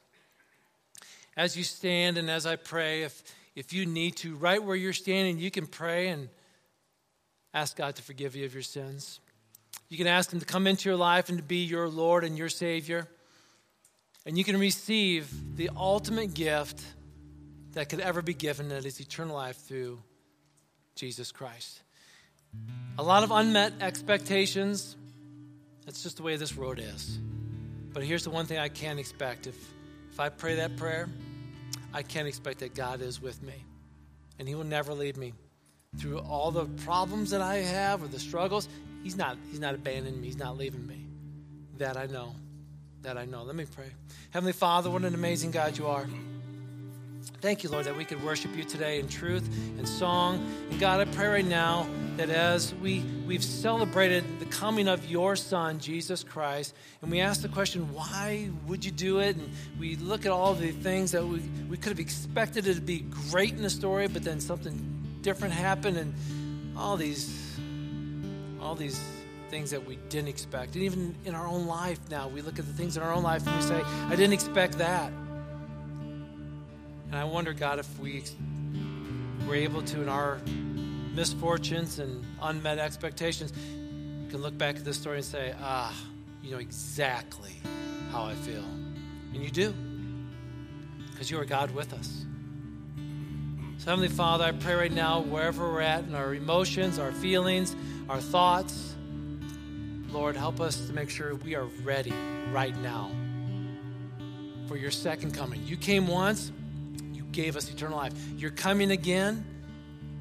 As 1.35 1.57
you 1.57 1.63
stand 1.63 2.17
and 2.17 2.29
as 2.29 2.45
I 2.45 2.55
pray, 2.55 3.03
if, 3.03 3.23
if 3.55 3.73
you 3.73 3.85
need 3.85 4.15
to, 4.17 4.35
right 4.35 4.63
where 4.63 4.75
you're 4.75 4.93
standing, 4.93 5.37
you 5.37 5.51
can 5.51 5.67
pray 5.67 6.09
and 6.09 6.29
ask 7.53 7.75
God 7.75 7.95
to 7.95 8.01
forgive 8.01 8.35
you 8.35 8.45
of 8.45 8.53
your 8.53 8.63
sins. 8.63 9.19
You 9.89 9.97
can 9.97 10.07
ask 10.07 10.31
Him 10.31 10.39
to 10.39 10.45
come 10.45 10.67
into 10.67 10.87
your 10.87 10.97
life 10.97 11.29
and 11.29 11.37
to 11.37 11.43
be 11.43 11.63
your 11.65 11.89
Lord 11.89 12.23
and 12.23 12.37
your 12.37 12.49
Savior. 12.49 13.07
And 14.25 14.37
you 14.37 14.43
can 14.43 14.59
receive 14.59 15.57
the 15.57 15.69
ultimate 15.75 16.33
gift 16.33 16.81
that 17.73 17.89
could 17.89 17.99
ever 17.99 18.21
be 18.21 18.33
given, 18.33 18.69
that 18.69 18.85
is 18.85 18.99
eternal 18.99 19.35
life 19.35 19.57
through 19.57 19.99
Jesus 20.95 21.31
Christ. 21.31 21.81
A 22.99 23.03
lot 23.03 23.23
of 23.23 23.31
unmet 23.31 23.73
expectations. 23.81 24.95
That's 25.85 26.03
just 26.03 26.17
the 26.17 26.23
way 26.23 26.35
this 26.35 26.55
road 26.55 26.79
is. 26.79 27.17
But 27.93 28.03
here's 28.03 28.23
the 28.23 28.29
one 28.29 28.45
thing 28.45 28.59
I 28.59 28.69
can't 28.69 28.99
expect. 28.99 29.47
If, 29.47 29.55
if 30.11 30.19
I 30.19 30.29
pray 30.29 30.55
that 30.55 30.77
prayer, 30.77 31.09
I 31.93 32.03
can't 32.03 32.27
expect 32.27 32.59
that 32.59 32.75
God 32.75 33.01
is 33.01 33.21
with 33.21 33.41
me. 33.41 33.65
And 34.37 34.47
He 34.47 34.55
will 34.55 34.63
never 34.63 34.93
leave 34.93 35.17
me. 35.17 35.33
Through 35.97 36.19
all 36.19 36.51
the 36.51 36.65
problems 36.83 37.31
that 37.31 37.41
I 37.41 37.55
have 37.55 38.03
or 38.03 38.07
the 38.07 38.19
struggles, 38.19 38.69
He's 39.03 39.17
not, 39.17 39.37
he's 39.49 39.59
not 39.59 39.73
abandoning 39.73 40.21
me. 40.21 40.27
He's 40.27 40.37
not 40.37 40.57
leaving 40.57 40.85
me. 40.85 41.07
That 41.77 41.97
I 41.97 42.05
know 42.05 42.35
that 43.03 43.17
I 43.17 43.25
know. 43.25 43.43
Let 43.43 43.55
me 43.55 43.65
pray. 43.65 43.87
Heavenly 44.31 44.53
Father, 44.53 44.89
what 44.89 45.03
an 45.03 45.13
amazing 45.15 45.51
God 45.51 45.77
you 45.77 45.87
are. 45.87 46.07
Thank 47.39 47.63
you, 47.63 47.69
Lord, 47.69 47.85
that 47.85 47.97
we 47.97 48.05
could 48.05 48.23
worship 48.23 48.55
you 48.55 48.63
today 48.63 48.99
in 48.99 49.07
truth 49.07 49.47
and 49.77 49.87
song. 49.87 50.45
And 50.69 50.79
God, 50.79 50.99
I 50.99 51.11
pray 51.11 51.27
right 51.27 51.45
now 51.45 51.87
that 52.17 52.29
as 52.29 52.73
we, 52.75 52.99
we've 53.25 53.43
celebrated 53.43 54.23
the 54.39 54.45
coming 54.45 54.87
of 54.87 55.05
your 55.07 55.35
Son, 55.35 55.79
Jesus 55.79 56.23
Christ, 56.23 56.75
and 57.01 57.09
we 57.09 57.19
ask 57.19 57.41
the 57.41 57.49
question, 57.49 57.91
why 57.93 58.49
would 58.67 58.85
you 58.85 58.91
do 58.91 59.19
it? 59.19 59.35
And 59.37 59.49
we 59.79 59.95
look 59.95 60.27
at 60.27 60.31
all 60.31 60.53
the 60.53 60.71
things 60.71 61.11
that 61.13 61.25
we, 61.25 61.39
we 61.67 61.77
could 61.77 61.89
have 61.89 61.99
expected 61.99 62.67
it 62.67 62.75
to 62.75 62.81
be 62.81 62.99
great 63.31 63.53
in 63.53 63.63
the 63.63 63.69
story, 63.71 64.07
but 64.07 64.23
then 64.23 64.39
something 64.39 65.19
different 65.21 65.53
happened, 65.53 65.97
and 65.97 66.13
all 66.77 66.97
these 66.97 67.57
all 68.61 68.75
these 68.75 69.01
things 69.51 69.69
that 69.71 69.85
we 69.85 69.97
didn't 70.09 70.29
expect. 70.29 70.75
And 70.75 70.83
even 70.85 71.13
in 71.25 71.35
our 71.35 71.45
own 71.45 71.67
life 71.67 71.99
now, 72.09 72.29
we 72.29 72.41
look 72.41 72.57
at 72.57 72.65
the 72.65 72.73
things 72.73 72.95
in 72.95 73.03
our 73.03 73.13
own 73.13 73.21
life 73.21 73.45
and 73.45 73.55
we 73.57 73.61
say, 73.61 73.81
I 74.07 74.11
didn't 74.11 74.31
expect 74.31 74.77
that. 74.77 75.11
And 77.11 77.15
I 77.15 77.25
wonder, 77.25 77.51
God, 77.51 77.77
if 77.77 77.99
we 77.99 78.23
were 79.45 79.55
able 79.55 79.81
to, 79.83 80.01
in 80.01 80.07
our 80.07 80.39
misfortunes 81.13 81.99
and 81.99 82.25
unmet 82.41 82.79
expectations, 82.79 83.51
can 84.29 84.41
look 84.41 84.57
back 84.57 84.77
at 84.77 84.85
this 84.85 84.97
story 84.97 85.17
and 85.17 85.25
say, 85.25 85.53
ah, 85.61 85.93
you 86.41 86.51
know 86.51 86.59
exactly 86.59 87.51
how 88.13 88.23
I 88.23 88.33
feel. 88.33 88.63
And 89.33 89.43
you 89.43 89.51
do, 89.51 89.73
because 91.11 91.29
you 91.29 91.37
are 91.37 91.45
God 91.45 91.71
with 91.71 91.91
us. 91.91 92.25
So, 93.79 93.89
Heavenly 93.89 94.07
Father, 94.07 94.45
I 94.45 94.53
pray 94.53 94.75
right 94.75 94.91
now, 94.91 95.19
wherever 95.19 95.69
we're 95.73 95.81
at 95.81 96.05
in 96.05 96.15
our 96.15 96.33
emotions, 96.33 96.97
our 96.99 97.11
feelings, 97.11 97.75
our 98.07 98.21
thoughts, 98.21 98.95
Lord, 100.11 100.35
help 100.35 100.59
us 100.59 100.87
to 100.87 100.93
make 100.93 101.09
sure 101.09 101.35
we 101.35 101.55
are 101.55 101.65
ready 101.83 102.13
right 102.51 102.75
now 102.77 103.11
for 104.67 104.75
your 104.75 104.91
second 104.91 105.33
coming. 105.33 105.65
You 105.65 105.77
came 105.77 106.07
once, 106.07 106.51
you 107.13 107.23
gave 107.31 107.55
us 107.55 107.69
eternal 107.71 107.97
life. 107.97 108.13
You're 108.37 108.51
coming 108.51 108.91
again, 108.91 109.45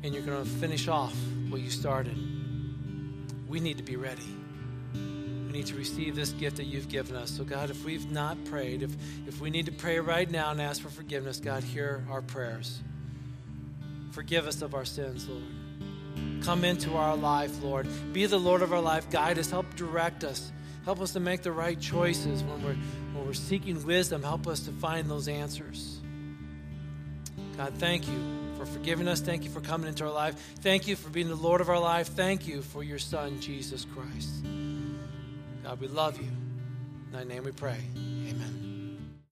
and 0.03 0.15
you're 0.15 0.23
going 0.23 0.43
to 0.43 0.49
finish 0.49 0.87
off 0.87 1.15
what 1.49 1.61
you 1.61 1.71
started. 1.71 2.17
We 3.49 3.59
need 3.59 3.79
to 3.79 3.83
be 3.83 3.97
ready. 3.97 4.23
we 4.95 5.53
need 5.53 5.67
to 5.67 5.75
receive 5.75 6.15
this 6.15 6.31
gift 6.31 6.59
that 6.59 6.67
you've 6.67 6.89
given 6.89 7.17
us. 7.17 7.31
So, 7.31 7.43
God, 7.43 7.71
if 7.71 7.85
we've 7.85 8.11
not 8.11 8.45
prayed, 8.45 8.83
if, 8.83 8.93
if 9.27 9.41
we 9.41 9.51
need 9.51 9.67
to 9.67 9.73
pray 9.73 9.99
right 9.99 10.31
now 10.31 10.53
and 10.53 10.61
ask 10.61 10.81
for 10.81 10.91
forgiveness, 10.91 11.41
God, 11.41 11.65
hear 11.65 12.05
our 12.11 12.23
prayers. 12.23 12.81
Forgive 14.13 14.47
us 14.47 14.63
of 14.63 14.75
our 14.75 14.85
sins, 14.85 15.29
Lord. 15.29 15.43
Come 16.43 16.65
into 16.65 16.97
our 16.97 17.17
life, 17.17 17.63
Lord. 17.63 17.87
Be 18.13 18.27
the 18.27 18.39
Lord 18.39 18.63
of 18.63 18.73
our 18.73 18.81
life. 18.81 19.11
Guide 19.11 19.39
us. 19.39 19.51
Help 19.51 19.75
direct 19.77 20.25
us. 20.25 20.53
Help 20.85 21.01
us 21.01 21.13
to 21.13 21.21
make 21.21 21.43
the 21.43 21.53
right 21.53 21.79
choices 21.79 22.43
when 22.43 22.63
we're, 22.63 22.77
when 23.15 23.27
we're 23.27 23.33
seeking 23.33 23.85
wisdom. 23.85 24.23
Help 24.23 24.47
us 24.47 24.61
to 24.61 24.73
find 24.73 25.11
those 25.11 25.29
answers. 25.29 26.01
God, 27.57 27.75
thank 27.77 28.09
you 28.09 28.19
for 28.57 28.65
forgiving 28.65 29.07
us. 29.07 29.21
Thank 29.21 29.45
you 29.45 29.51
for 29.51 29.61
coming 29.61 29.89
into 29.89 30.05
our 30.05 30.13
life. 30.13 30.35
Thank 30.61 30.89
you 30.89 30.97
for 30.97 31.11
being 31.11 31.29
the 31.29 31.35
Lord 31.35 31.61
of 31.61 31.69
our 31.69 31.81
life. 31.81 32.09
Thank 32.09 32.49
you 32.49 32.63
for 32.63 32.83
your 32.83 32.99
Son, 32.99 33.41
Jesus 33.41 33.87
Christ. 33.95 34.45
God, 35.63 35.81
we 35.81 35.89
love 35.89 36.21
you. 36.21 36.29
In 36.29 37.13
thy 37.13 37.25
name 37.25 37.45
we 37.45 37.53
pray. 37.53 37.79